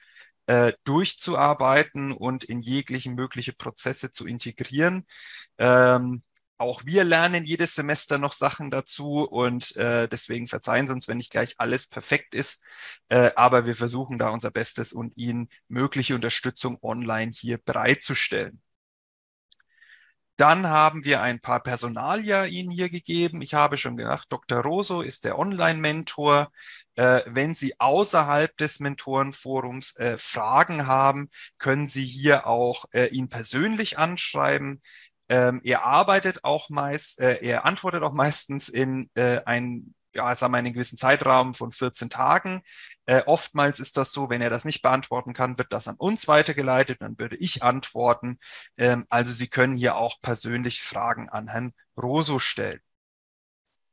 äh, 0.46 0.72
durchzuarbeiten 0.84 2.12
und 2.12 2.44
in 2.44 2.62
jegliche 2.62 3.10
mögliche 3.10 3.52
Prozesse 3.52 4.12
zu 4.12 4.26
integrieren. 4.26 5.04
Ähm, 5.58 6.22
auch 6.58 6.84
wir 6.86 7.04
lernen 7.04 7.44
jedes 7.44 7.74
Semester 7.74 8.18
noch 8.18 8.32
Sachen 8.32 8.70
dazu 8.70 9.22
und 9.24 9.76
äh, 9.76 10.08
deswegen 10.08 10.46
verzeihen 10.48 10.88
Sie 10.88 10.94
uns, 10.94 11.08
wenn 11.08 11.18
nicht 11.18 11.30
gleich 11.30 11.54
alles 11.58 11.86
perfekt 11.88 12.34
ist. 12.34 12.62
Aber 13.36 13.64
wir 13.66 13.74
versuchen 13.76 14.18
da 14.18 14.30
unser 14.30 14.50
Bestes 14.50 14.92
und 14.92 15.16
Ihnen 15.16 15.48
mögliche 15.68 16.14
Unterstützung 16.16 16.78
online 16.82 17.32
hier 17.32 17.58
bereitzustellen. 17.58 18.60
Dann 20.38 20.68
haben 20.68 21.04
wir 21.04 21.20
ein 21.20 21.40
paar 21.40 21.60
Personalia 21.60 22.44
Ihnen 22.44 22.70
hier 22.70 22.90
gegeben. 22.90 23.42
Ich 23.42 23.54
habe 23.54 23.76
schon 23.76 23.96
gedacht, 23.96 24.28
Dr. 24.30 24.62
Roso 24.62 25.00
ist 25.00 25.24
der 25.24 25.36
Online-Mentor. 25.36 26.52
Äh, 26.94 27.22
wenn 27.26 27.56
Sie 27.56 27.80
außerhalb 27.80 28.56
des 28.56 28.78
Mentorenforums 28.78 29.96
äh, 29.96 30.16
Fragen 30.16 30.86
haben, 30.86 31.28
können 31.58 31.88
Sie 31.88 32.04
hier 32.04 32.46
auch 32.46 32.84
äh, 32.92 33.06
ihn 33.06 33.28
persönlich 33.28 33.98
anschreiben. 33.98 34.80
Ähm, 35.28 35.60
er 35.64 35.84
arbeitet 35.84 36.44
auch 36.44 36.70
meist, 36.70 37.20
äh, 37.20 37.38
er 37.42 37.66
antwortet 37.66 38.04
auch 38.04 38.12
meistens 38.12 38.68
in 38.68 39.10
äh, 39.14 39.40
ein 39.44 39.92
ja, 40.18 40.34
sagen 40.36 40.52
wir, 40.52 40.58
einen 40.58 40.72
gewissen 40.72 40.98
Zeitraum 40.98 41.54
von 41.54 41.72
14 41.72 42.10
Tagen. 42.10 42.62
Äh, 43.06 43.22
oftmals 43.26 43.78
ist 43.78 43.96
das 43.96 44.12
so, 44.12 44.28
wenn 44.30 44.42
er 44.42 44.50
das 44.50 44.64
nicht 44.64 44.82
beantworten 44.82 45.32
kann, 45.32 45.58
wird 45.58 45.72
das 45.72 45.86
an 45.88 45.94
uns 45.96 46.26
weitergeleitet, 46.28 47.00
dann 47.00 47.18
würde 47.18 47.36
ich 47.36 47.62
antworten. 47.62 48.38
Ähm, 48.76 49.06
also 49.08 49.32
Sie 49.32 49.48
können 49.48 49.76
hier 49.76 49.96
auch 49.96 50.20
persönlich 50.20 50.82
Fragen 50.82 51.28
an 51.28 51.48
Herrn 51.48 51.72
Roso 51.96 52.40
stellen. 52.40 52.80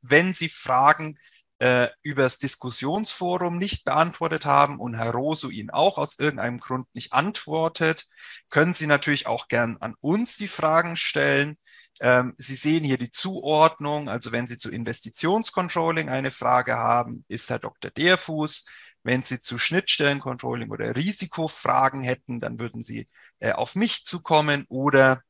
Wenn 0.02 0.32
Sie 0.32 0.48
Fragen 0.48 1.16
äh, 1.60 1.88
über 2.02 2.22
das 2.22 2.38
Diskussionsforum 2.38 3.56
nicht 3.56 3.84
beantwortet 3.84 4.46
haben 4.46 4.78
und 4.80 4.94
Herr 4.94 5.12
Roso 5.12 5.48
Ihnen 5.48 5.70
auch 5.70 5.96
aus 5.96 6.18
irgendeinem 6.18 6.58
Grund 6.58 6.86
nicht 6.92 7.12
antwortet, 7.12 8.06
können 8.50 8.74
Sie 8.74 8.86
natürlich 8.86 9.26
auch 9.26 9.48
gern 9.48 9.76
an 9.78 9.94
uns 10.00 10.36
die 10.36 10.48
Fragen 10.48 10.96
stellen. 10.96 11.56
Ähm, 12.00 12.34
Sie 12.38 12.56
sehen 12.56 12.84
hier 12.84 12.98
die 12.98 13.10
Zuordnung. 13.10 14.08
Also 14.08 14.32
wenn 14.32 14.46
Sie 14.46 14.58
zu 14.58 14.70
Investitionscontrolling 14.70 16.08
eine 16.08 16.30
Frage 16.30 16.76
haben, 16.76 17.24
ist 17.28 17.50
Herr 17.50 17.58
Dr. 17.58 17.90
Derfuß. 17.90 18.66
Wenn 19.02 19.22
Sie 19.22 19.40
zu 19.40 19.58
Schnittstellencontrolling 19.58 20.70
oder 20.70 20.96
Risikofragen 20.96 22.02
hätten, 22.02 22.40
dann 22.40 22.58
würden 22.58 22.82
Sie 22.82 23.06
äh, 23.38 23.52
auf 23.52 23.74
mich 23.74 24.04
zukommen 24.04 24.64
oder 24.68 25.22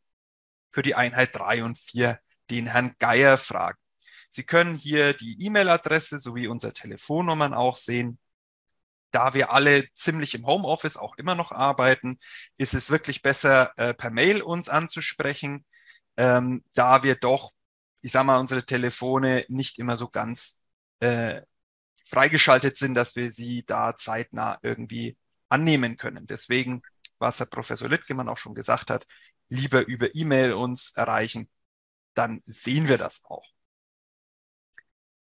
für 0.73 0.83
die 0.83 0.95
Einheit 0.95 1.31
drei 1.37 1.63
und 1.63 1.79
vier 1.79 2.19
den 2.51 2.67
Herrn 2.67 2.95
Geier 2.99 3.39
fragen. 3.39 3.79
Sie 4.31 4.45
können 4.45 4.77
hier 4.77 5.15
die 5.15 5.43
E-Mail-Adresse 5.45 6.19
sowie 6.21 6.47
unsere 6.49 6.73
Telefonnummern 6.73 7.55
auch 7.55 7.77
sehen. 7.77 8.19
Da 9.11 9.35
wir 9.35 9.53
alle 9.53 9.87
ziemlich 9.95 10.35
im 10.35 10.47
Homeoffice 10.47 10.97
auch 10.97 11.17
immer 11.17 11.35
noch 11.35 11.53
arbeiten, 11.53 12.19
ist 12.59 12.75
es 12.75 12.91
wirklich 12.91 13.23
besser, 13.23 13.73
äh, 13.77 13.95
per 13.95 14.11
Mail 14.11 14.43
uns 14.43 14.69
anzusprechen 14.69 15.65
ähm, 16.17 16.65
da 16.75 17.03
wir 17.03 17.17
doch, 17.17 17.53
ich 18.03 18.13
sag 18.13 18.25
mal, 18.25 18.39
unsere 18.39 18.65
Telefone 18.65 19.45
nicht 19.49 19.79
immer 19.79 19.97
so 19.97 20.09
ganz 20.09 20.63
äh, 21.01 21.43
freigeschaltet 22.07 22.77
sind, 22.77 22.95
dass 22.95 23.17
wir 23.17 23.31
sie 23.31 23.65
da 23.67 23.97
zeitnah 23.97 24.59
irgendwie 24.63 25.17
annehmen 25.49 25.97
können. 25.97 26.27
Deswegen, 26.27 26.83
was 27.19 27.41
Herr 27.41 27.47
Professor 27.47 27.89
Littgemann 27.89 28.29
auch 28.29 28.39
schon 28.39 28.55
gesagt 28.55 28.91
hat, 28.91 29.07
lieber 29.49 29.87
über 29.87 30.15
E-Mail 30.15 30.55
uns 30.55 30.97
erreichen, 30.97 31.49
dann 32.15 32.43
sehen 32.47 32.89
wir 32.89 32.99
das 32.99 33.25
auch. 33.27 33.56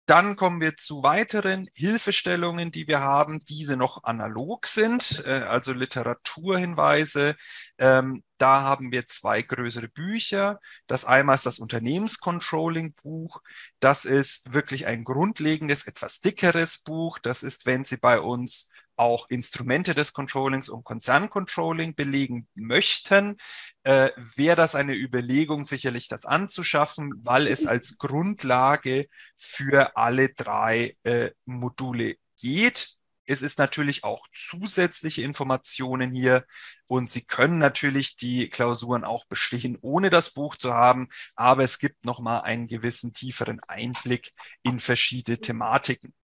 Dann 0.08 0.36
kommen 0.36 0.62
wir 0.62 0.74
zu 0.78 1.02
weiteren 1.02 1.68
Hilfestellungen, 1.76 2.72
die 2.72 2.88
wir 2.88 3.00
haben, 3.00 3.44
diese 3.44 3.76
noch 3.76 4.04
analog 4.04 4.66
sind, 4.66 5.22
äh, 5.26 5.42
also 5.42 5.74
Literaturhinweise. 5.74 7.36
Ähm, 7.76 8.22
da 8.38 8.62
haben 8.62 8.90
wir 8.90 9.06
zwei 9.06 9.42
größere 9.42 9.88
Bücher. 9.88 10.60
Das 10.86 11.04
einmal 11.04 11.34
ist 11.34 11.44
das 11.44 11.58
Unternehmenscontrolling-Buch. 11.58 13.42
Das 13.80 14.06
ist 14.06 14.54
wirklich 14.54 14.86
ein 14.86 15.04
grundlegendes, 15.04 15.86
etwas 15.86 16.22
dickeres 16.22 16.78
Buch. 16.78 17.18
Das 17.18 17.42
ist, 17.42 17.66
wenn 17.66 17.84
Sie 17.84 17.98
bei 17.98 18.18
uns 18.18 18.70
auch 18.98 19.28
Instrumente 19.30 19.94
des 19.94 20.12
Controllings 20.12 20.68
und 20.68 20.84
Konzerncontrolling 20.84 21.94
belegen 21.94 22.48
möchten, 22.54 23.36
äh, 23.84 24.10
wäre 24.36 24.56
das 24.56 24.74
eine 24.74 24.94
Überlegung, 24.94 25.64
sicherlich 25.64 26.08
das 26.08 26.24
anzuschaffen, 26.24 27.12
weil 27.22 27.46
es 27.46 27.66
als 27.66 27.98
Grundlage 27.98 29.06
für 29.36 29.96
alle 29.96 30.30
drei 30.30 30.96
äh, 31.04 31.30
Module 31.44 32.16
geht. 32.40 32.98
Es 33.30 33.42
ist 33.42 33.58
natürlich 33.58 34.04
auch 34.04 34.26
zusätzliche 34.34 35.22
Informationen 35.22 36.12
hier 36.12 36.44
und 36.86 37.10
Sie 37.10 37.26
können 37.26 37.58
natürlich 37.58 38.16
die 38.16 38.48
Klausuren 38.48 39.04
auch 39.04 39.26
bestehen, 39.26 39.76
ohne 39.82 40.08
das 40.08 40.32
Buch 40.32 40.56
zu 40.56 40.72
haben, 40.72 41.08
aber 41.36 41.62
es 41.62 41.78
gibt 41.78 42.06
nochmal 42.06 42.40
einen 42.42 42.68
gewissen 42.68 43.12
tieferen 43.12 43.60
Einblick 43.68 44.32
in 44.62 44.80
verschiedene 44.80 45.38
Thematiken. 45.38 46.14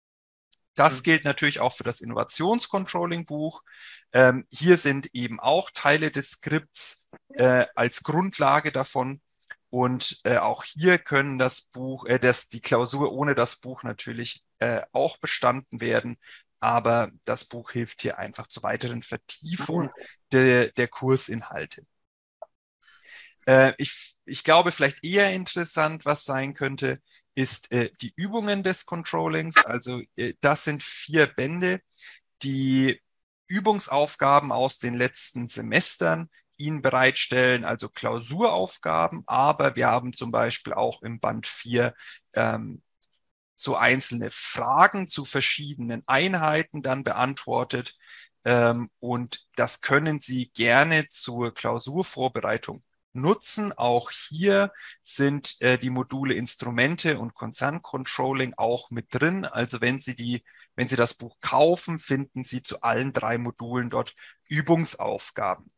Das 0.75 0.99
mhm. 0.99 1.03
gilt 1.05 1.25
natürlich 1.25 1.61
auch 1.61 1.73
für 1.73 1.85
das 1.85 2.01
Innovationscontrolling-Buch. 2.01 3.63
Ähm, 4.13 4.47
hier 4.53 4.77
sind 4.77 5.09
eben 5.13 5.41
auch 5.41 5.71
Teile 5.73 6.11
des 6.11 6.31
Skripts 6.31 7.11
äh, 7.35 7.67
als 7.75 8.03
Grundlage 8.03 8.73
davon. 8.73 9.21
Und 9.71 10.21
äh, 10.25 10.37
auch 10.37 10.63
hier 10.65 10.99
können 10.99 11.39
das 11.39 11.63
Buch, 11.63 12.07
äh, 12.07 12.19
das, 12.19 12.49
die 12.49 12.61
Klausur 12.61 13.13
ohne 13.13 13.35
das 13.35 13.57
Buch 13.57 13.83
natürlich 13.83 14.45
äh, 14.61 14.83
auch 14.93 15.19
bestanden 15.19 15.81
werden. 15.81 16.17
Aber 16.61 17.11
das 17.25 17.45
Buch 17.45 17.73
hilft 17.73 18.03
hier 18.03 18.19
einfach 18.19 18.47
zur 18.47 18.63
weiteren 18.63 19.03
Vertiefung 19.03 19.91
de, 20.33 20.73
der 20.73 20.89
Kursinhalte. 20.89 21.85
Äh, 23.47 23.73
ich, 23.79 24.17
ich 24.25 24.45
glaube, 24.45 24.73
vielleicht 24.73 25.05
eher 25.05 25.33
interessant, 25.33 26.05
was 26.05 26.25
sein 26.25 26.55
könnte, 26.55 27.01
ist 27.35 27.73
äh, 27.73 27.91
die 28.01 28.13
Übungen 28.17 28.63
des 28.63 28.87
Controllings. 28.87 29.57
Also 29.57 30.03
äh, 30.17 30.35
das 30.41 30.65
sind 30.65 30.83
vier 30.83 31.27
Bände, 31.27 31.81
die 32.43 33.01
Übungsaufgaben 33.49 34.53
aus 34.53 34.79
den 34.79 34.95
letzten 34.95 35.49
Semestern 35.49 36.31
Ihnen 36.57 36.83
bereitstellen, 36.83 37.65
also 37.65 37.89
Klausuraufgaben, 37.89 39.25
aber 39.27 39.75
wir 39.77 39.89
haben 39.89 40.13
zum 40.13 40.31
Beispiel 40.31 40.73
auch 40.73 41.03
im 41.03 41.19
Band 41.19 41.47
4 41.47 41.95
ähm, 42.35 42.83
so 43.57 43.77
einzelne 43.77 44.31
Fragen 44.31 45.09
zu 45.09 45.25
verschiedenen 45.25 46.03
Einheiten 46.07 46.83
dann 46.83 47.03
beantwortet. 47.03 47.97
Ähm, 48.45 48.91
und 49.01 49.47
das 49.57 49.81
können 49.81 50.21
Sie 50.21 50.51
gerne 50.51 51.09
zur 51.09 51.53
Klausurvorbereitung 51.53 52.85
nutzen. 53.15 53.73
Auch 53.73 54.11
hier 54.11 54.73
sind 55.03 55.61
äh, 55.61 55.79
die 55.79 55.91
Module 55.91 56.35
Instrumente 56.35 57.19
und 57.19 57.35
Konzerncontrolling 57.35 58.55
auch 58.57 58.91
mit 58.91 59.07
drin. 59.11 59.45
Also 59.45 59.81
wenn 59.81 60.01
Sie 60.01 60.17
die, 60.17 60.45
wenn 60.77 60.89
Sie 60.89 60.97
das 60.97 61.15
Buch 61.15 61.39
kaufen, 61.41 61.99
finden 61.99 62.45
Sie 62.45 62.63
zu 62.63 62.83
allen 62.83 63.13
drei 63.13 63.39
Modulen 63.39 63.91
dort 63.91 64.15
Übungsaufgaben. 64.49 65.71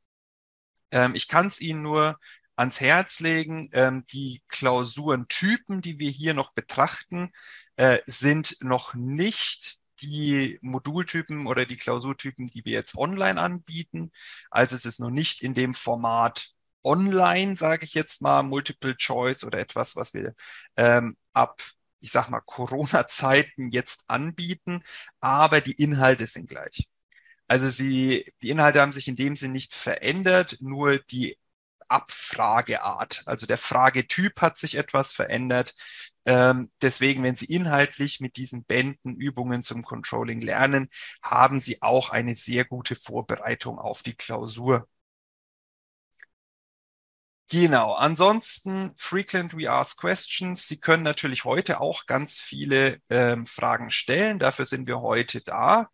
Ähm, 0.90 1.14
ich 1.14 1.28
kann 1.28 1.46
es 1.46 1.60
Ihnen 1.60 1.82
nur 1.82 2.18
ans 2.56 2.80
Herz 2.80 3.20
legen. 3.20 3.68
Ähm, 3.72 4.06
die 4.12 4.42
Klausurentypen, 4.48 5.82
die 5.82 5.98
wir 5.98 6.10
hier 6.10 6.34
noch 6.34 6.52
betrachten, 6.52 7.32
äh, 7.76 7.98
sind 8.06 8.56
noch 8.60 8.94
nicht 8.94 9.80
die 10.00 10.58
Modultypen 10.62 11.46
oder 11.46 11.66
die 11.66 11.76
Klausurtypen, 11.76 12.48
die 12.48 12.64
wir 12.64 12.72
jetzt 12.72 12.96
online 12.96 13.40
anbieten. 13.40 14.12
Also 14.50 14.74
es 14.74 14.84
ist 14.84 15.00
noch 15.00 15.10
nicht 15.10 15.42
in 15.42 15.54
dem 15.54 15.74
Format 15.74 16.50
online, 16.86 17.56
sage 17.56 17.84
ich 17.84 17.94
jetzt 17.94 18.22
mal, 18.22 18.42
Multiple 18.42 18.96
Choice 18.96 19.44
oder 19.44 19.58
etwas, 19.58 19.96
was 19.96 20.14
wir 20.14 20.34
ähm, 20.76 21.16
ab, 21.32 21.60
ich 22.00 22.12
sag 22.12 22.30
mal, 22.30 22.40
Corona-Zeiten 22.40 23.70
jetzt 23.70 24.04
anbieten, 24.08 24.82
aber 25.20 25.60
die 25.60 25.72
Inhalte 25.72 26.26
sind 26.26 26.48
gleich. 26.48 26.88
Also 27.48 27.70
sie, 27.70 28.24
die 28.42 28.50
Inhalte 28.50 28.80
haben 28.80 28.92
sich 28.92 29.08
in 29.08 29.16
dem 29.16 29.36
Sinn 29.36 29.52
nicht 29.52 29.74
verändert, 29.74 30.58
nur 30.60 30.98
die 30.98 31.38
Abfrageart, 31.88 33.22
also 33.26 33.46
der 33.46 33.58
Fragetyp 33.58 34.40
hat 34.40 34.58
sich 34.58 34.76
etwas 34.76 35.12
verändert. 35.12 35.74
Ähm, 36.26 36.70
deswegen, 36.82 37.22
wenn 37.22 37.36
Sie 37.36 37.46
inhaltlich 37.46 38.20
mit 38.20 38.36
diesen 38.36 38.64
Bänden 38.64 39.14
Übungen 39.16 39.62
zum 39.62 39.84
Controlling 39.84 40.40
lernen, 40.40 40.88
haben 41.22 41.60
Sie 41.60 41.82
auch 41.82 42.10
eine 42.10 42.34
sehr 42.34 42.64
gute 42.64 42.96
Vorbereitung 42.96 43.78
auf 43.78 44.02
die 44.02 44.14
Klausur. 44.14 44.88
Genau. 47.48 47.92
Ansonsten 47.92 48.92
frequent 48.98 49.56
we 49.56 49.70
ask 49.70 49.98
questions. 50.00 50.66
Sie 50.66 50.80
können 50.80 51.04
natürlich 51.04 51.44
heute 51.44 51.80
auch 51.80 52.06
ganz 52.06 52.38
viele 52.38 52.98
ähm, 53.08 53.46
Fragen 53.46 53.90
stellen. 53.92 54.40
Dafür 54.40 54.66
sind 54.66 54.88
wir 54.88 55.00
heute 55.00 55.42
da. 55.42 55.88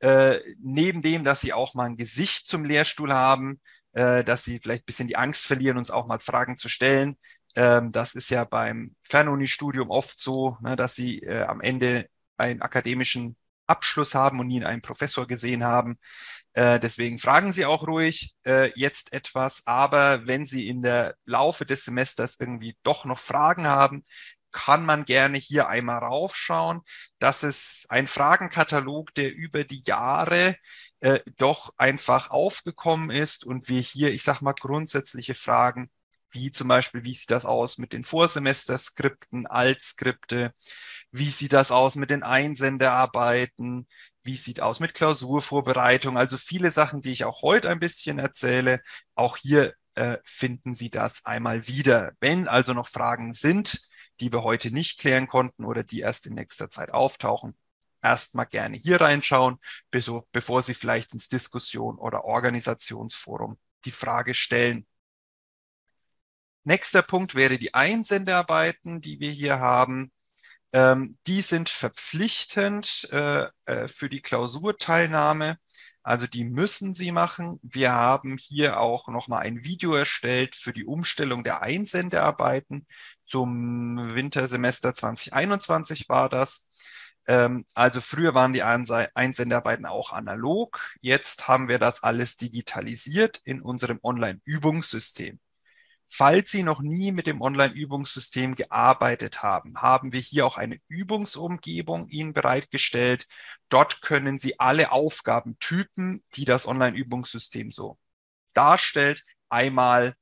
Äh, 0.00 0.40
neben 0.62 1.00
dem, 1.02 1.24
dass 1.24 1.40
Sie 1.40 1.52
auch 1.54 1.74
mal 1.74 1.86
ein 1.86 1.96
Gesicht 1.96 2.46
zum 2.46 2.64
Lehrstuhl 2.64 3.12
haben, 3.14 3.60
äh, 3.92 4.24
dass 4.24 4.44
Sie 4.44 4.60
vielleicht 4.62 4.82
ein 4.82 4.86
bisschen 4.86 5.08
die 5.08 5.16
Angst 5.16 5.46
verlieren, 5.46 5.78
uns 5.78 5.90
auch 5.90 6.06
mal 6.06 6.20
Fragen 6.20 6.58
zu 6.58 6.68
stellen. 6.68 7.16
Ähm, 7.56 7.92
das 7.92 8.14
ist 8.14 8.30
ja 8.30 8.44
beim 8.44 8.94
Fernuni-Studium 9.04 9.90
oft 9.90 10.20
so, 10.20 10.58
ne, 10.60 10.76
dass 10.76 10.94
Sie 10.94 11.20
äh, 11.22 11.42
am 11.44 11.60
Ende 11.62 12.06
einen 12.36 12.62
akademischen 12.62 13.36
Abschluss 13.70 14.14
haben 14.14 14.40
und 14.40 14.48
nie 14.48 14.64
einen 14.64 14.82
Professor 14.82 15.26
gesehen 15.26 15.64
haben. 15.64 15.96
Äh, 16.52 16.80
deswegen 16.80 17.18
fragen 17.18 17.52
Sie 17.52 17.64
auch 17.64 17.86
ruhig 17.86 18.34
äh, 18.44 18.70
jetzt 18.74 19.12
etwas. 19.12 19.66
Aber 19.66 20.26
wenn 20.26 20.46
Sie 20.46 20.68
in 20.68 20.82
der 20.82 21.14
Laufe 21.24 21.64
des 21.64 21.84
Semesters 21.84 22.38
irgendwie 22.40 22.76
doch 22.82 23.04
noch 23.04 23.18
Fragen 23.18 23.66
haben, 23.66 24.04
kann 24.52 24.84
man 24.84 25.04
gerne 25.04 25.38
hier 25.38 25.68
einmal 25.68 25.98
raufschauen. 25.98 26.80
Das 27.18 27.42
ist 27.44 27.86
ein 27.88 28.06
Fragenkatalog, 28.06 29.14
der 29.14 29.34
über 29.34 29.64
die 29.64 29.82
Jahre 29.86 30.56
äh, 31.00 31.20
doch 31.36 31.72
einfach 31.76 32.30
aufgekommen 32.30 33.10
ist 33.10 33.44
und 33.44 33.68
wir 33.68 33.80
hier, 33.80 34.12
ich 34.12 34.24
sag 34.24 34.40
mal, 34.40 34.54
grundsätzliche 34.54 35.34
Fragen 35.34 35.90
wie 36.32 36.50
zum 36.50 36.68
Beispiel, 36.68 37.04
wie 37.04 37.14
sieht 37.14 37.30
das 37.30 37.44
aus 37.44 37.78
mit 37.78 37.92
den 37.92 38.04
Vorsemesterskripten, 38.04 39.46
Altskripte, 39.46 40.52
wie 41.12 41.28
sieht 41.28 41.52
das 41.52 41.70
aus 41.70 41.96
mit 41.96 42.10
den 42.10 42.22
Einsenderarbeiten, 42.22 43.86
wie 44.22 44.36
sieht 44.36 44.60
aus 44.60 44.80
mit 44.80 44.94
Klausurvorbereitung, 44.94 46.16
also 46.16 46.36
viele 46.36 46.72
Sachen, 46.72 47.02
die 47.02 47.12
ich 47.12 47.24
auch 47.24 47.42
heute 47.42 47.70
ein 47.70 47.80
bisschen 47.80 48.18
erzähle. 48.18 48.80
Auch 49.14 49.36
hier 49.36 49.74
äh, 49.94 50.18
finden 50.24 50.74
Sie 50.74 50.90
das 50.90 51.26
einmal 51.26 51.66
wieder. 51.66 52.12
Wenn 52.20 52.48
also 52.48 52.74
noch 52.74 52.88
Fragen 52.88 53.34
sind, 53.34 53.88
die 54.20 54.32
wir 54.32 54.42
heute 54.42 54.70
nicht 54.70 55.00
klären 55.00 55.26
konnten 55.26 55.64
oder 55.64 55.82
die 55.82 56.00
erst 56.00 56.26
in 56.26 56.34
nächster 56.34 56.70
Zeit 56.70 56.92
auftauchen, 56.92 57.56
erstmal 58.02 58.46
gerne 58.46 58.76
hier 58.76 59.00
reinschauen, 59.00 59.56
bevor 59.90 60.62
Sie 60.62 60.74
vielleicht 60.74 61.12
ins 61.12 61.28
Diskussion- 61.28 61.98
oder 61.98 62.24
Organisationsforum 62.24 63.58
die 63.84 63.90
Frage 63.90 64.34
stellen. 64.34 64.86
Nächster 66.64 67.02
Punkt 67.02 67.34
wäre 67.34 67.58
die 67.58 67.72
Einsendearbeiten, 67.72 69.00
die 69.00 69.18
wir 69.18 69.30
hier 69.30 69.58
haben. 69.60 70.12
Ähm, 70.72 71.18
die 71.26 71.42
sind 71.42 71.68
verpflichtend 71.68 73.08
äh, 73.12 73.46
äh, 73.64 73.88
für 73.88 74.08
die 74.08 74.20
Klausurteilnahme. 74.20 75.58
Also 76.02 76.26
die 76.26 76.44
müssen 76.44 76.94
Sie 76.94 77.12
machen. 77.12 77.60
Wir 77.62 77.92
haben 77.92 78.38
hier 78.38 78.80
auch 78.80 79.08
nochmal 79.08 79.42
ein 79.42 79.64
Video 79.64 79.94
erstellt 79.94 80.56
für 80.56 80.72
die 80.72 80.84
Umstellung 80.84 81.44
der 81.44 81.62
Einsendearbeiten. 81.62 82.86
Zum 83.26 84.14
Wintersemester 84.14 84.94
2021 84.94 86.08
war 86.08 86.28
das. 86.28 86.70
Ähm, 87.26 87.66
also 87.74 88.00
früher 88.00 88.34
waren 88.34 88.52
die 88.52 88.62
Einsendearbeiten 88.62 89.86
auch 89.86 90.12
analog. 90.12 90.80
Jetzt 91.00 91.48
haben 91.48 91.68
wir 91.68 91.78
das 91.78 92.02
alles 92.02 92.36
digitalisiert 92.36 93.40
in 93.44 93.60
unserem 93.60 94.00
Online-Übungssystem. 94.02 95.38
Falls 96.12 96.50
Sie 96.50 96.64
noch 96.64 96.82
nie 96.82 97.12
mit 97.12 97.28
dem 97.28 97.40
Online-Übungssystem 97.40 98.56
gearbeitet 98.56 99.44
haben, 99.44 99.80
haben 99.80 100.12
wir 100.12 100.20
hier 100.20 100.44
auch 100.44 100.58
eine 100.58 100.80
Übungsumgebung 100.88 102.08
Ihnen 102.08 102.32
bereitgestellt. 102.32 103.26
Dort 103.68 104.02
können 104.02 104.40
Sie 104.40 104.58
alle 104.58 104.90
Aufgabentypen, 104.90 106.22
die 106.34 106.44
das 106.44 106.66
Online-Übungssystem 106.66 107.70
so 107.70 107.96
darstellt, 108.54 109.24
einmal 109.48 110.14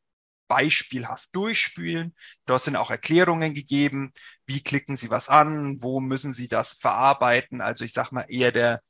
beispielhaft 0.46 1.30
durchspülen. 1.34 2.14
Dort 2.44 2.62
sind 2.62 2.76
auch 2.76 2.90
Erklärungen 2.90 3.54
gegeben. 3.54 4.12
Wie 4.46 4.62
klicken 4.62 4.96
Sie 4.96 5.10
was 5.10 5.30
an? 5.30 5.78
Wo 5.82 6.00
müssen 6.00 6.34
Sie 6.34 6.48
das 6.48 6.74
verarbeiten? 6.74 7.62
Also 7.62 7.84
ich 7.84 7.94
sage 7.94 8.14
mal 8.14 8.26
eher 8.28 8.52
der, 8.52 8.82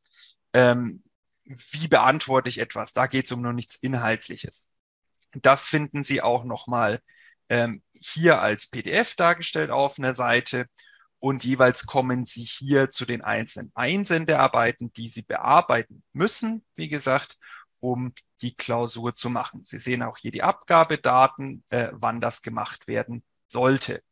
ähm, 0.53 1.05
wie 1.45 1.89
beantworte 1.89 2.49
ich 2.49 2.59
etwas? 2.59 2.93
Da 2.93 3.07
geht 3.07 3.27
es 3.27 3.33
um 3.33 3.41
noch 3.43 3.53
nichts 3.53 3.77
Inhaltliches. 3.77 4.69
Das 5.43 5.67
finden 5.67 6.05
Sie 6.05 6.23
auch 6.23 6.45
nochmal 6.45 7.01
ähm, 7.49 7.83
hier 7.93 8.41
als 8.41 8.69
PDF 8.69 9.15
dargestellt 9.15 9.71
auf 9.71 9.99
einer 9.99 10.15
Seite. 10.15 10.67
Und 11.21 11.45
jeweils 11.45 11.87
kommen 11.87 12.27
Sie 12.27 12.45
hier 12.45 12.91
zu 12.91 13.05
den 13.05 13.23
einzelnen 13.23 13.73
Einsendearbeiten, 13.75 14.93
die 14.93 15.09
Sie 15.09 15.23
bearbeiten 15.23 16.03
müssen, 16.13 16.65
wie 16.77 16.89
gesagt, 16.89 17.37
um 17.81 18.13
die 18.41 18.55
Klausur 18.55 19.15
zu 19.15 19.31
machen. 19.31 19.63
Sie 19.65 19.79
sehen 19.79 20.03
auch 20.03 20.19
hier 20.19 20.31
die 20.31 20.43
Abgabedaten, 20.43 21.65
äh, 21.71 21.89
wann 21.93 22.21
das 22.21 22.43
gemacht 22.43 22.87
werden 22.87 23.25
sollte. 23.49 24.03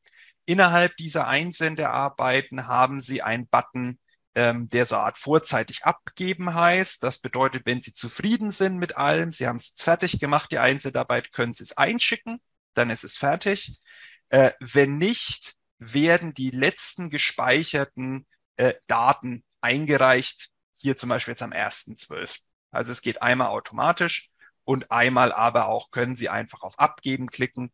Innerhalb 0.46 0.96
dieser 0.96 1.28
Einsendearbeiten 1.28 2.66
haben 2.66 3.00
Sie 3.00 3.22
einen 3.22 3.48
Button 3.48 3.98
ähm, 4.37 4.68
der 4.68 4.84
so 4.84 4.95
eine 4.97 5.05
Art 5.05 5.18
vorzeitig 5.18 5.84
abgeben 5.84 6.55
heißt. 6.55 7.03
Das 7.03 7.18
bedeutet, 7.18 7.64
wenn 7.64 7.80
Sie 7.82 7.95
zufrieden 7.95 8.51
sind 8.51 8.76
mit 8.76 8.97
allem, 8.97 9.32
Sie 9.32 9.49
haben 9.49 9.57
es 9.57 9.74
fertig 9.78 10.20
gemacht, 10.20 10.53
die 10.53 10.59
Einzelarbeit, 10.59 11.32
können 11.32 11.55
Sie 11.55 11.64
es 11.64 11.76
einschicken, 11.76 12.41
dann 12.74 12.91
ist 12.91 13.03
es 13.03 13.16
fertig. 13.16 13.80
Äh, 14.28 14.53
wenn 14.61 14.99
nicht, 14.99 15.55
werden 15.78 16.34
die 16.34 16.51
letzten 16.51 17.11
gespeicherten 17.11 18.26
äh, 18.57 18.74
Daten 18.87 19.43
eingereicht, 19.62 20.51
hier 20.76 20.97
zum 20.97 21.09
Beispiel 21.09 21.32
jetzt 21.32 21.43
am 21.43 21.53
1.12. 21.53 22.41
Also 22.70 22.93
es 22.93 23.01
geht 23.01 23.22
einmal 23.22 23.49
automatisch 23.49 24.30
und 24.64 24.91
einmal 24.91 25.32
aber 25.32 25.68
auch 25.68 25.91
können 25.91 26.14
Sie 26.14 26.28
einfach 26.28 26.62
auf 26.62 26.78
Abgeben 26.78 27.28
klicken. 27.28 27.72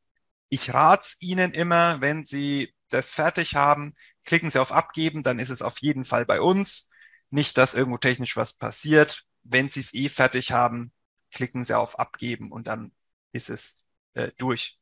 Ich 0.48 0.72
rate 0.72 1.08
Ihnen 1.20 1.52
immer, 1.52 2.00
wenn 2.00 2.24
Sie 2.24 2.72
das 2.88 3.10
fertig 3.10 3.56
haben, 3.56 3.94
klicken 4.24 4.50
Sie 4.50 4.60
auf 4.60 4.72
Abgeben, 4.72 5.22
dann 5.22 5.38
ist 5.38 5.50
es 5.50 5.62
auf 5.62 5.78
jeden 5.78 6.04
Fall 6.04 6.26
bei 6.26 6.40
uns. 6.40 6.90
Nicht, 7.30 7.56
dass 7.58 7.74
irgendwo 7.74 7.98
technisch 7.98 8.36
was 8.36 8.54
passiert. 8.54 9.24
Wenn 9.42 9.70
Sie 9.70 9.80
es 9.80 9.94
eh 9.94 10.08
fertig 10.08 10.52
haben, 10.52 10.92
klicken 11.32 11.64
Sie 11.64 11.76
auf 11.76 11.98
Abgeben 11.98 12.52
und 12.52 12.66
dann 12.66 12.92
ist 13.32 13.50
es 13.50 13.84
äh, 14.14 14.30
durch. 14.38 14.78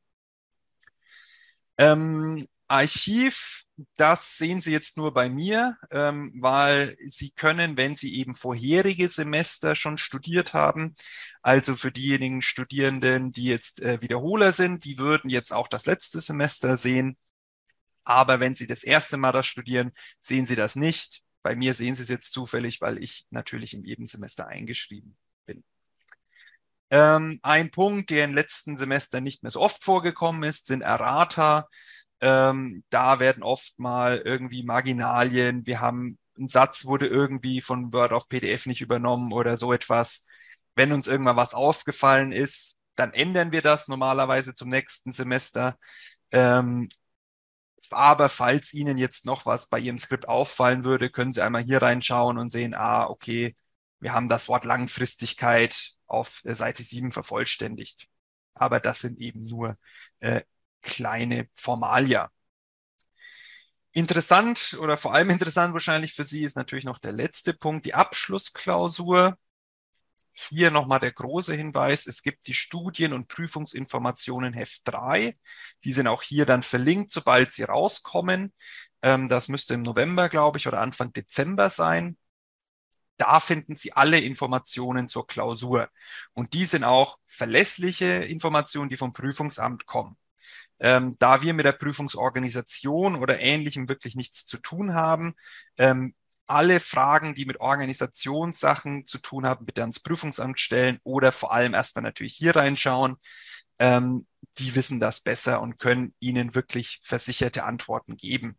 Ähm, 1.78 2.38
Archiv, 2.68 3.64
das 3.96 4.36
sehen 4.38 4.60
Sie 4.60 4.70
jetzt 4.70 4.96
nur 4.96 5.12
bei 5.12 5.28
mir, 5.28 5.76
ähm, 5.90 6.32
weil 6.36 6.96
Sie 7.06 7.30
können, 7.30 7.76
wenn 7.76 7.96
Sie 7.96 8.14
eben 8.16 8.36
vorherige 8.36 9.08
Semester 9.08 9.74
schon 9.74 9.98
studiert 9.98 10.54
haben, 10.54 10.94
also 11.42 11.74
für 11.74 11.90
diejenigen 11.90 12.42
Studierenden, 12.42 13.32
die 13.32 13.46
jetzt 13.46 13.82
äh, 13.82 14.00
Wiederholer 14.00 14.52
sind, 14.52 14.84
die 14.84 14.98
würden 14.98 15.30
jetzt 15.30 15.52
auch 15.52 15.68
das 15.68 15.86
letzte 15.86 16.20
Semester 16.20 16.76
sehen. 16.76 17.16
Aber 18.04 18.40
wenn 18.40 18.54
Sie 18.54 18.66
das 18.66 18.82
erste 18.82 19.16
Mal 19.16 19.32
das 19.32 19.46
studieren, 19.46 19.92
sehen 20.20 20.46
Sie 20.46 20.56
das 20.56 20.76
nicht. 20.76 21.22
Bei 21.42 21.54
mir 21.54 21.74
sehen 21.74 21.94
Sie 21.94 22.02
es 22.02 22.08
jetzt 22.08 22.32
zufällig, 22.32 22.80
weil 22.80 23.02
ich 23.02 23.26
natürlich 23.30 23.74
in 23.74 23.84
jedem 23.84 24.06
Semester 24.06 24.46
eingeschrieben 24.46 25.16
bin. 25.46 25.64
Ähm, 26.90 27.38
ein 27.42 27.70
Punkt, 27.70 28.10
der 28.10 28.24
im 28.24 28.34
letzten 28.34 28.78
Semester 28.78 29.20
nicht 29.20 29.42
mehr 29.42 29.50
so 29.50 29.60
oft 29.60 29.82
vorgekommen 29.82 30.42
ist, 30.42 30.66
sind 30.66 30.82
Errata. 30.82 31.68
Ähm, 32.20 32.84
da 32.90 33.20
werden 33.20 33.42
oft 33.42 33.78
mal 33.78 34.18
irgendwie 34.24 34.62
Marginalien. 34.62 35.66
Wir 35.66 35.80
haben 35.80 36.18
ein 36.40 36.48
Satz 36.48 36.86
wurde 36.86 37.06
irgendwie 37.06 37.60
von 37.60 37.92
Word 37.92 38.12
auf 38.12 38.28
PDF 38.28 38.66
nicht 38.66 38.80
übernommen 38.80 39.32
oder 39.32 39.58
so 39.58 39.72
etwas. 39.72 40.26
Wenn 40.74 40.92
uns 40.92 41.06
irgendwann 41.06 41.36
was 41.36 41.54
aufgefallen 41.54 42.32
ist, 42.32 42.78
dann 42.96 43.12
ändern 43.12 43.52
wir 43.52 43.62
das 43.62 43.88
normalerweise 43.88 44.54
zum 44.54 44.68
nächsten 44.68 45.12
Semester. 45.12 45.76
Ähm, 46.32 46.88
aber 47.90 48.28
falls 48.28 48.74
Ihnen 48.74 48.98
jetzt 48.98 49.26
noch 49.26 49.46
was 49.46 49.68
bei 49.68 49.78
Ihrem 49.78 49.98
Skript 49.98 50.28
auffallen 50.28 50.84
würde, 50.84 51.10
können 51.10 51.32
Sie 51.32 51.42
einmal 51.42 51.62
hier 51.62 51.82
reinschauen 51.82 52.38
und 52.38 52.50
sehen, 52.50 52.74
ah, 52.74 53.06
okay, 53.06 53.54
wir 54.00 54.12
haben 54.14 54.28
das 54.28 54.48
Wort 54.48 54.64
Langfristigkeit 54.64 55.92
auf 56.06 56.42
Seite 56.44 56.82
7 56.82 57.12
vervollständigt. 57.12 58.08
Aber 58.54 58.80
das 58.80 59.00
sind 59.00 59.18
eben 59.20 59.42
nur 59.42 59.76
äh, 60.20 60.42
kleine 60.82 61.48
Formalia. 61.54 62.30
Interessant 63.92 64.76
oder 64.80 64.96
vor 64.96 65.14
allem 65.14 65.30
interessant 65.30 65.72
wahrscheinlich 65.72 66.14
für 66.14 66.24
Sie 66.24 66.44
ist 66.44 66.56
natürlich 66.56 66.84
noch 66.84 66.98
der 66.98 67.12
letzte 67.12 67.54
Punkt, 67.54 67.86
die 67.86 67.94
Abschlussklausur. 67.94 69.36
Hier 70.48 70.70
nochmal 70.70 71.00
der 71.00 71.12
große 71.12 71.54
Hinweis, 71.54 72.06
es 72.06 72.22
gibt 72.22 72.46
die 72.46 72.54
Studien- 72.54 73.12
und 73.12 73.28
Prüfungsinformationen 73.28 74.52
Heft 74.54 74.82
3. 74.84 75.36
Die 75.84 75.92
sind 75.92 76.06
auch 76.06 76.22
hier 76.22 76.46
dann 76.46 76.62
verlinkt, 76.62 77.12
sobald 77.12 77.52
sie 77.52 77.64
rauskommen. 77.64 78.52
Ähm, 79.02 79.28
das 79.28 79.48
müsste 79.48 79.74
im 79.74 79.82
November, 79.82 80.28
glaube 80.28 80.58
ich, 80.58 80.66
oder 80.66 80.80
Anfang 80.80 81.12
Dezember 81.12 81.70
sein. 81.70 82.16
Da 83.16 83.38
finden 83.38 83.76
Sie 83.76 83.92
alle 83.92 84.18
Informationen 84.18 85.08
zur 85.10 85.26
Klausur. 85.26 85.90
Und 86.32 86.54
die 86.54 86.64
sind 86.64 86.84
auch 86.84 87.18
verlässliche 87.26 88.06
Informationen, 88.06 88.88
die 88.88 88.96
vom 88.96 89.12
Prüfungsamt 89.12 89.84
kommen. 89.84 90.16
Ähm, 90.78 91.16
da 91.18 91.42
wir 91.42 91.52
mit 91.52 91.66
der 91.66 91.72
Prüfungsorganisation 91.72 93.16
oder 93.16 93.38
Ähnlichem 93.38 93.90
wirklich 93.90 94.16
nichts 94.16 94.46
zu 94.46 94.56
tun 94.56 94.94
haben, 94.94 95.34
ähm, 95.76 96.14
alle 96.50 96.80
Fragen, 96.80 97.34
die 97.34 97.44
mit 97.46 97.60
Organisationssachen 97.60 99.06
zu 99.06 99.18
tun 99.18 99.46
haben, 99.46 99.66
bitte 99.66 99.82
ans 99.82 100.00
Prüfungsamt 100.00 100.58
stellen 100.58 100.98
oder 101.04 101.32
vor 101.32 101.52
allem 101.52 101.74
erstmal 101.74 102.02
natürlich 102.02 102.34
hier 102.34 102.56
reinschauen. 102.56 103.16
Ähm, 103.78 104.26
die 104.58 104.74
wissen 104.74 105.00
das 105.00 105.20
besser 105.20 105.60
und 105.62 105.78
können 105.78 106.14
Ihnen 106.20 106.54
wirklich 106.54 107.00
versicherte 107.04 107.64
Antworten 107.64 108.16
geben. 108.16 108.58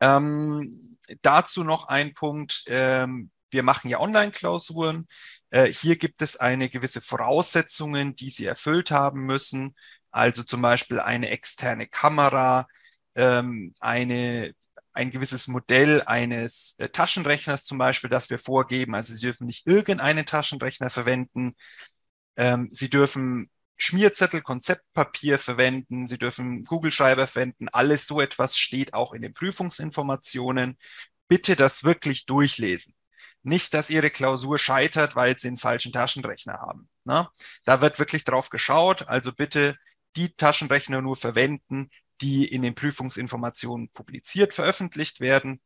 Ähm, 0.00 0.98
dazu 1.22 1.62
noch 1.64 1.86
ein 1.88 2.14
Punkt. 2.14 2.64
Ähm, 2.66 3.30
wir 3.50 3.62
machen 3.62 3.88
ja 3.90 4.00
Online-Klausuren. 4.00 5.06
Äh, 5.50 5.66
hier 5.66 5.96
gibt 5.96 6.22
es 6.22 6.36
eine 6.36 6.68
gewisse 6.70 7.00
Voraussetzungen, 7.00 8.16
die 8.16 8.30
Sie 8.30 8.46
erfüllt 8.46 8.90
haben 8.90 9.26
müssen. 9.26 9.76
Also 10.10 10.42
zum 10.42 10.62
Beispiel 10.62 11.00
eine 11.00 11.30
externe 11.30 11.86
Kamera, 11.86 12.66
ähm, 13.14 13.74
eine 13.80 14.54
ein 14.92 15.10
gewisses 15.10 15.48
Modell 15.48 16.02
eines 16.02 16.74
äh, 16.78 16.88
Taschenrechners 16.88 17.64
zum 17.64 17.78
Beispiel, 17.78 18.10
das 18.10 18.30
wir 18.30 18.38
vorgeben. 18.38 18.94
Also 18.94 19.14
Sie 19.14 19.20
dürfen 19.20 19.46
nicht 19.46 19.66
irgendeinen 19.66 20.26
Taschenrechner 20.26 20.90
verwenden. 20.90 21.54
Ähm, 22.36 22.68
Sie 22.72 22.90
dürfen 22.90 23.50
Schmierzettel, 23.76 24.42
Konzeptpapier 24.42 25.38
verwenden. 25.38 26.06
Sie 26.06 26.18
dürfen 26.18 26.64
Google-Schreiber 26.64 27.26
verwenden. 27.26 27.68
Alles 27.70 28.06
so 28.06 28.20
etwas 28.20 28.58
steht 28.58 28.94
auch 28.94 29.12
in 29.12 29.22
den 29.22 29.32
Prüfungsinformationen. 29.34 30.76
Bitte 31.28 31.56
das 31.56 31.84
wirklich 31.84 32.26
durchlesen. 32.26 32.94
Nicht, 33.42 33.72
dass 33.72 33.88
Ihre 33.88 34.10
Klausur 34.10 34.58
scheitert, 34.58 35.16
weil 35.16 35.38
Sie 35.38 35.48
einen 35.48 35.56
falschen 35.56 35.92
Taschenrechner 35.92 36.54
haben. 36.60 36.88
Na? 37.04 37.30
Da 37.64 37.80
wird 37.80 37.98
wirklich 37.98 38.24
drauf 38.24 38.50
geschaut. 38.50 39.08
Also 39.08 39.32
bitte 39.32 39.76
die 40.16 40.34
Taschenrechner 40.34 41.00
nur 41.00 41.16
verwenden, 41.16 41.88
die 42.20 42.46
in 42.46 42.62
den 42.62 42.74
Prüfungsinformationen 42.74 43.88
publiziert 43.90 44.54
veröffentlicht 44.54 45.20
werden. 45.20 45.60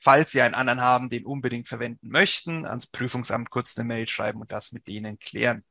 Falls 0.00 0.32
Sie 0.32 0.42
einen 0.42 0.54
anderen 0.54 0.80
haben, 0.80 1.08
den 1.08 1.24
unbedingt 1.24 1.68
verwenden 1.68 2.08
möchten, 2.08 2.66
ans 2.66 2.86
Prüfungsamt 2.86 3.50
kurz 3.50 3.78
eine 3.78 3.86
Mail 3.86 4.06
schreiben 4.06 4.40
und 4.40 4.52
das 4.52 4.72
mit 4.72 4.86
denen 4.86 5.18
klären. 5.18 5.64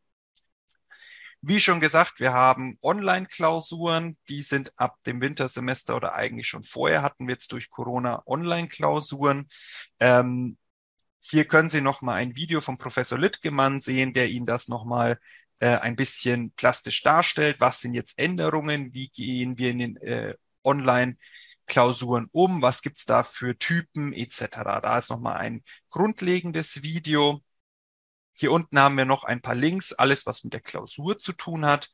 Wie 1.46 1.60
schon 1.60 1.82
gesagt, 1.82 2.22
wir 2.22 2.32
haben 2.32 2.78
Online-Klausuren, 2.82 4.18
die 4.30 4.42
sind 4.42 4.72
ab 4.78 4.98
dem 5.06 5.20
Wintersemester 5.20 5.98
oder 5.98 6.14
eigentlich 6.14 6.48
schon 6.48 6.64
vorher 6.64 7.02
hatten 7.02 7.28
wir 7.28 7.34
jetzt 7.34 7.52
durch 7.52 7.70
Corona 7.70 8.24
Online-Klausuren. 8.26 9.50
Ähm, 10.00 10.58
hier 11.20 11.46
können 11.46 11.70
Sie 11.70 11.82
nochmal 11.82 12.22
ein 12.22 12.36
Video 12.38 12.62
von 12.62 12.78
Professor 12.78 13.20
Littgemann 13.20 13.82
sehen, 13.82 14.14
der 14.14 14.30
Ihnen 14.30 14.46
das 14.46 14.70
nochmal 14.70 15.20
äh, 15.60 15.78
ein 15.78 15.96
bisschen 15.96 16.52
plastisch 16.52 17.04
darstellt. 17.04 17.58
Was 17.60 17.82
sind 17.82 17.94
jetzt 17.94 18.18
Änderungen? 18.20 18.94
Wie 18.94 19.10
gehen 19.10 19.58
wir 19.58 19.72
in 19.72 19.80
den 19.80 19.98
äh, 19.98 20.36
Online-Klausuren 20.64 22.28
um? 22.32 22.62
Was 22.62 22.82
gibt's 22.82 23.06
da 23.06 23.24
für 23.24 23.58
Typen 23.58 24.14
etc.? 24.14 24.48
Da 24.82 24.98
ist 24.98 25.10
nochmal 25.10 25.38
ein 25.38 25.64
grundlegendes 25.90 26.84
Video. 26.84 27.42
Hier 28.34 28.52
unten 28.52 28.80
haben 28.80 28.98
wir 28.98 29.06
noch 29.06 29.24
ein 29.24 29.42
paar 29.42 29.56
Links, 29.56 29.94
alles 29.94 30.26
was 30.26 30.44
mit 30.44 30.54
der 30.54 30.62
Klausur 30.62 31.18
zu 31.20 31.34
tun 31.34 31.66
hat. 31.66 31.92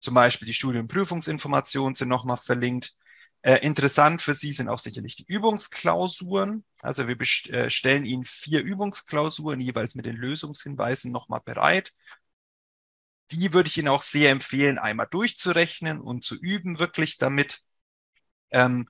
Zum 0.00 0.14
Beispiel 0.14 0.46
die 0.46 0.54
Studienprüfungsinformationen 0.54 1.94
sind 1.94 2.08
nochmal 2.08 2.36
verlinkt. 2.36 2.96
Äh, 3.42 3.64
interessant 3.64 4.22
für 4.22 4.34
Sie 4.34 4.52
sind 4.52 4.68
auch 4.68 4.78
sicherlich 4.78 5.16
die 5.16 5.24
Übungsklausuren. 5.28 6.64
Also 6.80 7.06
wir 7.06 7.16
äh, 7.20 7.70
stellen 7.70 8.04
Ihnen 8.04 8.24
vier 8.24 8.62
Übungsklausuren 8.62 9.60
jeweils 9.60 9.94
mit 9.94 10.06
den 10.06 10.16
Lösungshinweisen 10.16 11.12
nochmal 11.12 11.40
bereit. 11.44 11.92
Die 13.32 13.52
würde 13.52 13.68
ich 13.68 13.78
Ihnen 13.78 13.88
auch 13.88 14.02
sehr 14.02 14.30
empfehlen, 14.30 14.78
einmal 14.78 15.08
durchzurechnen 15.10 16.00
und 16.00 16.24
zu 16.24 16.36
üben, 16.36 16.78
wirklich 16.78 17.18
damit, 17.18 17.62
ähm, 18.50 18.88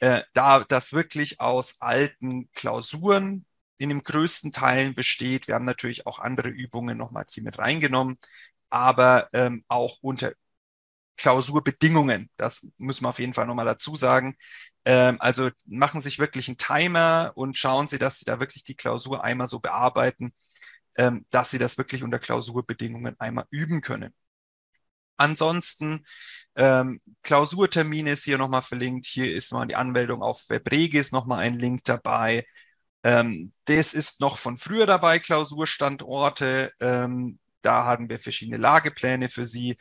äh, 0.00 0.22
da 0.34 0.64
das 0.64 0.92
wirklich 0.92 1.40
aus 1.40 1.80
alten 1.80 2.50
Klausuren 2.52 3.46
in 3.78 3.90
den 3.90 4.02
größten 4.02 4.52
Teilen 4.52 4.94
besteht. 4.94 5.48
Wir 5.48 5.54
haben 5.56 5.66
natürlich 5.66 6.06
auch 6.06 6.18
andere 6.18 6.48
Übungen 6.48 6.98
nochmal 6.98 7.26
hier 7.30 7.42
mit 7.42 7.58
reingenommen, 7.58 8.16
aber 8.70 9.28
ähm, 9.34 9.64
auch 9.68 9.98
unter 10.02 10.32
Klausurbedingungen. 11.16 12.30
Das 12.36 12.68
müssen 12.78 13.04
wir 13.04 13.08
auf 13.10 13.18
jeden 13.18 13.34
Fall 13.34 13.46
nochmal 13.46 13.66
dazu 13.66 13.96
sagen. 13.96 14.36
Ähm, 14.84 15.16
also 15.20 15.50
machen 15.66 16.00
sich 16.00 16.18
wirklich 16.18 16.48
einen 16.48 16.58
Timer 16.58 17.32
und 17.34 17.56
schauen 17.58 17.88
Sie, 17.88 17.98
dass 17.98 18.18
Sie 18.18 18.24
da 18.26 18.40
wirklich 18.40 18.64
die 18.64 18.76
Klausur 18.76 19.24
einmal 19.24 19.48
so 19.48 19.60
bearbeiten, 19.60 20.34
dass 21.30 21.50
Sie 21.50 21.58
das 21.58 21.78
wirklich 21.78 22.02
unter 22.02 22.18
Klausurbedingungen 22.18 23.16
einmal 23.18 23.46
üben 23.50 23.80
können. 23.80 24.14
Ansonsten 25.18 26.04
ähm, 26.56 27.00
Klausurtermine 27.22 28.10
ist 28.10 28.24
hier 28.24 28.38
nochmal 28.38 28.62
verlinkt. 28.62 29.06
Hier 29.06 29.34
ist 29.34 29.52
mal 29.52 29.66
die 29.66 29.76
Anmeldung 29.76 30.22
auf 30.22 30.48
Webregis 30.48 31.12
nochmal 31.12 31.40
ein 31.40 31.54
Link 31.54 31.84
dabei. 31.84 32.46
Ähm, 33.02 33.52
das 33.64 33.94
ist 33.94 34.20
noch 34.20 34.38
von 34.38 34.58
früher 34.58 34.86
dabei, 34.86 35.18
Klausurstandorte. 35.18 36.72
Ähm, 36.80 37.38
da 37.62 37.84
haben 37.84 38.08
wir 38.08 38.18
verschiedene 38.18 38.58
Lagepläne 38.58 39.30
für 39.30 39.46
Sie 39.46 39.76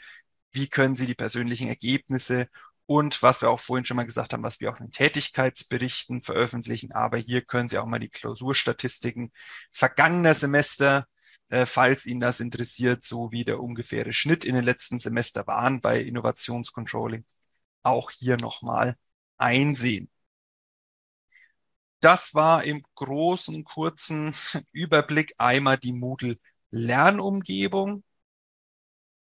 wie 0.55 0.70
können 0.70 0.95
Sie 0.95 1.05
die 1.05 1.16
persönlichen 1.16 1.68
Ergebnisse 1.68 2.47
und 2.88 3.22
was 3.24 3.42
wir 3.42 3.50
auch 3.50 3.60
vorhin 3.60 3.86
schon 3.86 3.98
mal 3.98 4.06
gesagt 4.06 4.34
haben, 4.34 4.44
was 4.44 4.60
wir 4.60 4.72
auch 4.72 4.80
in 4.80 4.92
Tätigkeitsberichten 4.92 6.22
veröffentlichen. 6.22 6.92
Aber 6.92 7.18
hier 7.18 7.42
können 7.42 7.70
Sie 7.70 7.78
auch 7.78 7.88
mal 7.88 8.00
die 8.00 8.10
Klausurstatistiken 8.10 9.32
vergangener 9.72 10.36
Semester, 10.36 11.08
äh, 11.50 11.66
falls 11.66 12.06
Ihnen 12.06 12.22
das 12.22 12.40
interessiert, 12.40 13.04
so 13.06 13.32
wie 13.32 13.44
der 13.46 13.60
ungefähre 13.62 14.14
Schnitt 14.14 14.46
in 14.46 14.56
den 14.56 14.64
letzten 14.64 15.00
Semester 15.00 15.48
waren 15.48 15.82
bei 15.82 16.00
Innovationscontrolling, 16.02 17.26
auch 17.84 18.12
hier 18.12 18.38
nochmal 18.38 18.96
einsehen. 19.38 20.10
Das 22.02 22.36
war 22.36 22.64
im 22.64 22.84
großen, 22.96 23.64
kurzen 23.64 24.34
Überblick 24.72 25.34
einmal 25.40 25.78
die 25.78 25.94
Moodle 25.94 26.38
Lernumgebung. 26.70 28.04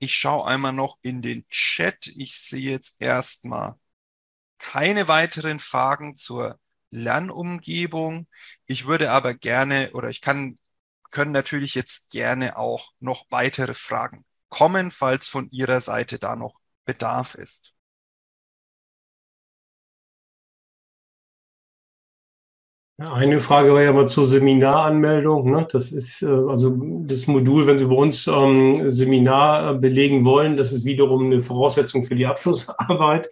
Ich 0.04 0.18
schaue 0.18 0.46
einmal 0.46 0.74
noch 0.74 0.98
in 1.00 1.22
den 1.22 1.48
Chat. 1.48 2.08
Ich 2.08 2.38
sehe 2.38 2.72
jetzt 2.72 3.00
erstmal 3.00 3.78
keine 4.58 5.08
weiteren 5.08 5.60
Fragen 5.60 6.16
zur 6.18 6.60
Lernumgebung. 6.90 8.28
Ich 8.66 8.86
würde 8.86 9.10
aber 9.12 9.34
gerne 9.34 9.92
oder 9.94 10.10
ich 10.10 10.20
kann, 10.20 10.58
können 11.10 11.32
natürlich 11.32 11.74
jetzt 11.74 12.10
gerne 12.10 12.58
auch 12.58 12.92
noch 13.00 13.24
weitere 13.30 13.72
Fragen 13.74 14.26
kommen, 14.50 14.90
falls 14.90 15.26
von 15.26 15.50
Ihrer 15.50 15.80
Seite 15.80 16.18
da 16.18 16.36
noch 16.36 16.60
Bedarf 16.84 17.34
ist. 17.34 17.73
Eine 22.96 23.40
Frage 23.40 23.74
war 23.74 23.82
ja 23.82 23.92
mal 23.92 24.08
zur 24.08 24.24
Seminaranmeldung. 24.24 25.50
Ne? 25.50 25.66
Das 25.70 25.90
ist 25.90 26.22
äh, 26.22 26.26
also 26.26 26.76
das 27.06 27.26
Modul, 27.26 27.66
wenn 27.66 27.78
Sie 27.78 27.86
bei 27.86 27.94
uns 27.94 28.28
ähm, 28.28 28.88
Seminar 28.88 29.74
belegen 29.74 30.24
wollen, 30.24 30.56
das 30.56 30.72
ist 30.72 30.84
wiederum 30.84 31.26
eine 31.26 31.40
Voraussetzung 31.40 32.04
für 32.04 32.14
die 32.14 32.26
Abschlussarbeit. 32.26 33.28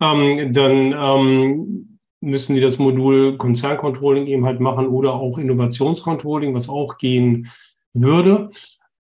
Ähm, 0.00 0.52
dann 0.54 0.94
ähm, 0.96 1.98
müssen 2.20 2.54
die 2.54 2.62
das 2.62 2.78
Modul 2.78 3.36
Konzerncontrolling 3.36 4.26
eben 4.26 4.46
halt 4.46 4.60
machen 4.60 4.88
oder 4.88 5.12
auch 5.12 5.36
Innovationscontrolling, 5.36 6.54
was 6.54 6.70
auch 6.70 6.96
gehen 6.96 7.50
würde. 7.92 8.48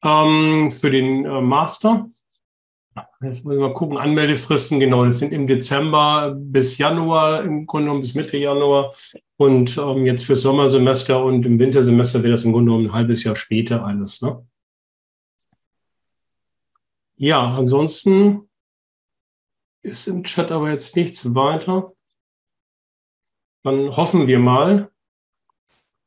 Ähm, 0.02 0.72
für 0.72 0.90
den 0.90 1.24
äh, 1.24 1.40
Master 1.40 2.10
Jetzt 3.22 3.44
müssen 3.44 3.60
wir 3.60 3.68
mal 3.68 3.74
gucken, 3.74 3.98
Anmeldefristen, 3.98 4.80
genau, 4.80 5.04
das 5.04 5.18
sind 5.18 5.34
im 5.34 5.46
Dezember 5.46 6.34
bis 6.34 6.78
Januar, 6.78 7.44
im 7.44 7.66
Grunde 7.66 7.84
genommen 7.86 8.00
bis 8.00 8.14
Mitte 8.14 8.38
Januar. 8.38 8.94
Und 9.36 9.76
ähm, 9.76 10.06
jetzt 10.06 10.24
fürs 10.24 10.40
Sommersemester 10.40 11.22
und 11.22 11.44
im 11.44 11.58
Wintersemester 11.58 12.22
wird 12.22 12.32
das 12.32 12.44
im 12.44 12.52
Grunde 12.52 12.70
genommen 12.70 12.86
ein 12.86 12.92
halbes 12.94 13.22
Jahr 13.22 13.36
später 13.36 13.84
alles. 13.84 14.22
Ne? 14.22 14.46
Ja, 17.16 17.52
ansonsten 17.52 18.48
ist 19.82 20.08
im 20.08 20.24
Chat 20.24 20.50
aber 20.50 20.70
jetzt 20.70 20.96
nichts 20.96 21.34
weiter. 21.34 21.92
Dann 23.62 23.94
hoffen 23.96 24.28
wir 24.28 24.38
mal. 24.38 24.90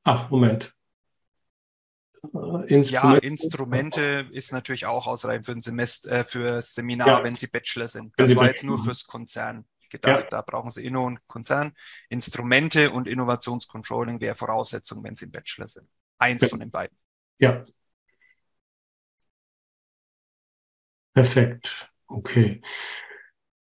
Ach, 0.04 0.32
Moment. 0.32 0.73
Instrumente. 2.24 2.92
Ja, 2.92 3.16
Instrumente 3.16 4.30
ist 4.32 4.54
natürlich 4.54 4.86
auch 4.86 5.08
ausreichend 5.08 5.46
für 5.46 5.52
ein 5.52 5.62
Semester, 5.62 6.12
äh, 6.12 6.24
für 6.24 6.62
Seminar, 6.62 7.08
ja. 7.08 7.24
wenn 7.24 7.36
Sie 7.36 7.48
Bachelor 7.48 7.88
sind. 7.88 8.14
Das 8.16 8.36
war 8.36 8.48
jetzt 8.48 8.64
nur 8.64 8.82
fürs 8.82 9.06
Konzern 9.06 9.66
gedacht. 9.90 10.24
Ja. 10.24 10.30
Da 10.30 10.42
brauchen 10.42 10.72
Sie 10.72 10.86
Inno 10.86 11.06
und 11.06 11.26
Konzern. 11.28 11.74
Instrumente 12.10 12.92
und 12.92 13.08
Innovationscontrolling 13.08 14.22
wäre 14.22 14.36
Voraussetzung, 14.36 15.04
wenn 15.04 15.16
Sie 15.16 15.26
ein 15.26 15.32
Bachelor 15.32 15.68
sind. 15.68 15.88
Eins 16.18 16.42
ja. 16.42 16.48
von 16.48 16.60
den 16.60 16.72
beiden. 16.72 16.98
Ja. 17.40 17.64
Perfekt. 21.14 21.92
Okay. 22.08 22.62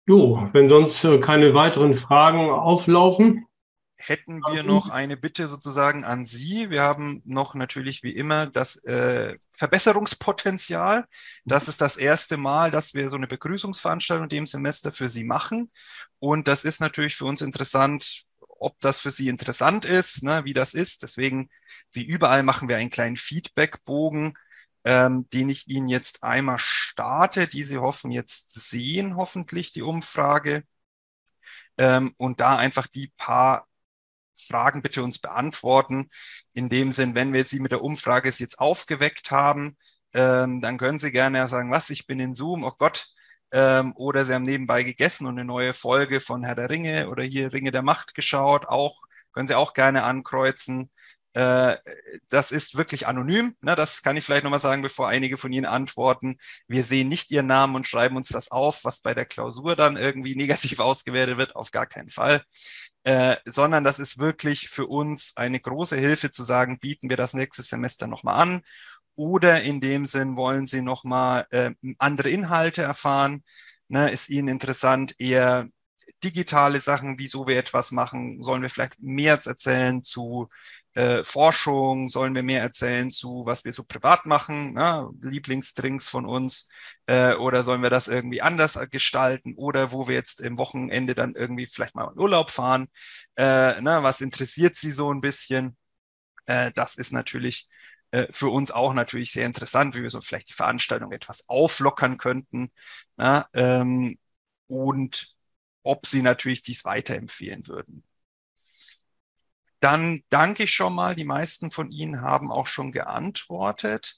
Jo, 0.05 0.49
wenn 0.51 0.67
sonst 0.67 1.03
äh, 1.03 1.19
keine 1.19 1.53
weiteren 1.53 1.93
Fragen 1.93 2.49
auflaufen, 2.49 3.45
hätten 4.01 4.41
wir 4.51 4.63
noch 4.63 4.89
eine 4.89 5.17
Bitte 5.17 5.47
sozusagen 5.47 6.03
an 6.03 6.25
Sie. 6.25 6.69
Wir 6.69 6.81
haben 6.81 7.21
noch 7.25 7.55
natürlich 7.55 8.03
wie 8.03 8.15
immer 8.15 8.47
das 8.47 8.83
äh, 8.83 9.37
Verbesserungspotenzial. 9.57 11.05
Das 11.45 11.67
ist 11.67 11.81
das 11.81 11.97
erste 11.97 12.37
Mal, 12.37 12.71
dass 12.71 12.93
wir 12.93 13.09
so 13.09 13.15
eine 13.15 13.27
Begrüßungsveranstaltung 13.27 14.23
in 14.25 14.29
dem 14.29 14.47
Semester 14.47 14.91
für 14.91 15.09
Sie 15.09 15.23
machen. 15.23 15.71
Und 16.19 16.47
das 16.47 16.63
ist 16.63 16.81
natürlich 16.81 17.15
für 17.15 17.25
uns 17.25 17.41
interessant, 17.41 18.23
ob 18.47 18.79
das 18.79 18.99
für 18.99 19.11
Sie 19.11 19.27
interessant 19.27 19.85
ist, 19.85 20.23
ne, 20.23 20.41
wie 20.45 20.53
das 20.53 20.73
ist. 20.73 21.03
Deswegen, 21.03 21.49
wie 21.93 22.03
überall, 22.03 22.43
machen 22.43 22.69
wir 22.69 22.77
einen 22.77 22.89
kleinen 22.89 23.17
Feedbackbogen, 23.17 24.33
ähm, 24.83 25.27
den 25.29 25.49
ich 25.49 25.67
Ihnen 25.67 25.87
jetzt 25.87 26.23
einmal 26.23 26.59
starte, 26.59 27.47
die 27.47 27.63
Sie 27.63 27.77
hoffen 27.77 28.11
jetzt 28.11 28.53
sehen, 28.69 29.15
hoffentlich 29.15 29.71
die 29.71 29.83
Umfrage. 29.83 30.63
Ähm, 31.77 32.13
und 32.17 32.41
da 32.41 32.57
einfach 32.57 32.87
die 32.87 33.11
paar 33.17 33.67
Fragen 34.47 34.81
bitte 34.81 35.03
uns 35.03 35.19
beantworten. 35.19 36.09
In 36.53 36.69
dem 36.69 36.91
Sinn, 36.91 37.15
wenn 37.15 37.33
wir 37.33 37.45
Sie 37.45 37.59
mit 37.59 37.71
der 37.71 37.83
Umfrage 37.83 38.29
jetzt 38.29 38.59
aufgeweckt 38.59 39.31
haben, 39.31 39.77
ähm, 40.13 40.61
dann 40.61 40.77
können 40.77 40.99
Sie 40.99 41.11
gerne 41.11 41.47
sagen, 41.47 41.71
was, 41.71 41.89
ich 41.89 42.07
bin 42.07 42.19
in 42.19 42.35
Zoom, 42.35 42.63
oh 42.63 42.73
Gott, 42.77 43.07
ähm, 43.51 43.93
oder 43.95 44.25
Sie 44.25 44.33
haben 44.33 44.43
nebenbei 44.43 44.83
gegessen 44.83 45.25
und 45.27 45.37
eine 45.37 45.45
neue 45.45 45.73
Folge 45.73 46.21
von 46.21 46.43
Herr 46.43 46.55
der 46.55 46.69
Ringe 46.69 47.09
oder 47.09 47.23
hier 47.23 47.53
Ringe 47.53 47.71
der 47.71 47.81
Macht 47.83 48.15
geschaut, 48.15 48.67
auch, 48.67 49.01
können 49.33 49.47
Sie 49.47 49.55
auch 49.55 49.73
gerne 49.73 50.03
ankreuzen. 50.03 50.91
Äh, 51.33 51.77
das 52.29 52.51
ist 52.51 52.77
wirklich 52.77 53.07
anonym. 53.07 53.55
Ne? 53.61 53.75
Das 53.75 54.03
kann 54.03 54.17
ich 54.17 54.25
vielleicht 54.25 54.43
nochmal 54.43 54.59
sagen, 54.59 54.81
bevor 54.81 55.07
einige 55.07 55.37
von 55.37 55.53
Ihnen 55.53 55.65
antworten. 55.65 56.37
Wir 56.67 56.83
sehen 56.83 57.09
nicht 57.09 57.31
Ihren 57.31 57.47
Namen 57.47 57.75
und 57.75 57.87
schreiben 57.87 58.17
uns 58.17 58.29
das 58.29 58.51
auf, 58.51 58.83
was 58.83 59.01
bei 59.01 59.13
der 59.13 59.25
Klausur 59.25 59.75
dann 59.75 59.97
irgendwie 59.97 60.35
negativ 60.37 60.79
ausgewertet 60.79 61.37
wird. 61.37 61.55
Auf 61.55 61.71
gar 61.71 61.85
keinen 61.87 62.09
Fall. 62.09 62.43
Äh, 63.03 63.37
sondern 63.45 63.83
das 63.83 63.99
ist 63.99 64.19
wirklich 64.19 64.69
für 64.69 64.87
uns 64.87 65.33
eine 65.35 65.59
große 65.59 65.97
Hilfe 65.97 66.31
zu 66.31 66.43
sagen, 66.43 66.79
bieten 66.79 67.09
wir 67.09 67.17
das 67.17 67.33
nächste 67.33 67.63
Semester 67.63 68.07
nochmal 68.07 68.41
an. 68.41 68.61
Oder 69.15 69.61
in 69.61 69.81
dem 69.81 70.05
Sinn 70.05 70.35
wollen 70.37 70.67
Sie 70.67 70.81
nochmal 70.81 71.45
äh, 71.51 71.71
andere 71.99 72.29
Inhalte 72.29 72.81
erfahren 72.81 73.43
Ne, 73.91 74.09
ist 74.09 74.29
Ihnen 74.29 74.47
interessant 74.47 75.15
eher 75.19 75.67
digitale 76.23 76.79
Sachen, 76.79 77.19
wieso 77.19 77.45
wir 77.47 77.57
etwas 77.57 77.91
machen? 77.91 78.41
Sollen 78.41 78.61
wir 78.61 78.69
vielleicht 78.69 79.01
mehr 79.01 79.33
erzählen 79.43 80.01
zu 80.03 80.47
äh, 80.93 81.23
Forschung? 81.23 82.09
Sollen 82.09 82.35
wir 82.35 82.43
mehr 82.43 82.61
erzählen 82.61 83.11
zu, 83.11 83.43
was 83.45 83.65
wir 83.65 83.73
so 83.73 83.83
privat 83.83 84.25
machen? 84.25 84.73
Ne? 84.73 85.09
Lieblingsdrinks 85.21 86.07
von 86.09 86.25
uns? 86.25 86.69
Äh, 87.07 87.35
oder 87.35 87.63
sollen 87.63 87.81
wir 87.83 87.89
das 87.89 88.07
irgendwie 88.07 88.41
anders 88.41 88.79
gestalten? 88.89 89.55
Oder 89.55 89.91
wo 89.91 90.07
wir 90.07 90.15
jetzt 90.15 90.41
im 90.41 90.57
Wochenende 90.57 91.15
dann 91.15 91.35
irgendwie 91.35 91.67
vielleicht 91.67 91.95
mal 91.95 92.11
in 92.11 92.19
Urlaub 92.19 92.51
fahren? 92.51 92.87
Äh, 93.35 93.81
ne? 93.81 93.99
Was 94.03 94.21
interessiert 94.21 94.75
Sie 94.75 94.91
so 94.91 95.13
ein 95.13 95.21
bisschen? 95.21 95.77
Äh, 96.45 96.71
das 96.75 96.95
ist 96.95 97.11
natürlich 97.13 97.69
äh, 98.11 98.27
für 98.31 98.49
uns 98.49 98.71
auch 98.71 98.93
natürlich 98.93 99.31
sehr 99.31 99.45
interessant, 99.45 99.95
wie 99.95 100.03
wir 100.03 100.09
so 100.09 100.21
vielleicht 100.21 100.49
die 100.49 100.53
Veranstaltung 100.53 101.11
etwas 101.11 101.49
auflockern 101.49 102.17
könnten. 102.17 102.71
Na, 103.17 103.47
ähm, 103.55 104.17
und 104.67 105.35
ob 105.83 106.05
sie 106.05 106.21
natürlich 106.21 106.61
dies 106.61 106.85
weiterempfehlen 106.85 107.67
würden. 107.67 108.03
Dann 109.81 110.21
danke 110.29 110.63
ich 110.63 110.71
schon 110.71 110.95
mal. 110.95 111.15
Die 111.15 111.25
meisten 111.25 111.71
von 111.71 111.91
Ihnen 111.91 112.21
haben 112.21 112.51
auch 112.51 112.67
schon 112.67 112.91
geantwortet. 112.91 114.15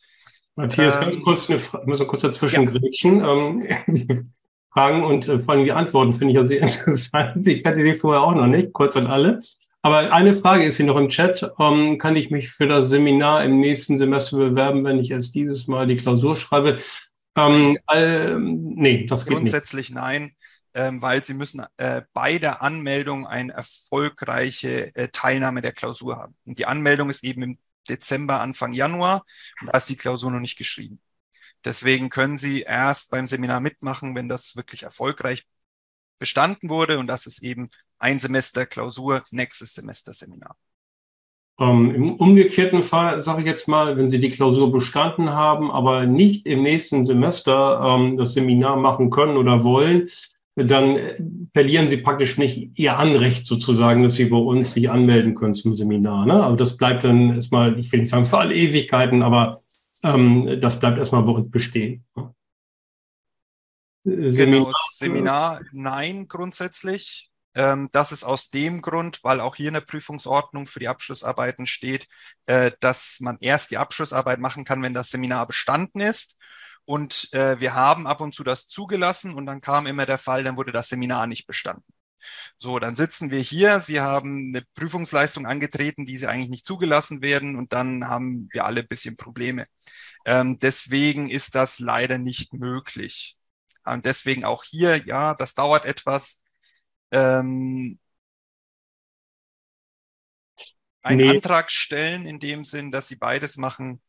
Matthias, 0.55 0.97
ähm, 0.97 1.11
ganz 1.11 1.23
kurz, 1.23 1.49
eine 1.49 1.57
Frage, 1.57 1.87
muss 1.87 2.05
kurz 2.05 2.21
dazwischen 2.21 2.65
ja. 2.65 2.69
grätschen. 2.69 3.25
Ähm, 3.25 4.33
Fragen 4.73 5.03
und 5.03 5.27
äh, 5.27 5.39
vor 5.39 5.53
allem 5.53 5.63
die 5.63 5.71
Antworten 5.71 6.13
finde 6.13 6.33
ich 6.33 6.37
ja 6.37 6.45
sehr 6.45 6.61
interessant. 6.63 7.47
Ich 7.47 7.65
hatte 7.65 7.83
die 7.83 7.95
vorher 7.95 8.21
auch 8.21 8.35
noch 8.35 8.47
nicht, 8.47 8.73
kurz 8.73 8.97
an 8.97 9.07
alle. 9.07 9.39
Aber 9.81 10.13
eine 10.13 10.33
Frage 10.33 10.65
ist 10.65 10.77
hier 10.77 10.85
noch 10.85 10.97
im 10.97 11.09
Chat. 11.09 11.51
Ähm, 11.59 11.97
kann 11.97 12.15
ich 12.15 12.29
mich 12.29 12.49
für 12.49 12.67
das 12.67 12.89
Seminar 12.89 13.43
im 13.43 13.59
nächsten 13.59 13.97
Semester 13.97 14.37
bewerben, 14.37 14.83
wenn 14.83 14.99
ich 14.99 15.11
erst 15.11 15.33
dieses 15.33 15.67
Mal 15.67 15.87
die 15.87 15.97
Klausur 15.97 16.35
schreibe? 16.35 16.77
Ähm, 17.37 17.77
äh, 17.89 18.35
nee, 18.37 19.05
das 19.05 19.25
geht 19.25 19.37
Grundsätzlich 19.37 19.89
nicht. 19.89 19.95
nein 19.95 20.23
ähm, 20.23 20.31
weil 20.73 21.23
sie 21.23 21.33
müssen 21.33 21.65
äh, 21.77 22.01
bei 22.13 22.39
der 22.39 22.61
Anmeldung 22.61 23.27
eine 23.27 23.53
erfolgreiche 23.53 24.95
äh, 24.95 25.09
Teilnahme 25.09 25.61
der 25.61 25.71
Klausur 25.71 26.17
haben. 26.17 26.35
Und 26.45 26.57
die 26.57 26.65
Anmeldung 26.65 27.09
ist 27.09 27.23
eben 27.23 27.43
im 27.43 27.57
Dezember, 27.89 28.41
Anfang 28.41 28.73
Januar 28.73 29.25
und 29.61 29.67
da 29.67 29.77
ist 29.77 29.89
die 29.89 29.95
Klausur 29.95 30.31
noch 30.31 30.39
nicht 30.39 30.57
geschrieben. 30.57 31.01
Deswegen 31.65 32.09
können 32.09 32.37
Sie 32.37 32.61
erst 32.61 33.11
beim 33.11 33.27
Seminar 33.27 33.59
mitmachen, 33.59 34.15
wenn 34.15 34.29
das 34.29 34.55
wirklich 34.55 34.83
erfolgreich 34.83 35.45
bestanden 36.19 36.69
wurde 36.69 36.99
und 36.99 37.07
das 37.07 37.25
ist 37.25 37.43
eben 37.43 37.69
ein 37.99 38.19
Semester 38.19 38.65
Klausur, 38.65 39.23
nächstes 39.31 39.73
Semester 39.73 40.13
Seminar. 40.13 40.55
Ähm, 41.59 41.93
Im 41.93 42.15
umgekehrten 42.15 42.81
Fall 42.81 43.19
sage 43.21 43.41
ich 43.41 43.47
jetzt 43.47 43.67
mal, 43.67 43.95
wenn 43.97 44.07
Sie 44.07 44.19
die 44.19 44.31
Klausur 44.31 44.71
bestanden 44.71 45.29
haben, 45.29 45.69
aber 45.69 46.05
nicht 46.05 46.45
im 46.45 46.63
nächsten 46.63 47.05
Semester 47.05 47.79
ähm, 47.81 48.15
das 48.15 48.33
Seminar 48.33 48.75
machen 48.75 49.11
können 49.11 49.37
oder 49.37 49.63
wollen, 49.63 50.09
dann 50.55 51.47
verlieren 51.53 51.87
sie 51.87 51.97
praktisch 51.97 52.37
nicht 52.37 52.77
ihr 52.77 52.97
Anrecht 52.97 53.45
sozusagen, 53.47 54.03
dass 54.03 54.15
sie 54.15 54.25
bei 54.25 54.37
uns 54.37 54.73
sich 54.73 54.89
anmelden 54.89 55.33
können 55.33 55.55
zum 55.55 55.75
Seminar. 55.75 56.25
Ne? 56.25 56.33
Aber 56.33 56.55
das 56.55 56.77
bleibt 56.77 57.03
dann 57.03 57.35
erstmal, 57.35 57.79
ich 57.79 57.91
will 57.91 57.99
nicht 57.99 58.09
sagen 58.09 58.25
für 58.25 58.37
alle 58.37 58.55
Ewigkeiten, 58.55 59.23
aber 59.23 59.57
ähm, 60.03 60.59
das 60.61 60.79
bleibt 60.79 60.97
erstmal 60.97 61.23
bei 61.23 61.31
uns 61.31 61.49
bestehen. 61.49 62.05
Seminar, 64.05 64.65
genau, 64.65 64.71
Seminar 64.91 65.61
nein 65.71 66.27
grundsätzlich. 66.27 67.31
Ähm, 67.55 67.89
das 67.91 68.11
ist 68.11 68.23
aus 68.23 68.49
dem 68.49 68.81
Grund, 68.81 69.19
weil 69.23 69.39
auch 69.39 69.55
hier 69.55 69.67
in 69.67 69.75
der 69.75 69.81
Prüfungsordnung 69.81 70.67
für 70.67 70.79
die 70.79 70.87
Abschlussarbeiten 70.87 71.67
steht, 71.67 72.07
äh, 72.47 72.71
dass 72.79 73.19
man 73.21 73.37
erst 73.39 73.71
die 73.71 73.77
Abschlussarbeit 73.77 74.39
machen 74.39 74.65
kann, 74.65 74.81
wenn 74.81 74.93
das 74.93 75.09
Seminar 75.09 75.47
bestanden 75.47 76.01
ist. 76.01 76.37
Und 76.85 77.29
äh, 77.33 77.59
wir 77.59 77.75
haben 77.75 78.07
ab 78.07 78.21
und 78.21 78.35
zu 78.35 78.43
das 78.43 78.67
zugelassen 78.67 79.33
und 79.33 79.45
dann 79.45 79.61
kam 79.61 79.87
immer 79.87 80.05
der 80.05 80.17
Fall, 80.17 80.43
dann 80.43 80.57
wurde 80.57 80.71
das 80.71 80.89
Seminar 80.89 81.27
nicht 81.27 81.47
bestanden. 81.47 81.93
So, 82.57 82.79
dann 82.79 82.95
sitzen 82.95 83.31
wir 83.31 83.39
hier. 83.39 83.79
Sie 83.81 83.99
haben 84.01 84.53
eine 84.53 84.65
Prüfungsleistung 84.75 85.45
angetreten, 85.45 86.05
die 86.05 86.17
sie 86.17 86.27
eigentlich 86.27 86.49
nicht 86.49 86.65
zugelassen 86.65 87.21
werden 87.21 87.55
und 87.57 87.73
dann 87.73 88.07
haben 88.07 88.47
wir 88.51 88.65
alle 88.65 88.81
ein 88.81 88.87
bisschen 88.87 89.17
Probleme. 89.17 89.67
Ähm, 90.25 90.59
deswegen 90.59 91.29
ist 91.29 91.55
das 91.55 91.79
leider 91.79 92.17
nicht 92.17 92.53
möglich. 92.53 93.37
Und 93.85 94.05
deswegen 94.05 94.45
auch 94.45 94.63
hier, 94.63 95.05
ja, 95.05 95.33
das 95.33 95.55
dauert 95.55 95.85
etwas. 95.85 96.43
Ähm, 97.11 97.99
einen 101.01 101.17
nee. 101.17 101.29
Antrag 101.29 101.69
stellen 101.69 102.25
in 102.25 102.39
dem 102.39 102.63
Sinn, 102.63 102.91
dass 102.91 103.09
sie 103.09 103.17
beides 103.17 103.57
machen, 103.57 104.01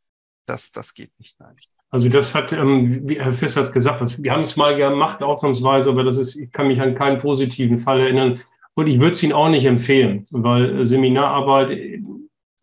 das, 0.47 0.71
das 0.73 0.95
geht 0.95 1.19
nicht. 1.19 1.39
Nein. 1.41 1.57
Also 1.95 2.09
das 2.09 2.35
hat, 2.35 2.53
ähm, 2.53 3.09
wie 3.09 3.21
Herr 3.21 3.31
Fiss 3.31 3.57
hat 3.57 3.73
gesagt, 3.73 4.03
das, 4.03 4.21
wir 4.21 4.33
haben 4.33 4.43
es 4.43 4.57
mal 4.57 4.75
gemacht, 4.75 5.23
ausnahmsweise, 5.23 5.91
aber 5.91 6.03
das 6.03 6.19
ist, 6.19 6.35
ich 6.35 6.51
kann 6.51 6.67
mich 6.67 6.81
an 6.81 6.97
keinen 6.97 7.21
positiven 7.21 7.79
Fall 7.79 8.01
erinnern. 8.01 8.37
Und 8.75 8.89
ich 8.89 8.99
würde 8.99 9.13
es 9.13 9.23
Ihnen 9.23 9.33
auch 9.33 9.49
nicht 9.49 9.65
empfehlen, 9.65 10.25
weil 10.33 10.81
äh, 10.81 10.87
Seminararbeit, 10.87 12.01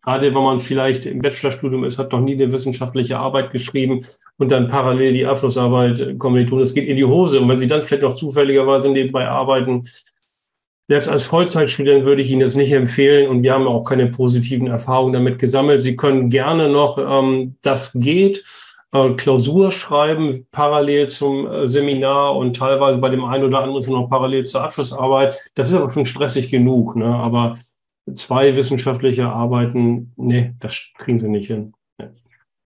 gerade 0.01 0.35
wenn 0.35 0.43
man 0.43 0.59
vielleicht 0.59 1.05
im 1.05 1.19
Bachelorstudium 1.19 1.85
ist, 1.85 1.97
hat 1.97 2.11
doch 2.11 2.19
nie 2.19 2.33
eine 2.33 2.51
wissenschaftliche 2.51 3.19
Arbeit 3.19 3.51
geschrieben 3.51 4.03
und 4.37 4.51
dann 4.51 4.67
parallel 4.67 5.13
die 5.13 5.25
Abschlussarbeit 5.25 6.01
äh, 6.01 6.17
tun. 6.17 6.59
Das 6.59 6.73
geht 6.73 6.89
in 6.89 6.97
die 6.97 7.05
Hose. 7.05 7.39
Und 7.39 7.47
wenn 7.47 7.57
Sie 7.57 7.67
dann 7.67 7.83
vielleicht 7.83 8.03
noch 8.03 8.15
zufälligerweise 8.15 8.89
nebenbei 8.89 9.29
arbeiten, 9.29 9.85
selbst 10.89 11.07
als 11.07 11.23
Vollzeitstudent 11.23 12.05
würde 12.05 12.21
ich 12.21 12.31
Ihnen 12.31 12.41
das 12.41 12.55
nicht 12.55 12.73
empfehlen 12.73 13.29
und 13.29 13.43
wir 13.43 13.53
haben 13.53 13.65
auch 13.65 13.85
keine 13.85 14.07
positiven 14.07 14.67
Erfahrungen 14.67 15.13
damit 15.13 15.39
gesammelt. 15.39 15.81
Sie 15.81 15.95
können 15.95 16.29
gerne 16.29 16.67
noch, 16.67 16.97
ähm, 16.97 17.55
das 17.61 17.93
geht 17.93 18.43
äh, 18.91 19.13
Klausur 19.13 19.71
schreiben, 19.71 20.47
parallel 20.51 21.07
zum 21.09 21.47
äh, 21.47 21.67
Seminar 21.67 22.35
und 22.35 22.55
teilweise 22.55 22.97
bei 22.97 23.09
dem 23.09 23.23
einen 23.23 23.45
oder 23.45 23.59
anderen 23.59 23.93
noch 23.93 24.09
parallel 24.09 24.45
zur 24.45 24.63
Abschlussarbeit. 24.63 25.39
Das 25.55 25.69
ist 25.69 25.75
aber 25.75 25.89
schon 25.89 26.05
stressig 26.05 26.49
genug. 26.49 26.95
Ne? 26.95 27.05
Aber 27.05 27.55
zwei 28.15 28.55
wissenschaftliche 28.55 29.27
Arbeiten, 29.27 30.13
nee, 30.17 30.53
das 30.59 30.89
kriegen 30.97 31.19
sie 31.19 31.29
nicht 31.29 31.47
hin. 31.47 31.73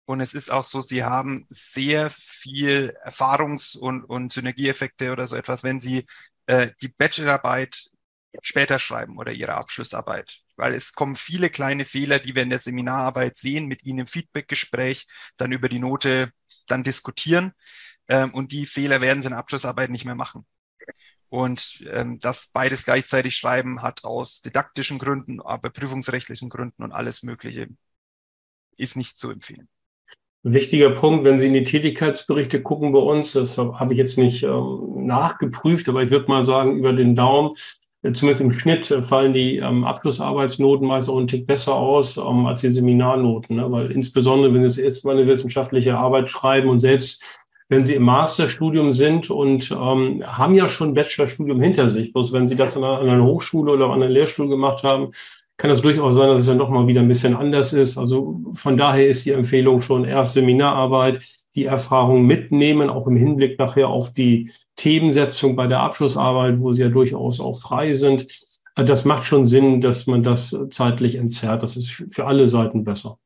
Und 0.09 0.21
es 0.21 0.33
ist 0.33 0.49
auch 0.49 0.63
so, 0.63 0.79
sie 0.79 1.03
haben 1.03 1.45
sehr 1.49 2.09
viel 2.09 2.93
Erfahrungs- 3.05 3.77
und, 3.77 4.05
und 4.05 4.31
Synergieeffekte 4.31 5.11
oder 5.11 5.27
so 5.27 5.35
etwas, 5.35 5.63
wenn 5.63 5.81
sie 5.81 6.05
äh, 6.45 6.69
die 6.81 6.87
Bachelorarbeit 6.87 7.89
später 8.41 8.79
schreiben 8.79 9.17
oder 9.17 9.33
ihre 9.33 9.55
Abschlussarbeit. 9.55 10.39
Weil 10.57 10.73
es 10.73 10.93
kommen 10.93 11.15
viele 11.15 11.49
kleine 11.49 11.85
Fehler, 11.85 12.19
die 12.19 12.35
wir 12.35 12.43
in 12.43 12.49
der 12.49 12.59
Seminararbeit 12.59 13.37
sehen, 13.37 13.67
mit 13.67 13.83
ihnen 13.83 13.99
im 13.99 14.07
Feedbackgespräch, 14.07 15.07
dann 15.37 15.51
über 15.51 15.69
die 15.69 15.79
Note 15.79 16.31
dann 16.67 16.83
diskutieren. 16.83 17.53
Ähm, 18.09 18.33
und 18.33 18.51
die 18.51 18.65
Fehler 18.65 18.99
werden 19.01 19.21
sie 19.21 19.27
in 19.27 19.31
der 19.31 19.39
Abschlussarbeit 19.39 19.89
nicht 19.89 20.05
mehr 20.05 20.15
machen. 20.15 20.45
Und 21.29 21.83
ähm, 21.91 22.19
das 22.19 22.51
beides 22.53 22.85
gleichzeitig 22.85 23.35
schreiben 23.35 23.81
hat 23.81 24.03
aus 24.03 24.41
didaktischen 24.41 24.97
Gründen, 24.97 25.41
aber 25.41 25.69
prüfungsrechtlichen 25.69 26.49
Gründen 26.49 26.83
und 26.83 26.93
alles 26.93 27.23
Mögliche 27.23 27.67
ist 28.77 28.95
nicht 28.95 29.19
zu 29.19 29.29
empfehlen. 29.29 29.67
Wichtiger 30.43 30.91
Punkt, 30.91 31.25
wenn 31.25 31.39
Sie 31.39 31.47
in 31.47 31.53
die 31.53 31.65
Tätigkeitsberichte 31.65 32.61
gucken 32.61 32.93
bei 32.93 32.99
uns, 32.99 33.33
das 33.33 33.57
habe 33.57 33.93
ich 33.93 33.97
jetzt 33.97 34.17
nicht 34.17 34.43
ähm, 34.43 35.05
nachgeprüft, 35.05 35.89
aber 35.89 36.03
ich 36.03 36.09
würde 36.09 36.29
mal 36.29 36.45
sagen, 36.45 36.77
über 36.77 36.93
den 36.93 37.15
Daumen, 37.15 37.53
zumindest 38.13 38.41
im 38.41 38.53
Schnitt 38.53 38.85
fallen 39.01 39.33
die 39.33 39.57
ähm, 39.57 39.83
Abschlussarbeitsnoten 39.83 40.87
meist 40.87 41.09
auch 41.09 41.17
einen 41.17 41.27
Tick 41.27 41.47
besser 41.47 41.75
aus 41.75 42.17
ähm, 42.17 42.45
als 42.45 42.61
die 42.61 42.69
Seminarnoten. 42.69 43.55
Ne? 43.55 43.71
Weil 43.71 43.91
insbesondere, 43.91 44.53
wenn 44.53 44.67
Sie 44.69 44.81
jetzt 44.81 45.05
mal 45.05 45.17
eine 45.17 45.27
wissenschaftliche 45.27 45.97
Arbeit 45.97 46.29
schreiben 46.29 46.69
und 46.69 46.79
selbst 46.79 47.23
wenn 47.69 47.83
Sie 47.83 47.95
im 47.95 48.03
Masterstudium 48.03 48.93
sind 48.93 49.29
und 49.29 49.71
ähm, 49.71 50.23
haben 50.25 50.53
ja 50.53 50.67
schon 50.67 50.93
Bachelorstudium 50.93 51.61
hinter 51.61 51.87
sich, 51.89 52.13
bloß 52.13 52.31
wenn 52.31 52.47
Sie 52.47 52.55
das 52.55 52.77
an 52.77 52.83
einer, 52.83 52.99
an 52.99 53.09
einer 53.09 53.23
Hochschule 53.23 53.73
oder 53.73 53.85
an 53.87 54.01
einer 54.01 54.09
Lehrstuhl 54.09 54.47
gemacht 54.47 54.83
haben, 54.83 55.11
kann 55.57 55.69
das 55.71 55.81
durchaus 55.81 56.15
sein, 56.15 56.29
dass 56.29 56.41
es 56.41 56.45
dann 56.45 56.59
doch 56.59 56.69
mal 56.69 56.87
wieder 56.87 57.01
ein 57.01 57.07
bisschen 57.07 57.35
anders 57.35 57.73
ist. 57.73 57.97
Also 57.97 58.39
von 58.53 58.77
daher 58.77 59.07
ist 59.07 59.25
die 59.25 59.31
Empfehlung 59.31 59.81
schon 59.81 60.05
erst 60.05 60.33
Seminararbeit, 60.33 61.23
die 61.57 61.65
Erfahrung 61.65 62.25
mitnehmen, 62.25 62.89
auch 62.89 63.07
im 63.07 63.17
Hinblick 63.17 63.57
nachher 63.59 63.89
auf 63.89 64.13
die 64.13 64.51
Themensetzung 64.75 65.55
bei 65.55 65.67
der 65.67 65.79
Abschlussarbeit, 65.79 66.59
wo 66.59 66.71
sie 66.71 66.83
ja 66.83 66.89
durchaus 66.89 67.39
auch 67.39 67.59
frei 67.59 67.93
sind. 67.93 68.27
Das 68.75 69.05
macht 69.05 69.25
schon 69.25 69.43
Sinn, 69.43 69.81
dass 69.81 70.05
man 70.05 70.21
das 70.21 70.55
zeitlich 70.69 71.15
entzerrt. 71.15 71.63
Das 71.63 71.75
ist 71.75 71.89
für 72.11 72.27
alle 72.27 72.47
Seiten 72.47 72.83
besser. 72.83 73.17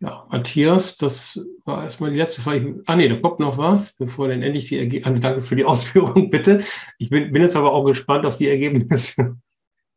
Ja, 0.00 0.28
Matthias, 0.30 0.96
das 0.96 1.44
war 1.64 1.82
erstmal 1.82 2.12
die 2.12 2.18
letzte 2.18 2.40
Frage. 2.40 2.80
Ah 2.86 2.94
nee, 2.94 3.08
da 3.08 3.16
kommt 3.16 3.40
noch 3.40 3.58
was, 3.58 3.96
bevor 3.96 4.28
dann 4.28 4.42
endlich 4.42 4.68
die 4.68 4.78
Ergebnisse. 4.78 5.16
Ah, 5.16 5.18
danke 5.18 5.40
für 5.40 5.56
die 5.56 5.64
Ausführung, 5.64 6.30
bitte. 6.30 6.60
Ich 6.98 7.10
bin, 7.10 7.32
bin 7.32 7.42
jetzt 7.42 7.56
aber 7.56 7.72
auch 7.72 7.84
gespannt 7.84 8.24
auf 8.24 8.36
die 8.36 8.48
Ergebnisse. 8.48 9.36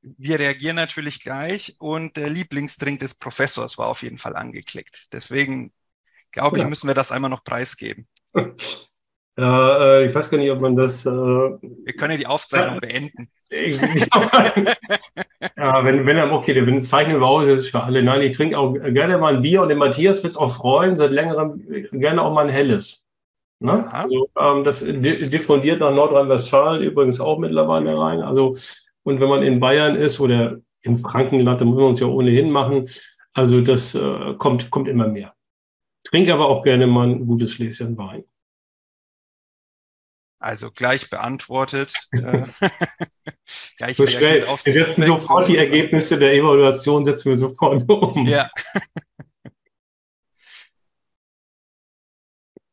Wir 0.02 0.40
reagieren 0.40 0.76
natürlich 0.76 1.22
gleich 1.22 1.76
und 1.80 2.18
der 2.18 2.30
Lieblingsdrink 2.30 3.00
des 3.00 3.14
Professors 3.14 3.78
war 3.78 3.88
auf 3.88 4.04
jeden 4.04 4.18
Fall 4.18 4.36
angeklickt. 4.36 5.08
Deswegen 5.14 5.72
glaube 6.32 6.58
ich, 6.58 6.64
ja. 6.64 6.70
müssen 6.70 6.88
wir 6.88 6.96
das 6.96 7.12
einmal 7.12 7.30
noch 7.30 7.44
preisgeben. 7.44 8.08
Ja, 9.38 10.00
äh, 10.00 10.06
ich 10.06 10.14
weiß 10.14 10.30
gar 10.30 10.38
nicht, 10.38 10.52
ob 10.52 10.60
man 10.60 10.76
das. 10.76 11.06
Äh, 11.06 11.10
wir 11.10 11.94
können 11.98 12.12
ja 12.12 12.18
die 12.18 12.28
Aufzeichnung 12.28 12.78
äh, 12.78 12.80
beenden. 12.82 13.30
ja, 15.58 15.86
wenn, 15.86 16.06
wenn 16.06 16.18
er, 16.18 16.32
okay, 16.32 16.66
wenn 16.66 16.78
es 16.78 16.90
zeichnen 16.90 17.20
wir 17.20 17.28
aus, 17.28 17.48
ist 17.48 17.70
für 17.70 17.82
alle. 17.82 18.04
Nein, 18.04 18.22
ich 18.22 18.36
trinke 18.36 18.58
auch 18.58 18.74
gerne 18.74 19.18
mal 19.18 19.36
ein 19.36 19.42
Bier 19.42 19.62
und 19.62 19.70
den 19.70 19.78
Matthias 19.78 20.22
wird 20.24 20.34
es 20.34 20.38
auch 20.38 20.52
freuen, 20.52 20.96
seit 20.96 21.12
längerem 21.12 21.62
gerne 21.92 22.22
auch 22.22 22.34
mal 22.34 22.46
ein 22.46 22.54
helles. 22.54 23.08
Ne? 23.60 23.92
Also, 23.94 24.30
ähm, 24.40 24.64
das 24.64 24.84
diffundiert 24.86 25.80
nach 25.80 25.92
Nordrhein-Westfalen 25.92 26.82
übrigens 26.84 27.20
auch 27.20 27.38
mittlerweile 27.40 27.98
rein. 27.98 28.22
Also, 28.22 28.56
und 29.04 29.20
wenn 29.20 29.30
man 29.30 29.44
in 29.44 29.60
Bayern 29.60 29.96
ist 29.96 30.20
oder 30.20 30.60
im 30.82 30.96
Frankenland, 30.96 31.62
dann 31.62 31.70
muss 31.70 31.78
man 31.78 31.86
uns 31.86 32.00
ja 32.00 32.08
ohnehin 32.08 32.52
machen. 32.52 32.86
Also 33.34 33.62
das 33.62 33.96
äh, 33.96 34.34
kommt, 34.38 34.70
kommt 34.70 34.88
immer 34.88 35.08
mehr. 35.08 35.34
Trinke 36.04 36.34
aber 36.34 36.48
auch 36.48 36.64
gerne 36.64 36.88
mal 36.88 37.08
ein 37.08 37.26
gutes 37.26 37.56
Gläschen 37.56 37.98
Wein. 37.98 38.24
Also 40.40 40.72
gleich 40.72 41.10
beantwortet. 41.10 41.94
äh, 42.12 42.44
gleich 43.78 43.96
so 43.96 44.08
schnell. 44.08 44.46
Wir 44.46 44.74
setzen 44.74 45.04
sofort 45.04 45.48
die 45.48 45.58
Ergebnisse 45.58 46.18
der 46.18 46.34
Evaluation, 46.34 47.06
setzen 47.06 47.30
wir 47.30 47.38
sofort 47.38 47.84
um. 47.90 48.26
Ja. 48.26 48.50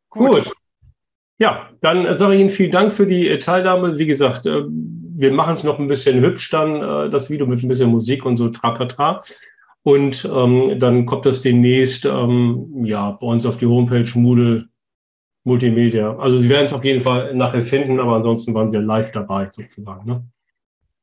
Gut. 0.08 0.44
Gut. 0.44 0.52
Ja, 1.40 1.70
dann 1.82 2.12
sage 2.16 2.34
ich 2.34 2.40
Ihnen 2.40 2.50
vielen 2.50 2.72
Dank 2.72 2.92
für 2.92 3.06
die 3.06 3.28
äh, 3.28 3.38
Teilnahme. 3.38 3.96
Wie 3.96 4.06
gesagt, 4.06 4.46
äh, 4.46 4.64
wir 5.18 5.32
machen 5.32 5.54
es 5.54 5.64
noch 5.64 5.80
ein 5.80 5.88
bisschen 5.88 6.20
hübsch 6.20 6.48
dann, 6.50 6.76
äh, 6.76 7.10
das 7.10 7.28
Video 7.28 7.44
mit 7.44 7.62
ein 7.62 7.68
bisschen 7.68 7.90
Musik 7.90 8.24
und 8.24 8.36
so 8.36 8.50
trapatra. 8.50 9.20
Und 9.82 10.30
ähm, 10.32 10.78
dann 10.78 11.06
kommt 11.06 11.26
das 11.26 11.40
demnächst 11.42 12.04
ähm, 12.04 12.84
ja, 12.84 13.12
bei 13.12 13.26
uns 13.26 13.44
auf 13.44 13.56
die 13.56 13.66
Homepage 13.66 14.08
Moodle 14.14 14.68
Multimedia. 15.44 16.16
Also 16.18 16.38
Sie 16.38 16.48
werden 16.48 16.66
es 16.66 16.72
auf 16.72 16.84
jeden 16.84 17.00
Fall 17.00 17.34
nachher 17.34 17.62
finden, 17.62 17.98
aber 17.98 18.16
ansonsten 18.16 18.54
waren 18.54 18.70
Sie 18.70 18.76
ja 18.76 18.82
live 18.82 19.10
dabei 19.10 19.48
sozusagen. 19.50 20.06
Ne? 20.06 20.24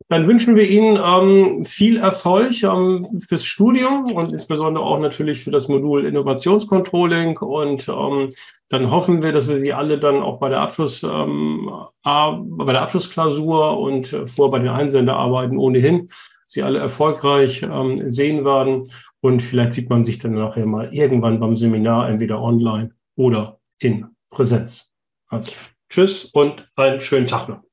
Dann 0.07 0.27
wünschen 0.27 0.55
wir 0.55 0.67
Ihnen 0.69 0.99
ähm, 1.03 1.65
viel 1.65 1.97
Erfolg 1.97 2.61
ähm, 2.63 3.07
fürs 3.27 3.43
Studium 3.43 4.11
und 4.11 4.33
insbesondere 4.33 4.83
auch 4.83 4.99
natürlich 4.99 5.43
für 5.43 5.49
das 5.49 5.67
Modul 5.67 6.05
Innovationscontrolling. 6.05 7.37
Und 7.39 7.89
ähm, 7.89 8.29
dann 8.69 8.91
hoffen 8.91 9.23
wir, 9.23 9.31
dass 9.31 9.47
wir 9.47 9.57
Sie 9.57 9.73
alle 9.73 9.97
dann 9.97 10.21
auch 10.21 10.39
bei 10.39 10.49
der 10.49 10.61
Abschluss, 10.61 11.01
ähm, 11.01 11.71
bei 12.03 12.71
der 12.71 12.83
Abschlussklausur 12.83 13.79
und 13.79 14.13
äh, 14.13 14.27
vor 14.27 14.51
bei 14.51 14.59
den 14.59 14.69
Einsenderarbeiten 14.69 15.57
ohnehin 15.57 16.09
Sie 16.47 16.61
alle 16.61 16.79
erfolgreich 16.79 17.63
ähm, 17.63 17.97
sehen 17.97 18.45
werden. 18.45 18.85
Und 19.21 19.41
vielleicht 19.41 19.73
sieht 19.73 19.89
man 19.89 20.05
sich 20.05 20.19
dann 20.19 20.35
nachher 20.35 20.67
mal 20.67 20.93
irgendwann 20.93 21.39
beim 21.39 21.55
Seminar 21.55 22.09
entweder 22.09 22.41
online 22.41 22.91
oder 23.15 23.59
in 23.79 24.05
Präsenz. 24.29 24.91
Also 25.27 25.51
tschüss 25.89 26.25
und 26.25 26.69
einen 26.75 26.99
schönen 26.99 27.25
Tag 27.25 27.49
noch. 27.49 27.64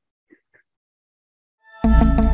Thank 1.84 2.22
you. 2.22 2.31